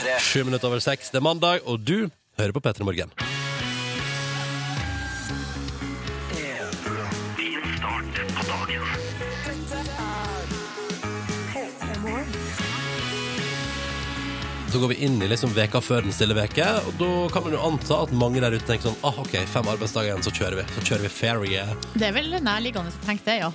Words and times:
P3. 0.00 0.20
Sju 0.20 0.44
minutter 0.44 0.68
over 0.68 0.80
seks. 0.80 1.10
Det 1.10 1.20
er 1.20 1.26
mandag, 1.26 1.60
og 1.66 1.80
du 1.84 2.08
hører 2.40 2.56
på 2.56 2.60
P3 2.64 2.86
Morgen. 2.88 3.29
Så 14.80 14.86
går 14.86 14.94
vi 14.94 15.04
inn 15.04 15.22
i 15.22 15.26
liksom 15.28 15.50
veka 15.52 15.80
før 15.84 16.06
den 16.06 16.14
stille 16.16 16.32
veke, 16.32 16.64
og 16.88 16.94
da 16.96 17.08
kan 17.28 17.42
man 17.44 17.52
jo 17.52 17.58
anta 17.68 17.98
at 18.00 18.12
mange 18.16 18.40
der 18.40 18.54
ute 18.54 18.64
tenker 18.64 18.88
sånn 18.88 19.02
ah, 19.04 19.18
OK, 19.20 19.34
fem 19.52 19.66
arbeidsdager 19.68 20.08
igjen, 20.08 20.22
så 20.24 20.30
kjører 20.32 20.54
vi. 20.56 20.62
Så 20.72 20.84
kjører 20.86 21.02
vi 21.04 21.10
ferie. 21.12 21.64
Det 21.92 22.06
er 22.06 22.14
vel 22.16 22.32
nærliggende 22.40 22.88
å 22.88 23.02
tenke 23.04 23.26
det, 23.26 23.34
ja. 23.42 23.50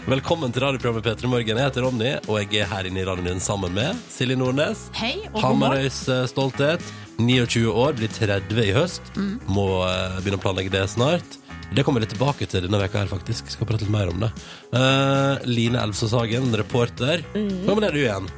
Velkommen 0.14 0.48
til 0.48 0.64
radioprogrammet 0.64 1.04
P3 1.04 1.28
Morgen. 1.28 1.60
Jeg 1.60 1.68
heter 1.68 1.84
Ronny, 1.84 2.14
og 2.24 2.40
jeg 2.40 2.62
er 2.62 2.70
her 2.72 2.88
inne 2.88 3.02
i 3.02 3.04
radioen 3.04 3.34
din 3.34 3.44
sammen 3.44 3.76
med 3.76 4.00
Silje 4.08 4.38
Nordnes. 4.40 4.86
Hei 4.96 5.12
og. 5.26 5.42
Hamarøys 5.44 6.00
eh, 6.08 6.24
stolthet. 6.32 6.94
29 7.20 7.66
år, 7.68 7.92
blir 8.00 8.16
30 8.16 8.64
i 8.64 8.72
høst. 8.78 9.12
Mm. 9.12 9.34
Må 9.52 9.66
uh, 9.84 10.16
begynne 10.22 10.40
å 10.40 10.44
planlegge 10.46 10.72
det 10.72 10.86
snart. 10.94 11.36
Det 11.68 11.84
kommer 11.84 12.00
vi 12.00 12.06
litt 12.06 12.16
tilbake 12.16 12.48
til 12.48 12.64
denne 12.64 12.80
veka 12.80 13.02
her, 13.02 13.12
faktisk. 13.12 13.52
Skal 13.52 13.68
prate 13.68 13.84
litt 13.84 13.92
mer 13.92 14.08
om 14.08 14.24
det. 14.24 14.32
Uh, 14.72 15.36
Line 15.44 15.84
Elvsås 15.84 16.16
Hagen, 16.16 16.48
reporter. 16.56 17.26
Mm. 17.36 17.66
Hva 17.68 17.76
med 17.76 17.90
det 17.90 17.92
du 17.98 18.02
igjen? 18.06 18.32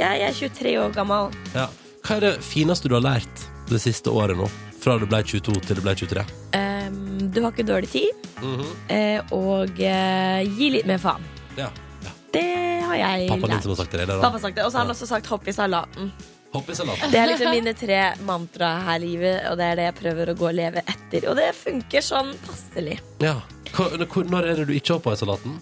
Jeg 0.00 0.22
er 0.24 0.32
23 0.32 0.74
år 0.80 0.92
gammel. 0.96 1.28
Ja. 1.52 1.66
Hva 2.06 2.16
er 2.16 2.24
det 2.24 2.32
fineste 2.44 2.88
du 2.88 2.94
har 2.96 3.04
lært 3.04 3.42
det 3.68 3.80
siste 3.82 4.12
året 4.16 4.38
nå? 4.38 4.46
Fra 4.80 4.94
du 4.96 5.04
ble 5.04 5.20
22 5.20 5.60
til 5.66 5.76
du 5.76 5.82
ble 5.84 5.92
23? 5.92 6.22
Um, 6.56 7.28
du 7.28 7.42
har 7.44 7.52
ikke 7.52 7.68
dårlig 7.68 7.90
tid, 7.92 8.26
Mm 8.40 8.56
-hmm. 8.56 8.72
uh, 8.96 9.32
og 9.36 9.70
uh, 9.76 10.58
gi 10.58 10.70
litt 10.70 10.86
mer 10.86 10.98
faen. 10.98 11.20
Ja. 11.56 11.68
ja. 12.04 12.10
Det 12.32 12.80
har 12.80 12.96
jeg 12.96 13.28
Pappaen 13.28 13.42
din 13.42 13.50
lært. 13.50 13.62
som 13.62 13.70
har 13.70 13.76
sagt 13.76 13.92
det? 13.92 14.00
Eller? 14.00 14.20
Pappa 14.20 14.32
har 14.32 14.40
sagt 14.40 14.56
det, 14.56 14.64
Og 14.64 14.72
så 14.72 14.78
har 14.78 14.84
han 14.84 14.94
også 14.94 15.06
sagt 15.06 15.26
'hopp 15.26 15.48
i 15.48 15.52
salaten'. 15.52 16.10
Hopp 16.52 16.70
i 16.70 16.74
salaten. 16.74 17.10
Det 17.10 17.18
er 17.20 17.26
liksom 17.26 17.50
mine 17.50 17.74
tre 17.74 18.14
mantra 18.24 18.80
her 18.80 18.96
i 18.96 18.98
livet, 18.98 19.50
og 19.50 19.58
det 19.58 19.64
er 19.64 19.76
det 19.76 19.82
jeg 19.82 19.94
prøver 19.94 20.28
å 20.32 20.34
gå 20.34 20.48
og 20.48 20.54
leve 20.54 20.82
etter. 20.86 21.28
Og 21.28 21.36
det 21.36 21.54
funker 21.54 22.00
sånn 22.00 22.34
passelig. 22.46 22.98
Ja. 23.20 23.40
Når 23.76 24.44
er 24.44 24.56
det 24.56 24.66
du 24.66 24.72
ikke 24.72 24.92
hopper 24.94 25.12
i 25.12 25.16
salaten? 25.16 25.60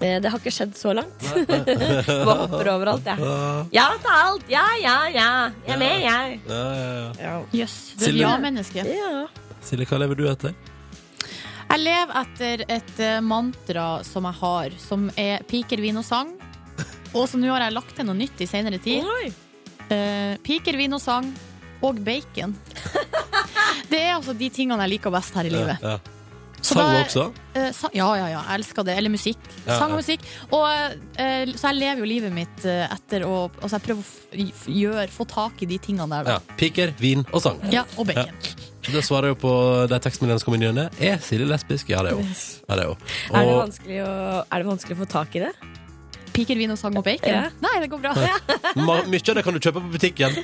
Eh, 0.00 0.18
det 0.20 0.28
har 0.28 0.40
ikke 0.40 0.52
skjedd 0.52 0.76
så 0.76 0.92
langt. 0.96 1.26
Bare 2.28 2.38
hopper 2.42 2.70
overalt, 2.74 3.06
jeg. 3.08 3.32
Ja 3.72 3.86
til 3.96 4.12
alt! 4.12 4.48
Ja, 4.52 4.64
ja, 4.82 4.96
ja. 5.08 5.28
Jeg 5.64 5.74
er 5.76 5.80
med, 5.80 6.04
jeg. 6.04 6.40
Ja, 6.50 6.62
ja, 6.76 7.12
ja. 7.22 7.34
Jøss. 7.62 7.76
Du 7.96 8.04
er 8.04 8.12
et 8.12 8.20
ja-menneske. 8.20 8.84
Ja. 8.90 9.26
Silje, 9.64 9.88
hva 9.88 10.00
lever 10.04 10.18
du 10.18 10.26
etter? 10.30 10.56
Jeg 11.66 11.82
lever 11.82 12.12
etter 12.20 12.62
et 12.70 13.00
eh, 13.02 13.18
mantra 13.24 13.86
som 14.06 14.28
jeg 14.28 14.38
har, 14.42 14.76
som 14.80 15.08
er 15.18 15.42
piker, 15.48 15.80
vin 15.82 15.98
og 15.98 16.06
sang. 16.06 16.34
Og 17.16 17.24
som 17.30 17.40
nå 17.40 17.48
har 17.54 17.64
jeg 17.64 17.74
lagt 17.74 17.94
til 17.96 18.06
noe 18.06 18.18
nytt 18.18 18.42
i 18.44 18.48
senere 18.48 18.78
tid. 18.82 19.06
Oi. 19.06 19.30
Eh, 19.92 20.34
piker, 20.44 20.76
vin 20.78 20.94
og 20.96 21.02
sang 21.02 21.30
og 21.84 21.98
bacon. 22.04 22.54
Det 23.90 23.98
er 24.02 24.14
altså 24.16 24.34
de 24.36 24.48
tingene 24.52 24.82
jeg 24.86 24.96
liker 24.96 25.12
best 25.14 25.34
her 25.36 25.48
i 25.48 25.52
livet. 25.52 26.12
Ja. 26.66 26.72
Så 26.72 26.74
Sang 26.74 26.92
da- 26.92 27.02
også? 27.04 27.24
Uh, 27.56 27.70
sang, 27.72 27.92
ja, 27.94 28.06
ja, 28.18 28.26
ja. 28.34 28.40
Jeg 28.50 28.58
elsker 28.60 28.84
det. 28.84 28.96
Eller 28.98 29.12
musikk. 29.12 29.38
Ja, 29.66 29.78
Sang 29.78 29.90
ja. 29.92 29.94
og 29.94 30.00
musikk. 30.02 30.20
Og, 30.50 30.66
uh, 30.66 31.52
så 31.54 31.70
jeg 31.70 31.76
lever 31.78 32.02
jo 32.02 32.08
livet 32.10 32.32
mitt 32.34 32.64
uh, 32.66 32.86
etter 32.90 33.22
å 33.28 33.36
Altså, 33.62 33.76
jeg 33.78 33.84
prøver 33.86 34.02
å 34.02 34.06
f- 34.06 34.66
f- 34.66 35.14
få 35.16 35.26
tak 35.30 35.62
i 35.62 35.66
de 35.70 35.78
tingene 35.78 36.08
der, 36.24 36.32
Ja. 36.34 36.56
Piker, 36.58 36.92
vin 36.98 37.24
og 37.32 37.42
sang. 37.44 37.60
Ja, 37.72 37.84
og 37.96 38.06
bacon. 38.10 38.34
Det 38.86 39.02
svarer 39.02 39.32
jo 39.32 39.34
på 39.34 39.52
de 39.90 39.98
tekstmeldingene 39.98 40.38
som 40.42 40.52
kommer 40.52 40.68
inn. 40.68 40.78
Er 41.02 41.18
Silje 41.18 41.46
lesbisk? 41.48 41.88
Ja, 41.90 42.02
det 42.06 42.12
er 42.12 42.20
hun. 42.20 42.28
Ja, 42.68 42.74
er. 42.76 42.92
Er, 43.88 44.44
er 44.50 44.62
det 44.62 44.66
vanskelig 44.68 44.94
å 44.98 45.00
få 45.04 45.08
tak 45.10 45.34
i 45.36 45.42
det? 45.46 45.52
Piker, 46.36 46.58
vin 46.60 46.72
og 46.74 46.78
sang 46.80 46.96
og 46.98 47.04
bacon? 47.06 47.32
Ja. 47.32 47.46
Nei, 47.64 47.74
det 47.82 47.88
går 47.92 48.02
bra. 48.04 48.12
Ja. 48.20 48.36
mye 49.08 49.22
av 49.22 49.38
det 49.38 49.44
kan 49.46 49.56
du 49.56 49.60
kjøpe 49.62 49.80
på 49.80 49.92
butikken. 49.94 50.36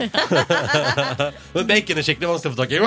Men 1.54 1.68
bacon 1.68 2.00
er 2.00 2.06
skikkelig 2.06 2.30
vanskelig 2.32 2.52
å 2.52 2.56
få 2.56 2.62
tak 2.62 2.72
i. 2.72 2.80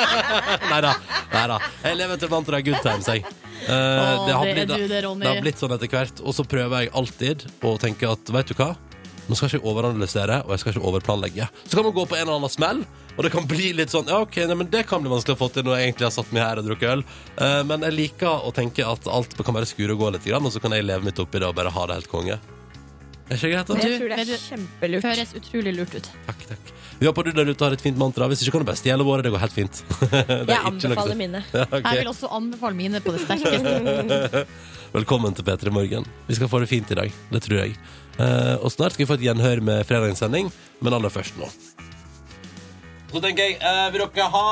Nei 0.74 0.80
da. 0.84 1.58
Jeg 1.84 1.98
lever 2.00 2.18
etter 2.18 2.32
mantraet 2.32 2.68
good 2.68 2.80
times, 2.84 3.08
jeg. 3.08 3.24
Eh, 3.64 4.26
det, 4.26 4.34
har 4.34 4.44
det 4.44 4.54
blitt- 4.54 4.68
du 4.68 4.88
det, 4.88 5.00
Det 5.00 5.30
har 5.30 5.40
blitt 5.40 5.60
sånn 5.62 5.72
etter 5.76 5.88
hvert. 5.88 6.20
Og 6.24 6.36
så 6.36 6.44
prøver 6.48 6.84
jeg 6.84 6.92
alltid 7.00 7.46
å 7.64 7.74
tenke 7.80 8.10
at 8.12 8.34
vet 8.36 8.52
du 8.52 8.58
hva? 8.60 8.74
Nå 9.24 9.36
skal 9.36 9.48
jeg 9.48 9.60
ikke 9.60 9.70
overanalysere, 9.70 10.42
og 10.44 10.52
jeg 10.52 10.60
skal 10.60 10.74
ikke 10.74 10.88
overplanlegge. 10.90 11.46
Så 11.64 11.78
kan 11.78 11.86
man 11.86 11.94
gå 11.96 12.04
på 12.08 12.16
en 12.18 12.26
eller 12.26 12.40
annen 12.40 12.52
smell, 12.52 12.82
og 13.14 13.22
det 13.24 13.30
kan 13.32 13.46
bli 13.48 13.70
litt 13.78 13.92
sånn 13.94 14.10
Ja, 14.10 14.18
ok, 14.26 14.42
nei, 14.50 14.56
men 14.60 14.68
det 14.72 14.82
kan 14.90 15.00
bli 15.00 15.12
vanskelig 15.12 15.38
å 15.38 15.40
få 15.40 15.48
til 15.54 15.64
når 15.64 15.78
jeg 15.78 15.88
egentlig 15.88 16.08
har 16.10 16.16
satt 16.18 16.34
meg 16.34 16.44
her 16.44 16.60
og 16.60 16.68
drukket 16.68 16.92
øl. 16.96 17.04
Uh, 17.38 17.62
men 17.68 17.86
jeg 17.88 17.96
liker 17.96 18.44
å 18.44 18.52
tenke 18.52 18.84
at 18.84 19.08
alt 19.08 19.38
kan 19.40 19.56
bare 19.56 19.70
skure 19.70 19.96
og 19.96 20.02
gå 20.04 20.12
litt, 20.16 20.28
og 20.28 20.52
så 20.52 20.60
kan 20.60 20.76
jeg 20.76 20.84
leve 20.84 21.08
mitt 21.08 21.22
oppi 21.22 21.40
det 21.40 21.48
og 21.48 21.56
bare 21.56 21.72
ha 21.72 21.86
det 21.88 22.02
helt 22.02 22.12
konge. 22.12 22.36
Er 23.24 23.38
ikke 23.38 23.54
greit, 23.54 23.70
da? 23.70 23.76
Jeg 23.80 24.00
tror 24.02 24.10
det 24.12 24.20
er 24.20 24.40
kjempelurt. 24.42 25.06
Høres 25.08 25.30
utrolig 25.38 25.72
lurt 25.72 25.94
ut. 25.96 26.08
Takk, 26.26 26.42
takk. 26.50 26.72
Vi 27.00 27.08
håper 27.08 27.24
du 27.24 27.30
der 27.38 27.48
ute 27.48 27.64
har 27.64 27.72
et 27.72 27.80
fint 27.80 27.96
mantra. 27.96 28.28
Hvis 28.28 28.44
ikke 28.44 28.58
kan 28.58 28.66
du 28.66 28.68
bare 28.68 28.78
stjele 28.78 29.06
våre. 29.06 29.24
Det 29.24 29.32
går 29.32 29.40
helt 29.46 29.56
fint. 29.56 29.80
Jeg 30.52 30.60
anbefaler 30.60 31.16
mine. 31.16 31.40
Ja, 31.54 31.64
okay. 31.64 31.80
Jeg 31.88 32.02
vil 32.02 32.10
også 32.12 32.28
anbefale 32.36 32.76
mine 32.76 33.00
på 33.00 33.14
det 33.16 33.24
sterkeste. 33.24 34.44
Velkommen 34.98 35.34
til 35.34 35.46
P3 35.48 35.72
Morgen. 35.72 36.04
Vi 36.28 36.36
skal 36.36 36.52
få 36.52 36.60
det 36.62 36.68
fint 36.70 36.92
i 36.92 36.98
dag. 37.00 37.16
Det 37.32 37.42
tror 37.48 37.62
jeg. 37.64 37.78
Eh, 38.14 38.56
og 38.62 38.70
snart 38.70 38.94
skal 38.94 39.04
vi 39.04 39.10
få 39.10 39.16
et 39.18 39.26
gjenhør 39.26 39.62
med 39.64 39.86
fredagens 39.88 40.22
sending, 40.22 40.50
men 40.80 40.94
aller 40.94 41.12
først 41.12 41.38
nå. 41.40 41.48
Så 43.10 43.22
tenker 43.22 43.46
jeg, 43.46 43.60
uh, 43.62 43.92
vil 43.94 44.02
dere 44.02 44.26
ha 44.32 44.46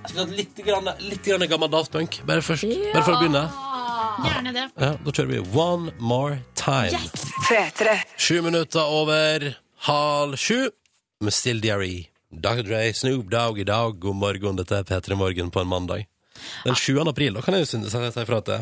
Jeg 0.00 0.10
skulle 0.10 0.24
hatt 0.24 0.36
litt, 0.36 0.60
grann, 0.64 0.88
litt 1.00 1.24
grann 1.24 1.44
gammel 1.48 1.68
Daft 1.72 1.92
Punk. 1.92 2.20
Bare 2.28 2.44
først. 2.44 2.64
Bare 2.92 3.04
for 3.04 3.16
å 3.16 3.20
begynne. 3.20 3.42
Gjerne 4.24 4.52
det. 4.56 4.64
Ja, 4.80 4.90
da 4.96 5.12
kjører 5.12 5.30
vi 5.30 5.40
One 5.56 5.92
More 6.00 6.40
Time. 6.56 7.00
Sju 8.16 8.40
minutter 8.44 8.84
over 8.84 9.44
halv 9.88 10.40
sju 10.40 10.70
med 11.20 11.36
Still 11.36 11.60
Diary. 11.60 12.08
Dr. 12.32 12.64
Dre, 12.64 12.82
Snoop 12.96 13.28
Dogg 13.32 13.60
i 13.60 13.68
dag. 13.68 13.96
God 14.00 14.16
morgen, 14.16 14.60
dette 14.60 14.80
er 14.80 14.88
P3 14.88 15.20
Morgen 15.20 15.52
på 15.52 15.60
en 15.60 15.68
mandag. 15.68 16.06
Den 16.64 16.76
7. 16.76 17.00
april, 17.08 17.36
da 17.36 17.44
kan 17.44 17.56
jeg 17.56 17.66
jo 17.66 17.72
si 17.72 17.80
ifra 17.84 18.40
at 18.40 18.52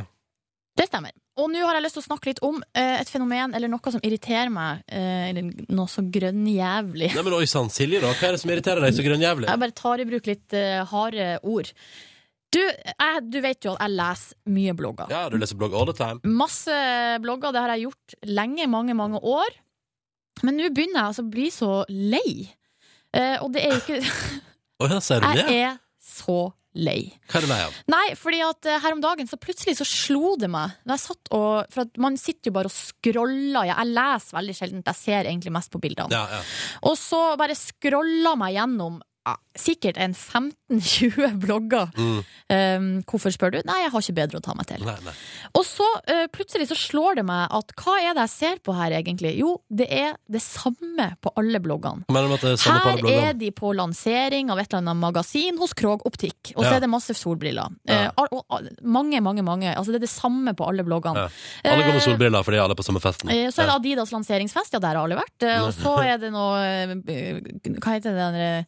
det 0.78 0.86
stemmer. 0.88 1.14
Og 1.38 1.46
nå 1.52 1.62
har 1.62 1.76
jeg 1.78 1.84
lyst 1.84 1.96
til 1.98 2.02
å 2.02 2.06
snakke 2.08 2.30
litt 2.32 2.40
om 2.46 2.58
eh, 2.74 2.96
et 3.00 3.10
fenomen 3.10 3.54
eller 3.54 3.70
noe 3.70 3.92
som 3.94 4.02
irriterer 4.02 4.50
meg. 4.50 4.84
Eh, 4.90 5.28
eller 5.30 5.48
noe 5.74 5.90
så 5.90 6.02
grønnjævlig. 6.02 7.12
Nei, 7.14 7.24
men 7.26 7.36
oi 7.38 7.46
sann, 7.50 7.70
Silje, 7.70 8.00
da. 8.02 8.10
Hva 8.18 8.28
er 8.30 8.36
det 8.36 8.42
som 8.42 8.52
irriterer 8.54 8.86
deg 8.86 8.96
så 8.96 9.06
grønnjævlig? 9.06 9.48
Jeg 9.50 9.62
bare 9.64 9.76
tar 9.78 10.02
i 10.02 10.06
bruk 10.08 10.30
litt 10.30 10.56
eh, 10.58 10.80
harde 10.90 11.28
ord. 11.46 11.70
Du, 12.54 12.60
jeg, 12.64 13.22
du 13.28 13.40
vet 13.44 13.66
jo 13.66 13.74
at 13.76 13.82
jeg 13.84 13.96
leser 13.98 14.38
mye 14.56 14.74
blogger. 14.78 15.10
Ja, 15.12 15.26
du 15.28 15.36
leser 15.38 15.58
blogg 15.60 15.74
all 15.76 15.90
the 15.90 15.96
time. 15.98 16.22
Masse 16.24 16.76
blogger, 17.20 17.52
det 17.52 17.64
har 17.64 17.74
jeg 17.74 17.88
gjort 17.88 18.14
lenge, 18.30 18.68
mange, 18.72 18.96
mange 18.96 19.20
år. 19.20 19.58
Men 20.46 20.56
nå 20.56 20.70
begynner 20.72 21.02
jeg 21.02 21.10
altså 21.10 21.26
å 21.26 21.32
bli 21.34 21.48
så 21.52 21.72
lei. 21.90 22.30
Eh, 23.12 23.36
og 23.42 23.52
det 23.54 23.66
er 23.66 23.76
ikke 23.78 23.98
Å 24.78 24.88
ja, 24.92 24.98
sier 25.02 25.22
du 25.24 25.28
det? 25.36 25.44
Jeg 25.48 25.66
er 25.72 25.78
så 26.08 26.40
lei. 26.76 27.08
Hva 27.30 27.40
er 27.40 27.46
du 27.46 27.50
lei 27.50 27.60
av? 27.64 27.76
Nei, 27.90 28.04
fordi 28.18 28.40
at 28.44 28.68
eh, 28.68 28.78
her 28.82 28.94
om 28.94 29.00
dagen 29.02 29.28
så 29.30 29.38
plutselig 29.40 29.78
så 29.78 29.86
slo 29.88 30.34
det 30.38 30.50
meg 30.52 30.76
Når 30.86 30.94
jeg 30.94 31.02
satt 31.04 31.30
og, 31.36 31.70
For 31.72 31.86
at 31.86 32.00
man 32.00 32.18
sitter 32.20 32.50
jo 32.50 32.56
bare 32.58 32.70
og 32.70 32.74
scroller. 32.74 33.70
Jeg 33.70 33.90
leser 33.90 34.38
veldig 34.38 34.56
sjelden, 34.58 34.84
jeg 34.86 35.00
ser 35.00 35.30
egentlig 35.30 35.54
mest 35.54 35.72
på 35.72 35.80
bildene. 35.82 36.12
Ja, 36.14 36.24
ja. 36.38 36.42
Og 36.90 36.98
så 37.00 37.22
bare 37.40 37.56
scrolla 37.58 38.34
meg 38.38 38.56
gjennom 38.58 39.00
sikkert 39.58 39.96
en 39.98 40.12
15-20 40.14 41.38
blogger. 41.42 41.88
Mm. 41.98 42.18
Um, 42.48 42.86
hvorfor 43.08 43.32
spør 43.34 43.50
du? 43.56 43.58
Nei, 43.66 43.80
jeg 43.82 43.90
har 43.92 44.04
ikke 44.04 44.14
bedre 44.20 44.38
å 44.38 44.44
ta 44.44 44.54
meg 44.54 44.68
til. 44.70 44.84
Nei, 44.86 44.94
nei. 45.04 45.14
Og 45.58 45.64
så 45.66 45.86
uh, 46.06 46.26
plutselig 46.34 46.68
så 46.70 46.76
slår 46.78 47.18
det 47.18 47.24
meg 47.26 47.50
at 47.58 47.72
hva 47.80 47.96
er 47.98 48.14
det 48.14 48.24
jeg 48.28 48.32
ser 48.34 48.60
på 48.64 48.76
her 48.78 48.94
egentlig? 49.00 49.32
Jo, 49.40 49.56
det 49.66 49.88
er 49.90 50.14
det 50.30 50.42
samme 50.44 51.08
på 51.24 51.32
alle 51.40 51.58
bloggene. 51.64 52.06
Er 52.06 52.14
samme 52.60 52.78
på 52.84 52.92
alle 52.92 52.94
Her 52.94 53.02
bloggene? 53.02 53.32
er 53.32 53.38
de 53.40 53.50
på 53.58 53.72
lansering 53.74 54.52
av 54.54 54.62
et 54.62 54.68
eller 54.70 54.84
annet 54.84 55.00
magasin 55.02 55.58
hos 55.58 55.74
Krog 55.78 56.06
Optikk, 56.08 56.52
og 56.54 56.62
så 56.62 56.68
Ja. 56.68 56.76
er 56.78 56.84
det 56.86 56.90
masse 56.94 57.16
solbriller. 57.18 57.74
Ja. 57.88 58.12
Uh, 58.14 58.28
og, 58.46 58.68
mange, 58.82 59.20
mange, 59.24 59.42
mange. 59.42 59.72
Altså 59.74 59.90
det 59.94 60.02
er 60.02 60.06
det 60.06 60.12
samme 60.14 60.54
på 60.54 60.68
alle 60.70 60.86
bloggene. 60.86 61.26
Ja. 61.26 61.72
Alle 61.72 61.82
går 61.88 61.96
med 61.96 62.02
Eh, 62.02 62.06
solbriller 62.06 62.46
fordi 62.46 62.62
alle 62.62 62.76
er 62.76 62.78
på 62.78 62.86
samme 62.86 63.02
festen. 63.02 63.32
Uh, 63.32 63.48
Så 63.50 63.64
er 63.64 63.72
det 63.72 63.74
Adidas 63.80 64.14
lanseringsfest, 64.14 64.78
ja, 64.78 64.78
der 64.78 64.94
har 64.94 65.02
alle 65.02 65.18
vært. 65.18 65.48
Og 65.66 65.72
så 65.74 65.96
er 66.06 66.22
det 66.22 66.30
noe 66.32 66.62
Hva 67.78 67.96
heter 67.98 68.14
det 68.14 68.28
der 68.38 68.64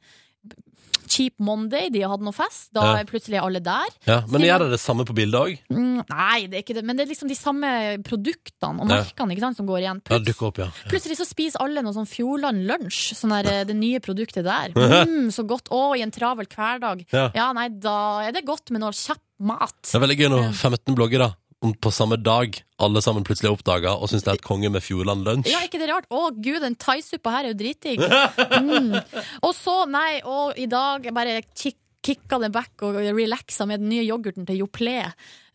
Cheap 1.10 1.34
Monday, 1.42 1.88
de 1.90 2.04
har 2.04 2.12
hatt 2.14 2.22
noe 2.22 2.32
fest. 2.36 2.68
Da 2.72 2.84
Ja. 2.86 3.00
er 3.00 3.04
plutselig 3.08 3.40
alle 3.42 3.58
der. 3.60 3.88
Ja, 4.06 4.20
men 4.30 4.42
gjør 4.46 4.62
det 4.64 4.70
det 4.76 4.80
samme 4.80 5.04
på 5.04 5.14
bildet 5.16 5.40
òg? 5.40 5.58
Mm, 5.74 6.04
nei, 6.08 6.46
det 6.46 6.54
er 6.60 6.62
ikke 6.62 6.76
det, 6.78 6.84
men 6.86 6.96
det 6.96 7.04
er 7.08 7.10
liksom 7.12 7.28
de 7.28 7.34
samme 7.38 7.70
produktene 8.06 8.80
og 8.80 8.88
Ja. 8.88 9.02
merkene 9.02 9.34
ikke 9.34 9.40
sant, 9.40 9.56
som 9.58 9.66
går 9.66 9.80
igjen. 9.82 10.00
Ja, 10.08 10.18
Pluts- 10.18 10.26
dukker 10.30 10.46
opp, 10.48 10.58
ja. 10.58 10.68
Plutselig 10.88 11.16
så 11.18 11.26
spiser 11.26 11.60
alle 11.60 11.82
noe 11.82 11.92
sånn 11.92 12.06
Fjordland 12.08 12.64
lunsj, 12.66 13.14
sånn 13.18 13.30
der, 13.42 13.50
eh, 13.60 13.64
det 13.64 13.76
nye 13.76 13.98
produktet 14.00 14.44
der. 14.44 14.70
Mm, 15.10 15.28
så 15.34 15.44
godt. 15.46 15.68
Å, 15.70 15.96
i 15.98 16.02
en 16.02 16.10
travel 16.10 16.46
hverdag. 16.46 17.04
Ja. 17.12 17.30
Ja, 17.34 17.52
nei, 17.52 17.68
da 17.68 18.20
er 18.28 18.32
det 18.32 18.44
godt 18.46 18.70
med 18.70 18.80
noe 18.80 18.92
kjapp 18.92 19.18
mat. 19.40 19.74
Det 19.82 19.94
er 19.94 20.06
veldig 20.06 20.18
gøy 20.18 20.28
når 20.30 20.52
15 20.54 20.94
bloggere 20.94 21.34
på 21.60 21.92
samme 21.92 22.16
dag 22.16 22.56
alle 22.80 23.02
sammen 23.04 23.24
plutselig 23.26 23.50
oppdaga 23.52 23.92
og 23.98 24.08
syns 24.08 24.24
det 24.24 24.32
er 24.32 24.38
et 24.38 24.46
konge 24.46 24.70
med 24.72 24.84
Fjordland 24.84 25.26
lunsj. 25.26 25.50
Ja, 25.52 25.60
ikke 25.66 25.80
det 25.82 25.90
rart? 25.90 26.08
Å 26.08 26.30
gud, 26.32 26.62
den 26.64 26.78
thaisuppa 26.80 27.34
her 27.34 27.48
er 27.48 27.54
jo 27.54 27.60
dritdigg. 27.60 28.06
Mm. 28.60 28.92
Og 29.46 29.52
så, 29.56 29.72
nei, 29.88 30.20
og 30.26 30.58
i 30.60 30.66
dag 30.70 31.06
bare 31.14 31.40
kikk 31.56 31.78
kicka 32.04 32.38
det 32.40 32.50
back 32.52 32.80
og 32.86 32.96
relaxa 32.96 33.66
med 33.68 33.82
den 33.82 33.90
nye 33.92 34.04
yoghurten 34.06 34.46
til 34.48 34.62
Joplé. 34.62 35.02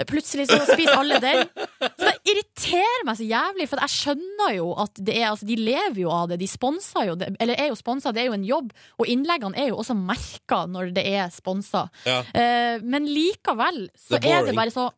Plutselig 0.05 0.45
så 0.49 0.59
spiser 0.67 0.99
alle 0.99 1.17
den. 1.23 1.47
Så 1.81 2.05
det 2.05 2.13
irriterer 2.29 3.05
meg 3.07 3.17
så 3.17 3.25
jævlig, 3.25 3.67
for 3.71 3.81
jeg 3.81 3.93
skjønner 3.95 4.55
jo 4.59 4.67
at 4.85 5.01
det 5.01 5.15
er, 5.17 5.29
altså, 5.31 5.47
de 5.49 5.57
lever 5.57 6.03
jo 6.03 6.11
av 6.13 6.29
det. 6.31 6.39
De 6.43 6.49
sponser 6.49 7.09
jo 7.09 7.15
det, 7.19 7.31
eller 7.41 7.61
er 7.61 7.71
jo 7.71 7.79
sponsa, 7.79 8.13
det 8.13 8.23
er 8.23 8.29
jo 8.29 8.37
en 8.37 8.47
jobb. 8.47 8.75
Og 9.01 9.09
innleggene 9.09 9.57
er 9.57 9.71
jo 9.71 9.79
også 9.81 9.97
merka 9.97 10.65
når 10.69 10.93
det 10.95 11.07
er 11.15 11.33
sponsa. 11.33 11.87
Ja. 12.05 12.21
Eh, 12.29 12.77
men 12.85 13.09
likevel 13.09 13.87
så 13.97 14.19
Det 14.19 14.29
er 14.29 14.43
er 14.43 14.49
det 14.51 14.57
bare 14.57 14.73
så 14.73 14.91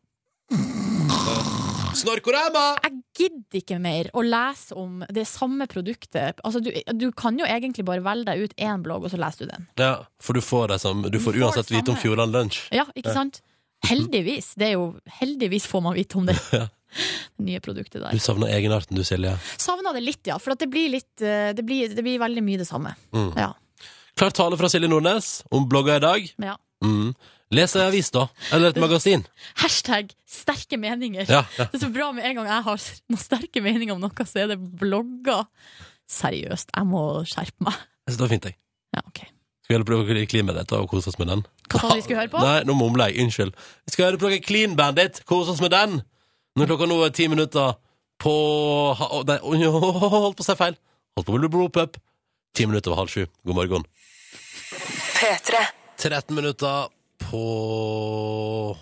Snorkorama! 2.02 2.64
jeg 2.84 2.98
gidder 3.18 3.60
ikke 3.60 3.78
mer 3.82 4.10
å 4.14 4.22
lese 4.26 4.76
om 4.78 5.02
det 5.14 5.24
samme 5.28 5.66
produktet. 5.70 6.42
Altså, 6.46 6.62
du, 6.62 6.70
du 6.94 7.08
kan 7.16 7.38
jo 7.38 7.46
egentlig 7.48 7.84
bare 7.88 8.04
velge 8.04 8.30
deg 8.30 8.46
ut 8.46 8.54
én 8.58 8.82
blogg, 8.84 9.06
og 9.06 9.12
så 9.12 9.20
leser 9.20 9.46
du 9.46 9.52
den. 9.52 9.68
Ja, 9.80 9.92
for 10.22 10.38
du 10.38 10.42
får 10.44 10.74
det 10.74 10.80
samme. 10.84 11.10
Du 11.10 11.18
får 11.18 11.28
får 11.28 11.44
uansett 11.44 11.70
vite 11.70 11.90
om. 11.90 11.96
Fjordland 12.00 12.32
Lunsj. 12.32 12.60
Ja, 12.74 12.86
ikke 12.96 13.12
sant? 13.12 13.42
Heldigvis. 13.88 14.54
Det 14.58 14.70
er 14.72 14.76
jo, 14.76 14.86
heldigvis 15.20 15.66
får 15.70 15.82
man 15.84 15.96
vite 15.98 16.20
om 16.20 16.28
det. 16.28 16.38
Ja. 16.58 16.66
Det 17.36 17.44
nye 17.44 17.60
produktet 17.60 18.00
der. 18.00 18.16
Du 18.16 18.22
savner 18.24 18.48
egenarten 18.48 18.96
du, 18.96 19.02
Silje. 19.04 19.34
Savner 19.60 19.92
det 19.92 20.00
litt, 20.06 20.22
ja. 20.24 20.38
For 20.40 20.54
at 20.54 20.62
det 20.62 20.70
blir 20.72 20.88
litt 20.94 21.20
eh, 21.20 21.50
Det 21.52 21.60
blir, 21.60 21.92
det 21.92 22.00
blir 22.00 22.16
veldig 22.18 22.40
mye 22.46 22.62
det 22.62 22.64
samme. 22.64 22.94
Mm. 23.12 23.26
Ja. 23.36 23.50
Klar 24.16 24.32
tale 24.32 24.56
fra 24.56 24.70
Silje 24.72 24.88
Nordnes 24.88 25.42
om 25.52 25.68
blogger 25.68 26.00
i 26.00 26.04
dag. 26.06 26.30
ja. 26.48 26.56
Mm. 26.80 27.12
Les 27.54 27.74
ei 27.78 27.84
avis, 27.86 28.10
da. 28.12 28.26
Eller 28.52 28.74
et 28.74 28.80
magasin. 28.80 29.22
Hashtag 29.62 30.10
sterke 30.28 30.76
meninger. 30.80 31.24
Ja, 31.30 31.46
ja. 31.56 31.66
Det 31.72 31.78
er 31.78 31.84
så 31.86 31.90
bra 31.92 32.10
med 32.12 32.26
en 32.28 32.40
gang 32.40 32.50
jeg 32.50 32.66
har 32.66 32.82
noen 33.08 33.22
sterke 33.22 33.62
meninger 33.64 33.94
om 33.96 34.02
noe, 34.04 34.26
så 34.28 34.42
er 34.42 34.50
det 34.52 34.58
blogger. 34.80 35.46
Seriøst, 36.08 36.74
jeg 36.76 36.88
må 36.88 37.02
skjerpe 37.28 37.64
meg. 37.64 37.76
Jeg 38.04 38.12
synes 38.12 38.20
det 38.20 38.24
var 38.26 38.32
fint, 38.34 38.48
jeg. 38.50 38.58
Ja, 38.96 39.04
ok. 39.04 39.22
Skal 39.64 39.80
vi 39.80 39.84
på 39.88 39.96
noe 39.96 40.26
Clean 40.28 40.48
Bandit 40.48 40.72
og 40.76 40.86
kose 40.88 41.10
oss 41.10 41.18
med 41.20 41.28
den? 41.28 41.42
Hva 41.68 41.80
sa 41.82 41.96
vi 41.96 42.04
skulle 42.04 42.22
høre 42.22 42.32
på? 42.32 42.40
Nei, 42.40 42.60
nå 42.64 42.76
mumler 42.76 43.10
jeg. 43.10 43.24
Unnskyld. 43.26 43.56
Vi 43.84 43.92
skal 43.92 44.06
høre 44.08 44.20
på 44.20 44.30
noe 44.30 44.40
Clean 44.44 44.76
Bandit. 44.76 45.20
Kose 45.28 45.52
oss 45.52 45.60
med 45.64 45.74
den. 45.76 45.98
Når 46.56 46.70
klokka 46.70 46.88
nå 46.88 46.96
er 47.04 47.12
ti 47.16 47.28
minutter 47.28 47.76
på 48.18 48.32
Nei, 49.28 49.36
holdt 49.44 50.38
på 50.40 50.44
å 50.44 50.46
si 50.46 50.56
feil. 50.56 50.78
Holdt 51.16 51.28
på 51.28 51.36
å 51.36 51.40
bli 51.40 51.52
blodpup. 51.52 52.00
Ti 52.56 52.68
minutter 52.68 52.94
over 52.94 53.02
halv 53.04 53.12
sju. 53.12 53.26
God 53.44 53.60
morgen. 53.60 53.84
P3. 55.18 55.60
13 56.00 56.32
minutter 56.32 56.88
på 57.28 58.76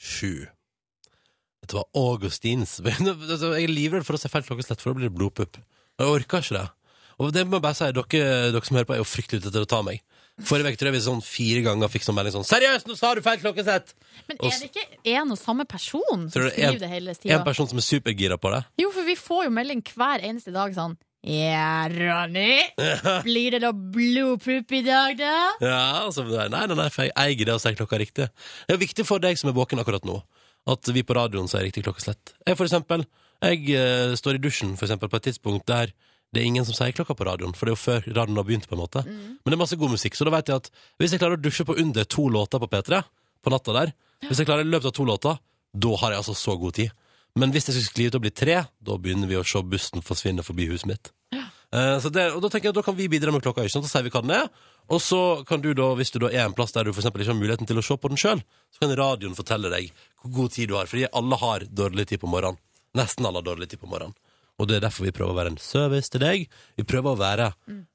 sju. 0.00 0.46
Dette 1.60 1.76
var 1.78 1.88
Augustins. 1.96 2.78
Jeg 2.84 3.64
er 3.64 3.72
livredd 3.72 4.06
for 4.06 4.16
å 4.16 4.20
se 4.20 4.30
feil 4.32 4.46
klokkeslett, 4.46 4.82
for 4.82 4.92
da 4.92 5.00
blir 5.00 5.10
det 5.10 5.16
blodpupp. 5.16 5.60
Jeg 6.00 6.14
orker 6.14 6.44
ikke 6.44 6.58
det. 6.58 6.68
Og 7.20 7.34
det 7.36 7.42
må 7.44 7.58
jeg 7.58 7.64
bare 7.66 7.76
si, 7.76 7.86
dere, 7.92 8.28
dere 8.54 8.64
som 8.64 8.78
hører 8.78 8.86
på, 8.88 8.94
er 8.96 9.02
jo 9.02 9.04
fryktelig 9.08 9.42
ute 9.42 9.50
etter 9.50 9.66
å 9.66 9.68
ta 9.68 9.82
meg. 9.84 10.00
Forrige 10.48 10.70
uke 10.72 10.80
tror 10.80 10.88
jeg 10.88 10.94
vi 10.94 11.02
sånn 11.04 11.18
fire 11.20 11.60
ganger 11.66 11.90
fikk 11.92 12.06
sånn 12.06 12.16
melding 12.16 12.32
sånn 12.32 12.46
Seriøst, 12.48 12.86
nå 12.88 12.94
sa 12.96 13.10
du 13.12 13.20
feil 13.20 13.42
klokkeslett! 13.42 13.92
Men 14.30 14.38
er 14.40 14.54
det 14.56 14.70
ikke 14.70 14.86
en 15.18 15.34
og 15.34 15.36
samme 15.36 15.66
person 15.68 16.22
som 16.32 16.46
er 16.46 16.54
skriver 16.54 16.80
det 16.80 16.88
hele 16.88 17.14
tida? 17.18 17.34
En 17.36 17.44
person 17.44 17.68
som 17.68 17.82
er 17.82 17.84
supergira 17.84 18.38
på 18.40 18.54
det. 18.54 18.62
Jo, 18.80 18.88
for 18.94 19.04
vi 19.04 19.18
får 19.20 19.42
jo 19.50 19.52
melding 19.58 19.84
hver 19.92 20.24
eneste 20.30 20.54
dag 20.54 20.72
sånn 20.76 20.96
Ja, 21.20 21.84
Ronny, 21.92 22.62
blir 23.26 23.52
det 23.52 23.60
da 23.60 23.74
blodpupp 23.76 24.72
i 24.72 24.80
dag, 24.86 25.18
da? 25.18 25.32
Ja, 25.60 25.80
altså, 26.06 26.24
nei, 26.24 26.46
nei, 26.48 26.62
nei, 26.72 26.86
for 26.92 27.04
jeg 27.04 27.12
eier 27.12 27.50
det 27.50 27.56
å 27.58 27.60
si 27.60 27.74
klokka 27.76 27.98
riktig. 28.00 28.30
Det 28.64 28.76
er 28.76 28.80
viktig 28.80 29.04
for 29.04 29.20
deg 29.20 29.36
som 29.36 29.50
er 29.50 29.56
våken 29.58 29.82
akkurat 29.82 30.06
nå, 30.08 30.16
at 30.72 30.92
vi 30.96 31.04
på 31.04 31.16
radioen 31.18 31.50
sier 31.50 31.66
riktig 31.66 31.84
klokkeslett. 31.84 32.32
Jeg, 32.46 32.56
for 32.56 32.64
eksempel, 32.64 33.04
jeg 33.44 33.66
uh, 33.76 34.14
står 34.16 34.38
i 34.38 34.42
dusjen 34.46 34.72
for 34.80 34.88
eksempel, 34.88 35.12
på 35.12 35.20
et 35.20 35.28
tidspunkt 35.28 35.68
der 35.68 35.92
det 36.30 36.40
er 36.40 36.46
ingen 36.46 36.64
som 36.64 36.76
sier 36.76 36.94
klokka 36.94 37.16
på 37.18 37.26
radioen, 37.26 37.52
for 37.58 37.66
det 37.66 37.72
er 37.72 37.76
jo 37.76 37.82
før 37.82 38.04
radioen 38.06 38.38
har 38.38 38.46
begynt, 38.46 38.68
på 38.70 38.76
en 38.76 38.80
måte. 38.84 39.00
Men 39.02 39.50
det 39.50 39.56
er 39.56 39.60
masse 39.64 39.78
god 39.80 39.90
musikk, 39.90 40.14
så 40.14 40.24
da 40.24 40.32
vet 40.36 40.48
jeg 40.48 40.62
at 40.62 40.68
hvis 41.02 41.16
jeg 41.16 41.20
klarer 41.22 41.40
å 41.40 41.42
dusje 41.42 41.66
på 41.66 41.74
under 41.82 42.06
to 42.06 42.28
låter 42.30 42.62
på 42.62 42.68
P3 42.70 43.00
på 43.42 43.52
natta 43.52 43.74
der, 43.74 43.92
hvis 44.28 44.38
jeg 44.38 44.46
klarer 44.46 44.62
i 44.62 44.70
løpet 44.70 44.92
av 44.92 44.94
to 44.94 45.06
låter, 45.08 45.40
da 45.74 45.96
har 45.98 46.14
jeg 46.14 46.22
altså 46.22 46.36
så 46.38 46.54
god 46.60 46.76
tid. 46.78 46.94
Men 47.38 47.54
hvis 47.54 47.68
det 47.68 47.76
skulle 47.76 47.90
skli 47.90 48.08
ut 48.10 48.18
og 48.18 48.24
bli 48.24 48.32
tre, 48.34 48.56
da 48.66 48.98
begynner 48.98 49.30
vi 49.30 49.38
å 49.38 49.46
se 49.46 49.62
bussen 49.62 50.02
forsvinne 50.04 50.44
forbi 50.46 50.66
huset 50.70 50.88
mitt. 50.90 51.12
Ja. 51.34 51.46
så 52.02 52.10
det, 52.10 52.24
og 52.34 52.42
da 52.42 52.50
tenker 52.50 52.68
jeg 52.68 52.74
at 52.74 52.80
da 52.80 52.86
kan 52.86 52.96
vi 52.98 53.06
bidra 53.12 53.30
med 53.30 53.44
klokka, 53.44 53.62
ikke 53.62 53.76
sant? 53.76 53.86
så 53.86 53.92
sier 53.92 54.08
vi 54.08 54.12
hva 54.14 54.24
den 54.24 54.34
er. 54.34 54.48
Og 54.90 54.98
så 55.04 55.20
kan 55.46 55.62
du 55.62 55.70
da, 55.78 55.92
hvis 55.94 56.10
du 56.10 56.18
da 56.24 56.32
er 56.32 56.48
en 56.48 56.56
plass 56.56 56.74
der 56.74 56.88
du 56.88 56.94
for 56.96 57.06
ikke 57.06 57.28
har 57.28 57.38
muligheten 57.38 57.68
til 57.68 57.78
å 57.78 57.84
se 57.86 57.94
på 57.94 58.10
den 58.10 58.18
sjøl, 58.18 58.42
så 58.74 58.82
kan 58.82 58.96
radioen 58.98 59.38
fortelle 59.38 59.70
deg 59.70 59.92
hvor 60.18 60.34
god 60.40 60.56
tid 60.56 60.72
du 60.72 60.74
har. 60.80 60.90
Fordi 60.90 61.06
alle 61.06 61.38
har 61.38 61.68
dårlig 61.70 62.08
tid 62.10 62.24
på 62.24 62.30
morgenen. 62.30 62.58
Nesten 62.98 63.28
alle 63.28 63.38
har 63.38 63.46
dårlig 63.46 63.70
tid 63.70 63.82
på 63.82 63.90
morgenen. 63.90 64.16
Og 64.60 64.68
det 64.68 64.76
er 64.76 64.82
derfor 64.84 65.06
vi 65.06 65.12
prøver 65.16 65.32
å 65.32 65.38
være 65.38 65.52
en 65.54 65.60
service 65.62 66.10
til 66.12 66.20
deg. 66.20 66.42
Vi 66.76 66.84
prøver 66.84 67.14
å 67.14 67.18
være 67.18 67.46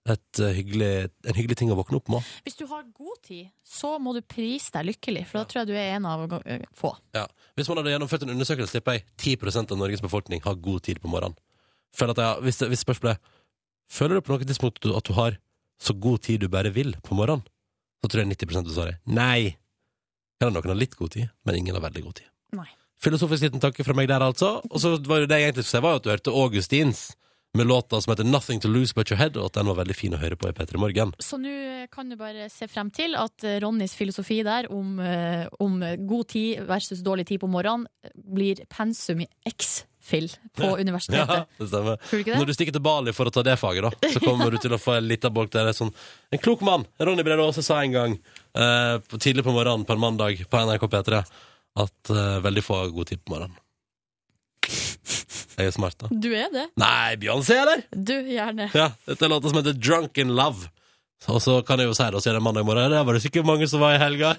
et, 0.09 0.39
eh, 0.41 0.53
hyggelig, 0.57 0.89
en 1.29 1.37
hyggelig 1.37 1.57
ting 1.59 1.69
å 1.69 1.77
våkne 1.77 1.99
opp 1.99 2.09
med. 2.09 2.25
Hvis 2.43 2.57
du 2.57 2.65
har 2.71 2.81
god 2.89 3.19
tid, 3.27 3.51
så 3.63 3.99
må 4.01 4.15
du 4.17 4.21
prise 4.25 4.71
deg 4.73 4.87
lykkelig, 4.89 5.27
for 5.29 5.39
da 5.39 5.45
tror 5.45 5.61
jeg 5.61 5.67
du 5.69 5.75
er 5.77 5.93
en 5.99 6.05
av 6.09 6.25
eh, 6.45 6.65
få. 6.73 6.95
Ja. 7.13 7.27
Hvis 7.55 7.69
man 7.69 7.77
hadde 7.77 7.93
gjennomført 7.93 8.25
en 8.25 8.33
undersøkelse, 8.33 8.81
tipper 8.81 8.97
jeg 8.97 9.05
10 9.53 9.71
av 9.71 9.77
Norges 9.77 10.01
befolkning 10.01 10.41
har 10.43 10.55
god 10.55 10.81
tid 10.89 10.99
på 11.03 11.11
morgenen. 11.11 11.37
Føler 11.95 12.17
at 12.17 12.23
jeg, 12.25 12.43
hvis, 12.43 12.59
hvis 12.73 12.83
spørsmålet 12.85 13.15
er 13.19 13.33
Føler 13.85 14.17
du 14.17 14.21
på 14.25 14.33
noe 14.33 14.41
tidspunkt 14.49 14.81
at 14.97 15.03
du- 15.05 15.13
har 15.13 15.37
så 15.79 15.93
god 15.93 16.23
tid 16.25 16.39
du 16.41 16.47
bare 16.49 16.71
vil 16.73 16.95
på 17.03 17.13
morgenen? 17.13 17.45
Så 18.01 18.09
tror 18.09 18.25
jeg 18.25 18.37
90 18.37 18.73
svarer 18.73 18.97
nei. 19.05 19.55
Eller 20.41 20.51
noen 20.51 20.67
har 20.73 20.75
litt 20.75 20.95
god 20.97 21.11
tid, 21.11 21.29
men 21.45 21.55
ingen 21.55 21.75
har 21.75 21.81
veldig 21.81 22.03
god 22.03 22.15
tid. 22.15 22.27
Nei. 22.51 22.67
Filosofisk 23.05 23.45
liten 23.45 23.61
tanke 23.63 23.85
fra 23.85 23.93
meg 23.97 24.09
der, 24.09 24.23
altså. 24.25 24.57
Og 24.71 24.81
så 24.81 24.95
var 25.05 25.23
det 25.23 25.29
det 25.31 25.39
jeg 25.43 25.51
egentlig 25.51 25.67
skulle 25.67 25.79
si, 25.81 25.85
var 25.85 25.95
jo 25.95 26.01
at 26.01 26.07
du 26.07 26.11
hørte 26.15 26.33
Augustins 26.45 27.05
med 27.55 27.69
låta 27.69 28.01
som 28.03 28.11
heter 28.11 28.27
Nothing 28.27 28.59
To 28.65 28.67
Lose 28.67 28.91
But 28.97 29.11
Your 29.13 29.17
Head, 29.21 29.37
og 29.39 29.45
at 29.47 29.55
den 29.61 29.69
var 29.69 29.77
veldig 29.79 29.95
fin 29.95 30.11
å 30.11 30.19
høre 30.19 30.35
på 30.35 30.49
i 30.49 30.55
P3 30.57 30.75
Morgen. 30.81 31.13
Så 31.23 31.37
nå 31.39 31.53
kan 31.93 32.09
du 32.11 32.17
bare 32.19 32.49
se 32.51 32.67
frem 32.67 32.89
til 32.91 33.15
at 33.15 33.45
eh, 33.47 33.59
Ronnys 33.63 33.93
filosofi 33.95 34.41
der 34.43 34.67
om, 34.75 34.97
eh, 34.99 35.45
om 35.63 35.77
god 36.09 36.27
tid 36.33 36.65
versus 36.67 36.99
dårlig 37.05 37.27
tid 37.29 37.39
på 37.45 37.47
morgenen 37.47 37.85
blir 38.35 38.59
pensum 38.67 39.21
i 39.23 39.29
X. 39.47 39.85
Phil 40.05 40.27
på 40.53 40.67
Ja, 40.67 40.75
universitetet. 40.77 41.47
det 41.57 41.65
stemmer. 41.71 41.95
Du 42.11 42.27
Når 42.35 42.45
du 42.45 42.53
stikker 42.53 42.75
til 42.75 42.83
Bali 42.85 43.09
for 43.15 43.25
å 43.25 43.31
ta 43.33 43.41
det 43.41 43.55
faget, 43.57 43.87
da, 43.87 44.09
så 44.13 44.19
kommer 44.21 44.51
du 44.53 44.59
til 44.61 44.75
å 44.75 44.77
få 44.77 44.99
en 44.99 45.07
liten 45.09 45.33
bolk 45.33 45.49
der 45.55 45.71
er 45.71 45.73
sånn 45.73 45.89
En 46.29 46.37
klok 46.43 46.61
mann, 46.61 46.83
Ronny 47.01 47.23
Brede 47.25 47.41
Aase, 47.41 47.63
sa 47.65 47.79
en 47.81 47.95
gang 47.95 48.13
eh, 48.53 48.99
tidlig 49.17 49.41
på 49.47 49.55
morgenen 49.55 49.81
på 49.87 49.95
en 49.95 50.03
mandag 50.03 50.43
på 50.45 50.61
NRK 50.61 50.85
P3 50.93 51.23
at 51.75 52.11
uh, 52.11 52.39
veldig 52.45 52.63
få 52.63 52.79
har 52.81 52.93
god 52.95 53.11
tid 53.11 53.23
på 53.23 53.35
morgenen. 53.35 53.59
Jeg 55.55 55.69
er 55.69 55.75
smart, 55.75 55.95
da. 56.01 56.09
Du 56.11 56.29
er 56.35 56.49
det. 56.51 56.65
Nei, 56.79 57.15
Beyoncé, 57.19 57.55
eller? 57.61 57.83
Du, 57.91 58.15
gjerne. 58.27 58.67
Ja, 58.75 58.89
dette 59.07 59.27
er 59.27 59.31
låta 59.31 59.51
som 59.51 59.61
heter 59.61 59.77
Drunk 59.77 60.17
in 60.19 60.33
Love. 60.35 60.67
Og 61.31 61.39
så 61.41 61.61
kan 61.65 61.79
jeg 61.79 61.89
jo 61.89 61.95
si 61.95 62.03
det, 62.03 62.17
og 62.17 62.23
så 62.23 62.31
er 62.31 62.37
det 62.37 62.43
mandag 62.43 62.65
morgen. 62.67 62.91
Det 62.91 63.03
var 63.07 63.17
det 63.17 63.23
sikkert 63.23 63.47
mange 63.47 63.69
som 63.71 63.81
var 63.83 63.95
i 63.95 64.01
helga. 64.01 64.33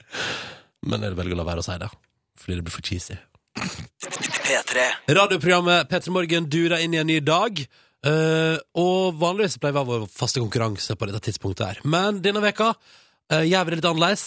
Men 0.88 1.04
jeg 1.04 1.18
velger 1.18 1.36
å 1.36 1.42
la 1.42 1.46
være 1.50 1.62
å 1.62 1.66
si 1.66 1.76
det, 1.82 1.90
fordi 2.40 2.56
det 2.56 2.64
blir 2.66 2.74
for 2.74 2.86
cheesy. 2.86 3.18
P3. 3.60 4.86
Radioprogrammet 5.10 5.90
P3 5.90 6.14
Morgen 6.14 6.48
durer 6.50 6.80
inn 6.80 6.96
i 6.96 7.02
en 7.02 7.10
ny 7.10 7.20
dag. 7.20 7.60
Uh, 8.00 8.56
og 8.80 9.18
vanligvis 9.20 9.58
pleier 9.60 9.76
vi 9.76 9.82
å 9.82 9.84
ha 9.84 9.88
vår 9.90 10.06
faste 10.08 10.40
konkurranse 10.40 10.96
på 10.96 11.10
dette 11.10 11.20
tidspunktet 11.28 11.66
her. 11.66 11.82
Men 11.84 12.22
denne 12.24 12.40
veka 12.40 12.72
uh, 12.72 13.42
gjør 13.44 13.66
vi 13.66 13.74
det 13.74 13.80
litt 13.82 13.90
annerledes. 13.90 14.24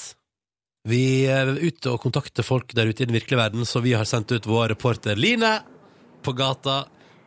Vi 0.84 1.24
er 1.32 1.48
ute 1.48 1.94
og 1.94 2.02
kontakter 2.04 2.44
folk 2.44 2.74
der 2.76 2.90
ute 2.92 3.06
i 3.06 3.08
den 3.08 3.16
virkelige 3.16 3.40
verden, 3.40 3.64
så 3.64 3.80
vi 3.80 3.94
har 3.96 4.04
sendt 4.04 4.34
ut 4.36 4.48
vår 4.50 4.74
reporter 4.74 5.16
Line 5.16 5.54
på 6.24 6.34
gata 6.36 6.82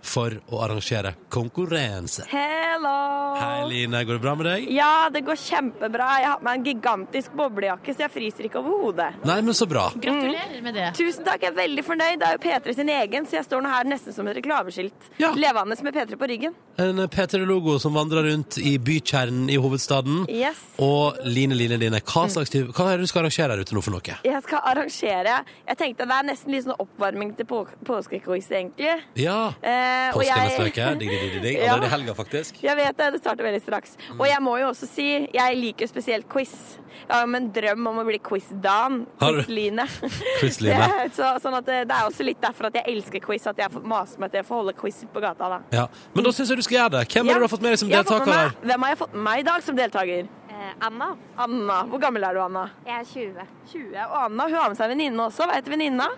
for 0.06 0.38
å 0.52 0.62
arrangere 0.64 1.14
konkurranse. 1.32 2.26
Hello! 2.30 2.94
Hei, 3.36 3.66
Line. 3.68 4.04
Går 4.06 4.16
det 4.16 4.22
bra 4.22 4.34
med 4.38 4.46
deg? 4.48 4.68
Ja, 4.72 5.08
det 5.12 5.20
går 5.26 5.36
kjempebra. 5.40 6.08
Jeg 6.22 6.30
har 6.30 6.40
på 6.40 6.46
meg 6.46 6.60
en 6.60 6.66
gigantisk 6.70 7.34
boblejakke, 7.36 7.92
så 7.92 8.06
jeg 8.06 8.12
fryser 8.14 8.48
ikke 8.48 8.60
over 8.62 8.84
hodet. 8.86 9.08
Nei, 9.28 9.38
men 9.44 9.56
så 9.56 9.68
bra. 9.68 9.88
Gratulerer 9.92 10.62
med 10.64 10.76
det. 10.78 10.86
Tusen 10.96 11.26
takk, 11.26 11.44
jeg 11.44 11.52
er 11.52 11.58
veldig 11.58 11.84
fornøyd. 11.86 12.20
Det 12.22 12.28
er 12.30 12.38
jo 12.38 12.42
P3 12.46 12.76
sin 12.78 12.92
egen, 12.96 13.28
så 13.28 13.38
jeg 13.40 13.48
står 13.48 13.64
nå 13.64 13.72
her 13.72 13.90
nesten 13.90 14.16
som 14.16 14.30
et 14.30 14.38
reklameskilt. 14.40 15.10
Ja. 15.20 15.32
Levende 15.36 15.76
med 15.86 15.98
P3 15.98 16.20
på 16.20 16.30
ryggen. 16.32 16.56
En 16.80 17.02
P3-logo 17.12 17.76
som 17.82 17.96
vandrer 17.96 18.30
rundt 18.30 18.58
i 18.62 18.76
bykjernen 18.82 19.50
i 19.52 19.58
hovedstaden. 19.60 20.24
Yes. 20.32 20.62
Og 20.82 21.20
Line, 21.28 21.56
Line, 21.58 21.80
Line, 21.80 22.00
hva, 22.06 22.26
slags 22.32 22.54
hva 22.56 22.88
er 22.92 23.00
det 23.00 23.06
du 23.06 23.12
skal 23.12 23.24
arrangere 23.24 23.56
her 23.56 23.64
ute 23.64 23.76
nå 23.76 23.84
for 23.84 23.96
noe? 23.96 24.16
Jeg 24.26 24.42
skal 24.44 24.60
arrangere 24.68 25.38
Jeg 25.66 25.78
tenkte 25.80 26.06
det 26.06 26.16
er 26.16 26.26
nesten 26.28 26.54
litt 26.54 26.66
sånn 26.66 26.76
oppvarming 26.82 27.32
til 27.36 27.48
på 27.48 27.62
påskequiz, 27.88 28.48
egentlig. 28.52 28.92
Ja. 29.20 29.38
Eh, 29.60 29.95
og 30.12 30.20
Påsken 30.20 30.38
er 30.38 30.50
jeg- 30.50 30.98
Digg, 30.98 31.10
digg, 31.10 31.20
digg, 31.20 31.42
digg. 31.42 31.58
Ja. 31.60 31.74
Allerede 31.74 31.86
i 31.86 31.94
helga, 31.94 32.14
faktisk. 32.14 32.62
Jeg 32.62 32.76
vet 32.76 32.96
det, 32.96 33.12
det 33.12 33.20
starter 33.20 33.44
veldig 33.44 33.62
straks. 33.62 33.96
Og 34.18 34.26
jeg 34.28 34.42
må 34.42 34.56
jo 34.60 34.68
også 34.70 34.86
si, 34.88 35.08
jeg 35.34 35.56
liker 35.56 35.86
spesielt 35.90 36.28
quiz. 36.28 36.78
Jeg 37.08 37.12
har 37.14 37.26
jo 37.26 37.34
en 37.36 37.50
drøm 37.52 37.86
om 37.90 37.98
å 38.00 38.04
bli 38.08 38.18
quiz-Dan. 38.24 39.02
Quiz-Line. 39.20 39.84
Quiz-Line. 40.40 40.88
Så, 41.16 41.28
sånn 41.44 41.58
at 41.58 41.68
det, 41.68 41.82
det 41.90 41.96
er 41.98 42.08
også 42.08 42.24
litt 42.26 42.40
derfor 42.42 42.70
at 42.70 42.78
jeg 42.80 42.88
elsker 42.96 43.22
quiz, 43.24 43.46
at 43.46 43.60
jeg 43.60 43.70
får 43.74 43.84
mase 43.86 44.18
meg 44.22 44.32
til 44.32 44.42
å 44.42 44.48
få 44.48 44.62
holde 44.62 44.74
quiz 44.78 45.04
på 45.12 45.22
gata. 45.22 45.50
da. 45.56 45.60
Ja. 45.76 45.86
Men 46.14 46.26
da 46.26 46.32
syns 46.34 46.50
jeg 46.50 46.62
du 46.62 46.66
skal 46.66 46.78
gjøre 46.80 46.94
det. 46.98 47.04
Hvem 47.12 47.26
ja. 47.28 47.36
har 47.36 47.44
du 47.44 47.46
har 47.46 47.52
fått 47.52 47.66
med 47.66 47.76
deg 47.76 47.82
som 47.84 47.92
deltaker? 47.92 48.32
med? 48.32 48.58
Hvem 48.64 48.86
har 48.88 48.94
jeg 48.94 49.00
fått 49.04 49.14
med 49.14 49.26
meg 49.28 49.44
i 49.44 49.46
dag 49.50 49.62
som 49.68 49.78
deltaker? 49.78 50.32
Eh, 50.56 50.74
Anna. 50.88 51.12
Anna. 51.36 51.78
Hvor 51.92 52.02
gammel 52.02 52.24
er 52.24 52.34
du, 52.34 52.42
Anna? 52.46 52.66
Jeg 52.88 52.98
er 53.02 53.08
20. 53.12 53.48
20. 53.76 54.02
Og 54.08 54.18
Anna 54.24 54.50
hun 54.50 54.60
har 54.62 54.72
med 54.72 54.80
seg 54.80 54.92
venninne 54.96 55.28
også. 55.28 55.46
Hva 55.46 55.60
heter 55.60 55.76
venninna? 55.76 56.10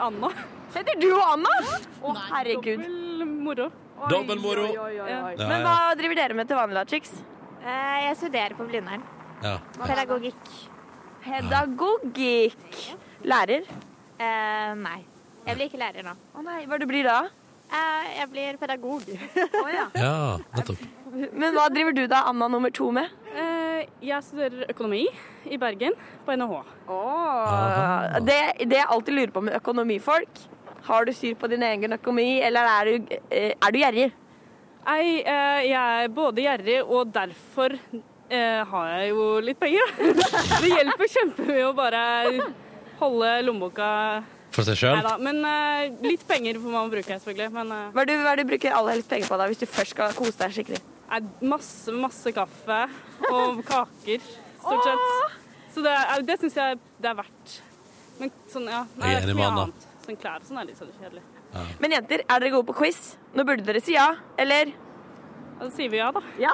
Anna. 0.00 0.30
Heter 0.76 0.98
du 1.00 1.08
Anna? 1.16 1.52
Å, 2.04 2.12
herregud. 2.28 2.82
Moro. 3.46 3.70
Oi, 3.96 4.08
Dobbel 4.12 4.40
moro. 4.42 4.66
oi, 4.68 4.76
oi, 4.76 4.96
oi, 5.00 5.12
oi. 5.30 5.34
Men 5.40 5.62
hva 5.64 5.76
driver 5.96 6.18
dere 6.18 6.36
med 6.36 6.50
til 6.50 6.58
vanlig, 6.58 6.76
da, 6.76 6.84
chicks? 6.90 7.14
Eh, 7.62 7.94
jeg 8.04 8.18
studerer 8.20 8.56
på 8.58 8.66
Blindern. 8.68 9.04
Ja. 9.40 9.54
Pedagogikk. 9.78 10.50
Pedagogikk. 11.24 12.80
Lærer? 13.24 13.64
Eh, 14.20 14.74
nei. 14.82 14.98
Jeg 15.46 15.56
blir 15.56 15.70
ikke 15.70 15.80
lærer 15.80 16.04
nå. 16.04 16.12
Å 16.36 16.44
nei, 16.44 16.60
hva 16.68 16.76
du 16.82 16.84
blir 16.90 17.06
da? 17.08 17.22
Eh, 17.66 18.10
jeg 18.18 18.28
blir 18.34 18.58
pedagog. 18.60 19.08
ja, 19.96 20.12
nettopp. 20.54 20.82
Men 21.32 21.56
hva 21.56 21.66
driver 21.72 21.96
du 21.96 22.04
da, 22.10 22.26
Anna 22.30 22.50
nummer 22.52 22.70
to, 22.74 22.90
med? 22.94 23.10
Eh, 23.32 23.86
jeg 24.04 24.22
studerer 24.26 24.68
økonomi 24.74 25.06
i 25.48 25.58
Bergen, 25.62 25.96
på 26.26 26.36
NHH. 26.36 26.60
Åh, 26.92 28.20
det, 28.26 28.38
det 28.68 28.78
jeg 28.82 28.90
alltid 28.92 29.18
lurer 29.18 29.32
på 29.34 29.42
med 29.48 29.56
økonomifolk, 29.58 30.44
har 30.86 31.04
du 31.08 31.12
styr 31.16 31.34
på 31.38 31.48
din 31.50 31.62
egen 31.66 31.96
økonomi, 31.96 32.40
eller 32.46 32.68
er 32.70 32.90
du, 32.90 33.16
eh, 33.30 33.52
er 33.56 33.72
du 33.74 33.78
gjerrig? 33.80 34.06
Nei, 34.86 35.00
eh, 35.26 35.62
jeg 35.66 36.04
er 36.04 36.12
både 36.14 36.44
gjerrig, 36.44 36.78
og 36.86 37.10
derfor 37.14 37.74
eh, 37.74 38.62
har 38.70 38.86
jeg 39.00 39.10
jo 39.10 39.26
litt 39.42 39.58
penger. 39.58 39.92
Det 40.62 40.70
hjelper 40.70 41.10
kjempemye 41.16 41.64
å 41.66 41.74
bare 41.76 42.02
holde 43.00 43.32
lommeboka 43.44 43.88
For 44.54 44.62
seg 44.64 44.76
Nei 44.76 44.80
sjøl? 44.80 45.00
da, 45.04 45.16
men 45.20 45.42
eh, 45.44 45.96
litt 46.06 46.22
penger 46.28 46.60
får 46.62 46.76
man 46.76 46.92
bruke, 46.92 47.18
selvfølgelig. 47.18 47.50
Men 47.58 47.74
Hva 47.92 48.04
er 48.04 48.08
det 48.08 48.14
du, 48.14 48.22
hva 48.22 48.34
er 48.36 48.40
du 48.44 48.46
bruker 48.52 48.76
aller 48.78 48.96
helst 48.96 49.10
penger 49.10 49.28
på 49.32 49.40
da, 49.42 49.48
hvis 49.50 49.60
du 49.64 49.66
først 49.68 49.96
skal 49.96 50.14
kose 50.16 50.38
deg 50.44 50.54
skikkelig? 50.60 50.82
nei, 51.06 51.20
masse, 51.46 51.92
masse 51.94 52.32
kaffe 52.34 52.78
og 53.30 53.60
kaker, 53.68 54.24
stort 54.62 54.86
sett. 54.88 55.36
Så 55.76 55.82
det, 55.84 55.92
det 56.26 56.38
syns 56.40 56.56
jeg 56.58 56.78
det 57.02 57.10
er 57.12 57.18
verdt. 57.20 57.58
Men 58.18 58.32
sånn, 58.50 58.64
ja. 58.72 58.80
Nei, 58.96 59.10
Jeg 59.12 59.18
er 59.18 59.20
er 59.20 59.26
enig 59.26 59.34
ikke 59.34 59.36
med 59.36 59.44
mye 59.44 59.50
Anna. 59.52 59.85
Sånn 60.06 60.18
klær 60.20 60.38
og 60.38 60.46
sånn 60.46 60.60
er 60.60 60.68
litt 60.68 60.78
sånn 60.78 60.92
kjedelig. 61.00 61.22
Men 61.82 61.94
jenter, 61.96 62.22
er 62.22 62.42
dere 62.42 62.52
gode 62.54 62.68
på 62.68 62.76
quiz? 62.78 63.16
Nå 63.34 63.46
burde 63.48 63.64
dere 63.66 63.80
si 63.82 63.96
ja, 63.96 64.12
eller? 64.38 64.70
Da 65.56 65.70
sier 65.72 65.90
vi 65.90 65.98
ja, 65.98 66.12
da. 66.12 66.20
Ja. 66.38 66.52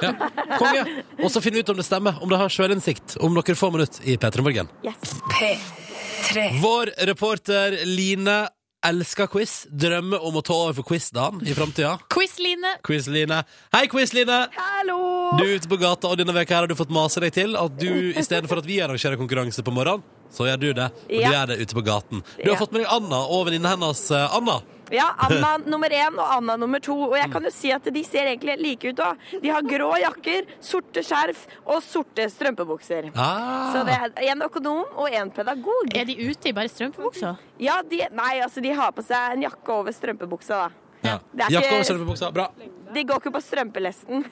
Konge. 0.60 1.02
Og 1.18 1.28
så 1.34 1.42
finne 1.42 1.60
ut 1.60 1.72
om 1.72 1.78
det 1.78 1.84
stemmer, 1.84 2.20
om 2.22 2.30
det 2.30 2.38
har 2.38 2.52
sjølinnsikt 2.52 3.18
om 3.20 3.34
noen 3.34 3.58
få 3.58 3.72
minutter 3.74 4.06
i 4.08 4.16
P3 4.20 4.46
Morgen. 4.46 4.70
Yes. 4.86 5.16
P3. 5.34 6.48
Vår 6.62 6.94
reporter 7.10 7.76
Line 7.88 8.44
elsker 8.82 9.28
quiz, 9.30 9.66
drømmer 9.68 10.22
om 10.26 10.38
å 10.38 10.42
ta 10.46 10.54
over 10.58 10.74
for 10.80 10.88
quiz-dagen 10.88 11.42
i 11.46 11.54
framtida. 11.54 11.96
Quiz-Line. 12.10 12.78
Quiz-Line. 12.86 13.42
Hei, 13.74 13.84
Quiz-Line! 13.90 14.38
Hallo! 14.56 14.98
Du 15.38 15.44
er 15.44 15.60
ute 15.60 15.70
på 15.70 15.78
gata, 15.82 16.10
og 16.10 16.18
denne 16.18 16.34
veka 16.34 16.56
her 16.56 16.64
har 16.64 16.70
du 16.70 16.78
fått 16.78 16.94
mase 16.94 17.22
deg 17.22 17.34
til 17.36 17.54
at 17.58 17.76
du 17.78 18.10
istedenfor 18.10 18.62
at 18.62 18.66
vi 18.66 18.80
arrangerer 18.82 19.20
konkurranse 19.20 19.62
på 19.62 19.74
morgenen, 19.74 20.02
så 20.32 20.46
gjør 20.48 20.60
du 20.62 20.68
det. 20.80 20.90
Og 21.06 21.08
du 21.12 21.30
gjør 21.30 21.46
det 21.52 21.60
ute 21.62 21.74
på 21.76 21.84
gaten. 21.86 22.22
Du 22.40 22.46
har 22.50 22.54
Ja. 22.56 22.60
fått 22.60 22.72
med 22.72 22.82
deg 22.86 22.92
Anna 22.92 23.18
og 23.28 23.46
venninna 23.48 23.74
hennes 23.76 24.10
eh, 24.10 24.36
Anna. 24.36 24.60
Ja, 24.92 25.06
Anna 25.24 25.54
nummer 25.72 25.88
én 25.88 26.18
og 26.20 26.26
Anna 26.36 26.56
nummer 26.60 26.80
to. 26.84 26.92
Og 27.06 27.14
jeg 27.16 27.30
kan 27.32 27.44
jo 27.46 27.50
si 27.54 27.70
at 27.72 27.84
de 27.94 28.02
ser 28.04 28.26
egentlig 28.28 28.58
like 28.60 28.90
ut 28.92 28.98
òg. 29.00 29.16
De 29.40 29.48
har 29.48 29.62
grå 29.64 29.88
jakker, 30.02 30.44
sorte 30.60 31.00
skjerf 31.06 31.46
og 31.64 31.80
sorte 31.84 32.26
strømpebukser. 32.28 33.08
Ah. 33.16 33.72
Så 33.72 33.84
det 33.88 33.94
er 33.96 34.32
en 34.34 34.42
økonom 34.44 34.84
og 35.00 35.08
en 35.08 35.30
pedagog. 35.32 35.88
Er 35.96 36.04
de 36.04 36.18
ute 36.28 36.50
i 36.50 36.52
bare 36.52 36.68
strømpebuksa? 36.68 37.36
Ja, 37.62 37.78
de, 37.88 38.02
nei, 38.12 38.34
altså 38.44 38.60
de 38.60 38.74
har 38.76 38.92
på 38.92 39.04
seg 39.06 39.38
en 39.38 39.46
jakke 39.48 39.72
over 39.78 39.96
strømpebuksa, 39.96 40.60
da. 40.66 40.70
Ja. 41.02 41.16
Jakke 41.50 41.72
over 41.78 41.88
strømpebuksa. 41.88 42.28
Bra. 42.36 42.50
De 42.92 43.02
går 43.08 43.22
ikke 43.22 43.32
på 43.32 43.40
strømpelesten. 43.42 44.26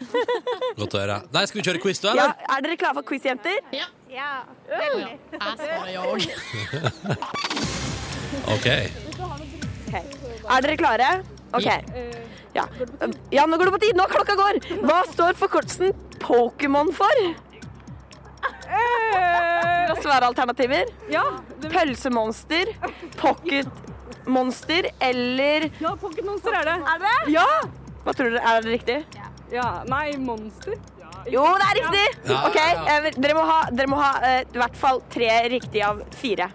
Godt 0.77 0.93
å 0.95 1.01
høre. 1.01 1.17
Nei, 1.33 1.47
skal 1.49 1.63
vi 1.63 1.65
kjøre 1.71 1.81
quiz, 1.83 2.03
da? 2.05 2.13
Ja, 2.19 2.27
er 2.53 2.61
dere 2.67 2.77
klare 2.77 2.99
for 3.01 3.09
quiz, 3.09 3.25
jenter? 3.25 3.57
Ja. 3.73 3.89
Ja. 4.11 4.43
Jeg 4.69 5.57
svarer 5.61 5.91
ja 5.95 6.03
òg. 6.03 6.25
OK. 8.51 8.67
Er 10.51 10.65
dere 10.65 10.77
klare? 10.81 11.11
OK. 11.55 11.69
Ja. 12.55 12.65
ja, 13.31 13.45
nå 13.47 13.59
går 13.59 13.71
det 13.71 13.75
på 13.77 13.83
tid. 13.85 13.99
Nå 13.99 14.07
klokka 14.11 14.35
går. 14.39 14.59
Hva 14.83 14.99
står 15.13 15.39
forkortelsen 15.39 15.95
Pokémon 16.23 16.91
for? 16.95 17.23
Vil 18.71 19.95
du 19.95 20.03
svare 20.03 20.27
alternativer? 20.27 20.91
Ja, 21.11 21.25
Pølsemonster, 21.71 22.71
pocketmonster 23.19 24.91
eller 25.03 25.67
ja 25.83 25.95
pocketmonster 25.99 26.55
er 26.61 26.71
det. 26.71 26.77
Er 26.95 27.03
det? 27.03 27.17
Ja! 27.35 27.49
Hva 28.05 28.15
tror 28.17 28.31
dere? 28.33 28.43
Er 28.47 28.63
det 28.65 28.75
riktig? 28.79 28.99
Ja, 29.51 29.83
Nei, 29.91 30.15
Monster. 30.23 30.79
Jo, 31.29 31.45
det 31.61 31.67
er 31.67 31.79
riktig! 31.79 32.05
Ja, 32.31 32.41
OK, 32.49 32.59
eh, 32.95 33.09
dere 33.21 33.37
må 33.37 33.45
ha, 33.49 33.59
dere 33.71 33.91
må 33.91 34.01
ha 34.01 34.11
eh, 34.27 34.41
i 34.47 34.61
hvert 34.61 34.77
fall 34.81 35.01
tre 35.13 35.31
riktige 35.53 35.87
av 35.87 36.03
fire. 36.17 36.51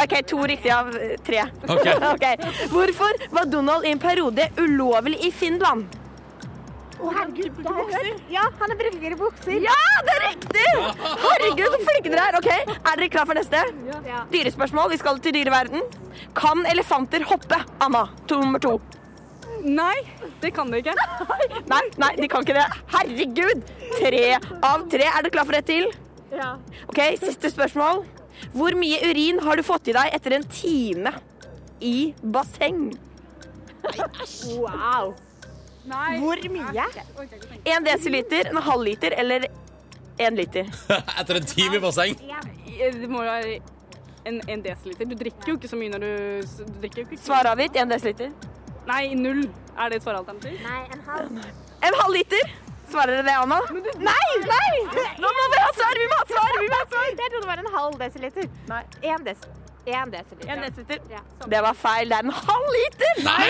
OK, 0.00 0.14
to 0.30 0.40
riktige 0.48 0.76
av 0.76 0.92
eh, 0.96 1.16
tre. 1.26 1.44
Ok. 1.68 1.88
Ok. 2.10 2.26
Hvorfor 2.72 3.18
var 3.34 3.48
Donald 3.50 3.84
i 3.86 3.92
en 3.94 4.00
periode 4.02 4.48
ulovlig 4.58 5.20
i 5.26 5.30
Finland? 5.32 5.88
ja, 8.28 8.42
han 8.60 8.76
bruker 8.76 9.14
bukser. 9.16 9.56
Ja, 9.64 9.76
det 10.04 10.16
er 10.16 10.24
riktig! 10.26 10.66
Herregud, 11.00 11.66
så 11.72 11.80
flinke 11.86 12.12
dere 12.12 12.26
er. 12.28 12.38
Ok, 12.40 12.50
Er 12.76 13.00
dere 13.00 13.08
klar 13.12 13.28
for 13.30 13.40
neste? 13.40 13.62
Ja. 13.88 14.24
Dyrespørsmål. 14.32 14.90
Vi 14.92 15.00
skal 15.00 15.20
til 15.24 15.38
dyreverden. 15.38 15.86
Kan 16.36 16.66
elefanter 16.68 17.24
hoppe? 17.30 17.62
Anna, 17.80 18.04
to 18.28 18.40
nummer 18.42 18.60
to. 18.60 18.76
Nei, 19.64 19.96
det 20.40 20.52
kan 20.56 20.70
de 20.72 20.80
ikke. 20.80 20.94
Nei, 21.68 21.82
nei, 22.00 22.10
de 22.16 22.28
kan 22.32 22.44
ikke 22.46 22.56
det. 22.56 22.66
Herregud! 22.94 23.64
Tre 23.98 24.22
av 24.64 24.86
tre. 24.92 25.08
Er 25.10 25.26
du 25.26 25.30
klar 25.34 25.48
for 25.48 25.58
et 25.58 25.66
til? 25.68 25.90
Ja. 26.32 26.54
Ok, 26.88 27.00
Siste 27.20 27.50
spørsmål. 27.52 28.04
Hvor 28.54 28.76
mye 28.78 29.00
urin 29.10 29.40
har 29.44 29.60
du 29.60 29.64
fått 29.66 29.90
i 29.90 29.94
deg 29.96 30.14
etter 30.16 30.38
en 30.38 30.46
time 30.48 31.12
i 31.84 32.12
basseng? 32.22 32.86
Wow. 34.56 35.14
Nei. 35.88 36.18
Hvor 36.20 36.40
mye? 36.52 36.86
En 37.68 37.84
desiliter, 37.84 38.50
en 38.52 38.62
halv 38.64 38.84
liter 38.86 39.16
eller 39.20 39.46
en 40.20 40.36
liter? 40.36 40.68
Etter 41.20 41.40
en 41.40 41.46
time 41.48 41.78
i 41.78 41.82
basseng. 41.82 42.16
Det 42.20 43.08
må 43.08 43.24
jo 43.24 43.28
være 43.28 43.58
en, 44.28 44.40
en 44.52 44.64
desiliter. 44.64 45.08
Du 45.08 45.16
drikker 45.16 45.52
jo 45.52 45.58
ikke 45.58 45.70
så 45.70 45.78
mye 45.80 45.92
når 45.94 46.04
du, 46.04 46.64
du 46.68 46.80
drikker. 46.84 47.16
Svar 47.20 47.48
avgitt. 47.52 47.76
En 47.80 47.92
desiliter. 47.92 48.32
Nei, 48.88 49.14
null. 49.14 49.44
Er 49.78 49.88
det 49.92 50.00
et 50.00 50.04
svaralternativ? 50.06 50.58
En 50.94 51.00
halv 51.06 51.38
En 51.88 51.94
halv 52.02 52.12
liter. 52.14 52.50
Svarer 52.90 53.20
dere 53.20 53.22
det, 53.28 53.34
Anna? 53.38 53.58
Nei! 54.02 54.30
nei! 54.50 55.04
Nå 55.22 55.28
må 55.36 55.44
vi 55.52 55.58
ha 55.62 55.68
svar! 55.76 55.98
Vi 56.00 56.06
må 56.10 56.16
ha 56.18 56.24
svar! 56.26 56.56
Vi 56.58 56.68
må 56.72 56.78
ha 56.80 56.86
svar! 56.90 57.04
Jeg 57.06 57.16
trodde 57.20 57.42
det 57.44 57.50
var 57.52 57.62
en 57.62 57.68
halv 57.76 57.98
desiliter. 58.00 58.48
Nei. 58.68 58.80
En, 59.12 59.26
desiliter. 59.28 59.60
en 60.00 60.10
desiliter. 60.14 60.50
En 60.56 60.64
desiliter. 60.64 61.04
Ja. 61.14 61.20
Det 61.54 61.60
var 61.68 61.78
feil. 61.78 62.10
Det 62.10 62.18
er 62.18 62.26
en 62.26 62.34
halv 62.48 62.72
liter! 62.78 63.22
Nei! 63.28 63.46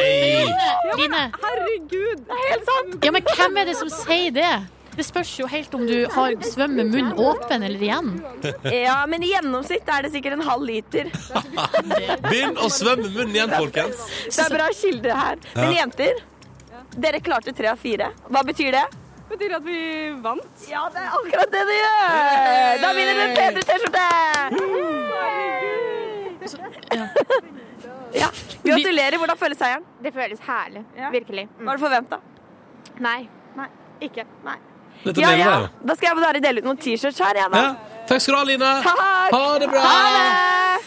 Line, 1.00 1.22
Herregud! 1.46 2.20
Det 2.26 2.36
er 2.36 2.44
Helt 2.50 2.68
sant. 2.68 2.98
ja, 3.08 3.14
men 3.16 3.32
hvem 3.32 3.62
er 3.62 3.70
det 3.72 3.78
som 3.80 3.90
sier 3.94 4.36
det? 4.36 4.52
Det 5.00 5.06
spørs 5.08 5.30
jo 5.40 5.46
helt 5.48 5.72
om 5.78 5.86
du 5.88 5.94
har 6.12 6.34
svømmer 6.44 6.84
med 6.84 6.90
munnen 6.92 7.20
åpen 7.24 7.62
eller 7.64 7.80
igjen. 7.86 8.08
Ja, 8.68 8.98
men 9.08 9.22
i 9.24 9.30
gjennomsnitt 9.30 9.88
er 9.88 10.04
det 10.04 10.10
sikkert 10.12 10.36
en 10.36 10.42
halv 10.44 10.66
liter. 10.68 11.08
Begynn 12.26 12.58
å 12.60 12.68
svømme 12.68 13.06
med 13.06 13.14
munnen 13.14 13.38
igjen, 13.38 13.54
folkens. 13.54 14.02
Det 14.28 14.44
er 14.44 14.52
bra 14.58 14.66
kilde 14.76 15.16
her. 15.22 15.40
Men 15.56 15.72
jenter, 15.78 16.20
dere 17.00 17.22
klarte 17.24 17.56
tre 17.56 17.72
av 17.72 17.80
fire. 17.80 18.10
Hva 18.28 18.44
betyr 18.44 18.76
det? 18.76 18.84
Betyr 19.32 19.56
at 19.56 19.64
vi 19.64 19.80
vant? 20.20 20.68
Ja, 20.68 20.84
det 20.92 21.00
er 21.06 21.16
akkurat 21.22 21.56
det 21.56 21.64
det 21.72 21.80
gjør! 21.80 22.84
Da 22.84 22.94
vinner 23.00 23.14
du 23.16 23.24
en 23.24 23.36
P3 23.40 23.58
T-skjorte! 23.72 24.06
Ja. 28.20 28.28
Gratulerer. 28.68 29.16
Hvordan 29.22 29.38
føles 29.48 29.64
seieren? 29.64 29.92
Det 30.04 30.12
føles 30.12 30.44
herlig. 30.44 30.84
Ja. 30.98 31.08
Virkelig. 31.16 31.48
Mm. 31.56 31.70
Var 31.70 31.80
det 31.80 31.88
forventa? 31.88 32.20
Nei. 33.00 33.20
Ikke? 34.04 34.28
Nei. 34.44 34.60
Dette 35.04 35.20
Ja, 35.22 35.30
ja. 35.36 35.50
jeg. 35.60 35.70
Da 35.88 35.96
skal 35.96 36.10
jeg 36.10 36.20
bare 36.20 36.40
dele 36.44 36.60
ut 36.60 36.68
noen 36.70 36.80
T-shirts 36.82 37.20
her, 37.24 37.40
jeg, 37.40 37.50
da. 37.54 37.62
Ja. 37.64 38.04
Takk 38.10 38.20
skal 38.24 38.34
du 38.34 38.38
ha, 38.40 38.44
Line. 38.50 38.70
Takk. 38.84 39.00
Ha 39.32 39.58
det 39.62 39.68
bra. 39.72 39.80
Ha 39.86 40.04
det! 40.16 40.84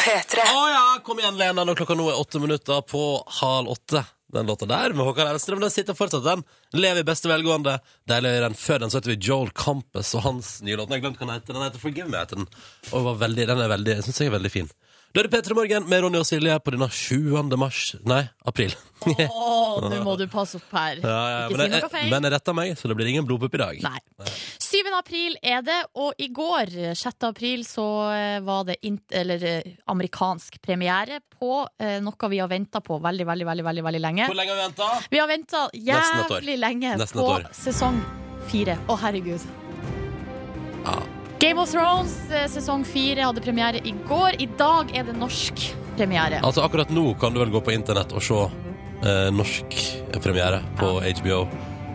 P3. 0.00 0.44
Å 0.54 0.62
ja, 0.72 0.84
kom 1.04 1.18
igjen, 1.20 1.36
Lena. 1.40 1.64
Når 1.66 1.76
klokka 1.82 1.96
nå 1.98 2.06
er 2.12 2.20
åtte 2.20 2.40
minutter 2.40 2.80
på 2.88 3.02
halv 3.40 3.68
åtte. 3.74 4.04
Den 4.30 4.46
låta 4.46 4.66
der 4.70 4.92
med 4.94 5.02
Håkan 5.08 5.26
Elstrøm, 5.26 5.58
den 5.58 5.72
sitter 5.74 5.96
fortsatt, 5.98 6.22
den. 6.22 6.44
Lever 6.78 7.02
i 7.02 7.06
beste 7.08 7.26
velgående. 7.26 7.80
Deilig 8.08 8.30
den. 8.44 8.54
Før 8.54 8.78
den 8.84 8.92
så 8.92 9.00
heter 9.00 9.10
vi 9.10 9.18
Joel 9.26 9.50
Campus 9.58 10.12
og 10.14 10.22
hans 10.28 10.52
nye 10.62 10.76
låt. 10.78 10.86
Jeg 10.92 11.00
har 11.00 11.08
glemt 11.08 11.18
hva 11.18 11.26
den 11.26 11.34
heter. 11.34 11.56
Den 11.56 11.64
heter 11.66 11.82
Forgive 11.82 12.06
Me. 12.12 12.20
heter 12.22 12.38
den. 12.38 12.46
Og 12.94 13.08
var 13.08 13.18
veldig, 13.26 13.48
den 13.50 13.64
er 13.64 13.72
veldig, 13.74 13.96
jeg 13.98 14.06
syns 14.06 14.22
jeg 14.22 14.30
er 14.30 14.36
veldig 14.38 14.52
fin. 14.54 14.70
Da 15.10 15.24
er 15.24 15.26
det 15.26 15.32
P3 15.34 15.54
Morgen 15.58 15.86
med 15.90 16.04
Ronny 16.04 16.20
og 16.20 16.26
Silje 16.28 16.54
på 16.62 16.70
denne 16.70 16.86
7. 16.86 17.40
mars 17.58 17.96
Nei, 18.06 18.20
april. 18.46 18.76
Å, 19.02 19.80
nå 19.82 19.98
må 20.06 20.12
du 20.20 20.28
passe 20.30 20.60
opp 20.60 20.70
her. 20.76 21.00
Ja, 21.02 21.16
ja, 21.32 21.40
Ikke 21.48 21.58
men, 21.58 21.72
si 21.72 21.80
noe 21.82 21.90
feil. 21.90 22.12
men 22.12 22.28
jeg 22.28 22.34
retta 22.36 22.54
meg, 22.54 22.76
så 22.78 22.90
det 22.90 22.96
blir 23.00 23.10
ingen 23.10 23.26
blodpupp 23.26 23.56
i 23.58 23.60
dag. 23.62 23.80
Nei. 23.82 24.28
7. 24.62 24.78
april 24.94 25.34
er 25.42 25.64
det, 25.66 25.80
og 25.98 26.14
i 26.22 26.28
går, 26.30 26.70
6. 26.94 27.26
april, 27.26 27.66
så 27.66 27.86
eh, 28.14 28.38
var 28.46 28.68
det 28.70 28.78
eller, 28.86 29.42
eh, 29.50 29.74
amerikansk 29.90 30.60
premiere 30.62 31.18
på 31.40 31.64
eh, 31.82 31.98
noe 32.06 32.30
vi 32.30 32.38
har 32.38 32.52
venta 32.54 32.78
på 32.84 33.00
veldig, 33.02 33.26
veldig, 33.32 33.50
veldig, 33.50 33.66
veldig, 33.66 33.86
veldig 33.90 34.06
lenge. 34.06 34.30
Hvor 34.30 34.38
lenge 34.38 34.54
har 34.54 34.60
vi 34.62 34.68
venta? 34.68 34.90
Vi 35.10 35.24
har 35.24 35.32
venta 35.34 35.64
Nesten 35.74 36.22
et 36.22 36.30
år. 36.30 36.36
jævlig 36.38 36.60
lenge 36.62 36.94
Nesten 37.02 37.18
på 37.24 37.30
år. 37.34 37.48
sesong 37.64 37.98
fire. 38.52 38.78
Å, 38.86 39.00
herregud. 39.02 39.42
Ja. 40.86 41.00
Game 41.40 41.60
of 41.60 41.70
Thrones 41.70 42.30
eh, 42.30 42.44
sesong 42.52 42.84
fire 42.84 43.24
hadde 43.24 43.40
premiere 43.40 43.80
i 43.84 43.94
går. 44.08 44.36
I 44.44 44.48
dag 44.60 44.90
er 44.92 45.06
det 45.08 45.14
norsk 45.16 45.62
premiere. 45.96 46.42
Altså 46.44 46.60
Akkurat 46.66 46.90
nå 46.92 47.14
kan 47.20 47.32
du 47.32 47.40
vel 47.40 47.52
gå 47.54 47.62
på 47.64 47.72
internett 47.72 48.12
og 48.12 48.20
se 48.24 48.40
eh, 48.44 49.28
norsk 49.32 49.76
premiere 50.20 50.60
på 50.76 50.98
HBO. 51.00 51.46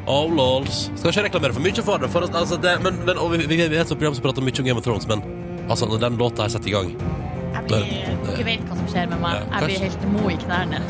Oh, 0.09 0.25
lols. 0.33 0.87
Skal 0.97 1.11
ikke 1.11 1.27
reklamere 1.27 1.53
for 1.53 1.65
mye 1.65 1.85
for 1.85 2.01
det, 2.01 2.09
for 2.13 2.25
altså, 2.25 2.57
det 2.61 2.73
men, 2.81 2.97
men, 3.05 3.21
og 3.21 3.35
vi, 3.35 3.43
vi, 3.45 3.57
vi 3.57 3.77
er 3.77 3.83
et 3.83 3.93
program 3.93 4.17
som 4.17 4.25
prater 4.25 4.45
mye 4.45 4.61
om 4.61 4.67
Game 4.69 4.81
of 4.81 4.85
Thrones, 4.85 5.05
men 5.09 5.21
altså, 5.69 5.89
når 5.89 6.01
den 6.07 6.17
låta 6.21 6.45
er 6.45 6.53
satt 6.53 6.65
i 6.69 6.73
gang 6.73 6.91
Jeg 7.55 7.63
blir, 7.69 7.85
dere 8.25 8.45
vet 8.49 8.65
hva 8.65 8.77
som 8.77 8.89
skjer 8.89 9.09
med 9.13 9.21
meg. 9.21 9.37
Ja, 9.37 9.45
Jeg 9.59 9.69
blir 9.69 9.85
helt 9.85 10.07
mo 10.13 10.25
i 10.29 10.37
knærne. 10.41 10.81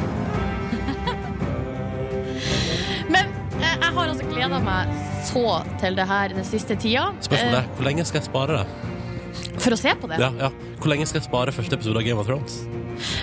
Men 3.14 3.36
eh, 3.60 3.76
jeg 3.76 3.92
har 4.00 4.08
altså 4.08 4.32
gleda 4.32 4.64
meg 4.64 5.15
så 5.28 5.46
til 5.82 5.98
det 5.98 6.08
her 6.10 6.36
den 6.36 6.48
siste 6.48 6.78
tida. 6.80 7.10
Spørsmålet 7.26 7.62
er 7.64 7.72
hvor 7.78 7.88
lenge 7.90 8.06
skal 8.08 8.22
jeg 8.22 8.30
spare 8.30 8.62
det? 8.62 8.66
Eh, 8.66 9.60
For 9.60 9.76
å 9.76 9.80
se 9.80 9.94
på 10.00 10.10
det. 10.12 10.20
Ja, 10.22 10.32
ja. 10.40 10.50
Hvor 10.80 10.92
lenge 10.92 11.08
skal 11.10 11.22
jeg 11.22 11.28
spare 11.30 11.54
første 11.56 11.78
episode 11.78 12.02
av 12.02 12.08
Game 12.08 12.22
of 12.22 12.28
Thrones? 12.30 12.62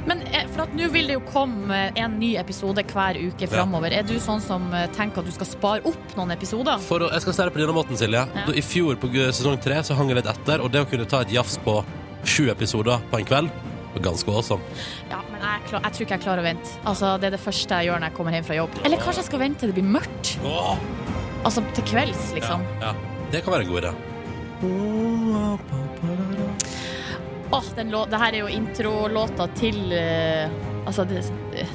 Men 0.09 0.21
eh, 0.29 0.45
for 0.53 0.67
at 0.67 0.75
nå 0.77 0.89
vil 0.93 1.09
det 1.09 1.17
jo 1.17 1.23
komme 1.29 1.79
en 1.97 2.19
ny 2.21 2.35
episode 2.41 2.85
hver 2.93 3.19
uke 3.23 3.49
framover. 3.49 3.95
Er 3.97 4.07
du 4.09 4.15
sånn 4.21 4.43
som 4.45 4.69
eh, 4.77 4.89
tenker 4.97 5.23
at 5.23 5.31
du 5.31 5.35
skal 5.35 5.49
spare 5.49 5.85
opp 5.89 6.17
noen 6.19 6.35
episoder? 6.37 6.81
For 6.85 7.07
å, 7.07 7.11
jeg 7.15 7.25
skal 7.25 7.39
si 7.39 7.49
det 7.49 7.57
på 7.57 7.63
denne 7.63 7.77
måten, 7.77 7.99
Silje. 8.01 8.25
Ja. 8.37 8.47
I 8.53 8.65
fjor 8.65 9.01
på 9.01 9.13
sesong 9.33 9.61
tre 9.65 9.81
så 9.87 9.97
hang 9.99 10.13
jeg 10.13 10.21
litt 10.21 10.31
etter, 10.33 10.65
og 10.65 10.73
det 10.75 10.85
å 10.85 10.89
kunne 10.89 11.09
ta 11.09 11.25
et 11.25 11.33
jafs 11.33 11.59
på 11.65 11.81
sju 12.29 12.49
episoder 12.53 13.01
på 13.11 13.23
en 13.23 13.29
kveld 13.29 13.63
ganske 14.01 14.31
awesome. 14.31 14.63
Ja, 15.11 15.21
men 15.31 15.41
jeg, 15.43 15.65
klar, 15.69 15.83
jeg 15.85 15.93
tror 15.93 16.07
ikke 16.07 16.17
jeg 16.17 16.25
klarer 16.25 16.41
å 16.45 16.47
vente. 16.47 16.77
Altså, 16.89 17.17
det 17.21 17.29
er 17.29 17.37
det 17.37 17.43
første 17.43 17.81
jeg 17.81 17.91
gjør 17.91 18.01
når 18.01 18.09
jeg 18.11 18.17
kommer 18.19 18.37
hjem 18.39 18.47
fra 18.49 18.57
jobb. 18.57 18.79
Eller 18.87 19.03
kanskje 19.03 19.21
jeg 19.21 19.29
skal 19.29 19.43
vente 19.43 19.61
til 19.63 19.73
det 19.73 19.77
blir 19.81 19.91
mørkt? 19.99 20.37
Åh! 20.49 21.12
Altså 21.43 21.63
til 21.75 21.85
kvelds, 21.91 22.33
liksom. 22.37 22.63
Ja, 22.81 22.93
ja. 22.93 23.21
Det 23.33 23.41
kan 23.45 23.53
være 23.55 23.65
en 23.67 23.73
god 23.73 23.81
idé. 23.83 23.93
Åh, 27.53 27.65
den 27.77 27.91
lå, 27.93 28.05
det 28.09 28.21
her 28.21 28.33
er 28.33 28.45
jo 28.45 28.53
introlåta 28.53 29.49
til 29.59 29.93
eh, 29.93 30.53
Altså 30.87 31.05
det, 31.07 31.21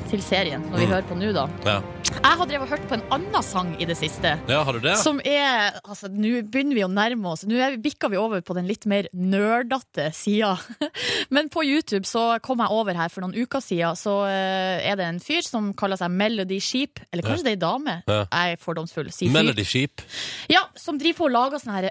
til 0.10 0.22
serien, 0.22 0.62
når 0.72 0.78
vi 0.78 0.86
Mm. 0.86 0.92
hører 0.92 1.08
på 1.10 1.16
nå, 1.18 1.34
da. 1.34 1.48
Ja. 1.66 1.82
Jeg 2.08 2.38
har 2.40 2.46
drevet 2.48 2.62
og 2.62 2.70
hørt 2.70 2.88
på 2.90 2.94
en 2.96 3.04
annen 3.12 3.44
sang 3.44 3.76
i 3.82 3.86
det 3.86 3.98
siste. 3.98 4.40
ja, 4.48 4.64
har 4.64 4.74
du 4.74 4.80
det? 4.80 4.98
Som 4.98 5.20
er 5.26 5.74
Altså, 5.86 6.08
nå 6.10 6.42
begynner 6.50 6.76
vi 6.76 6.82
å 6.84 6.90
nærme 6.92 7.26
oss. 7.32 7.44
Nå 7.46 7.56
er 7.60 7.72
vi- 7.76 7.90
bikker 7.90 8.10
vi 8.10 8.18
over 8.18 8.42
på 8.42 8.54
den 8.56 8.68
litt 8.68 8.86
mer 8.86 9.08
nerdete 9.14 10.14
sida. 10.14 10.58
Men 11.30 11.50
på 11.50 11.64
YouTube 11.66 12.06
så 12.06 12.40
kom 12.42 12.60
jeg 12.60 12.68
over 12.72 12.94
her 12.94 13.10
for 13.10 13.22
noen 13.22 13.36
uker 13.36 13.60
siden, 13.60 13.96
så 13.96 14.26
eh, 14.28 14.90
er 14.92 14.96
det 14.96 15.06
en 15.06 15.20
fyr 15.20 15.42
som 15.44 15.74
kaller 15.74 15.98
seg 15.98 16.12
Melody 16.12 16.60
Sheep. 16.60 17.00
Eller 17.12 17.24
kanskje 17.24 17.44
det 17.44 17.52
er 17.52 17.58
ei 17.58 17.64
dame? 17.68 18.04
Ja. 18.08 18.26
Jeg 18.32 18.54
er 18.54 18.58
fordomsfull. 18.64 19.12
Si. 19.12 19.28
Melody 19.30 19.64
Sheep. 19.64 20.02
Ja, 20.50 20.62
som 20.76 20.98
driver 21.00 21.18
på 21.18 21.26
og 21.26 21.32
lager 21.32 21.60
sånne 21.60 21.74
her 21.82 21.90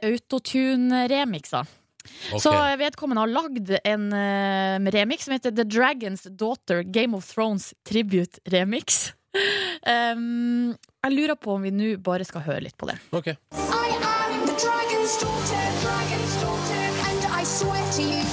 autotune-remixer. 2.33 2.43
Så 2.43 2.81
vedkommende 2.83 3.25
har 3.25 3.33
lagd 3.35 3.75
en 3.85 4.09
uh, 4.13 4.91
remix 4.97 5.25
som 5.29 5.37
heter 5.37 5.55
The 5.57 5.65
Dragon's 5.65 6.27
Daughter 6.31 6.83
Game 6.83 7.17
of 7.17 7.27
Thrones 7.35 7.73
Tribute 7.89 8.41
Remix. 8.53 9.13
Um, 9.87 10.73
jeg 11.05 11.13
lurer 11.13 11.37
på 11.39 11.53
om 11.55 11.63
vi 11.63 11.71
nå 11.71 11.91
bare 12.03 12.25
skal 12.25 12.41
høre 12.47 12.63
litt 12.65 12.77
på 12.81 12.89
det. 12.89 12.97
Ok. 13.15 13.29
I 13.29 13.89
am 13.93 14.47
the 14.49 14.57
dragon's 14.57 15.15
daughter, 15.21 15.65
dragon's 15.85 16.35
daughter, 16.41 16.85
and 17.11 17.23
I 17.31 17.45
swear 17.45 17.85
to 17.99 18.03
you 18.03 18.25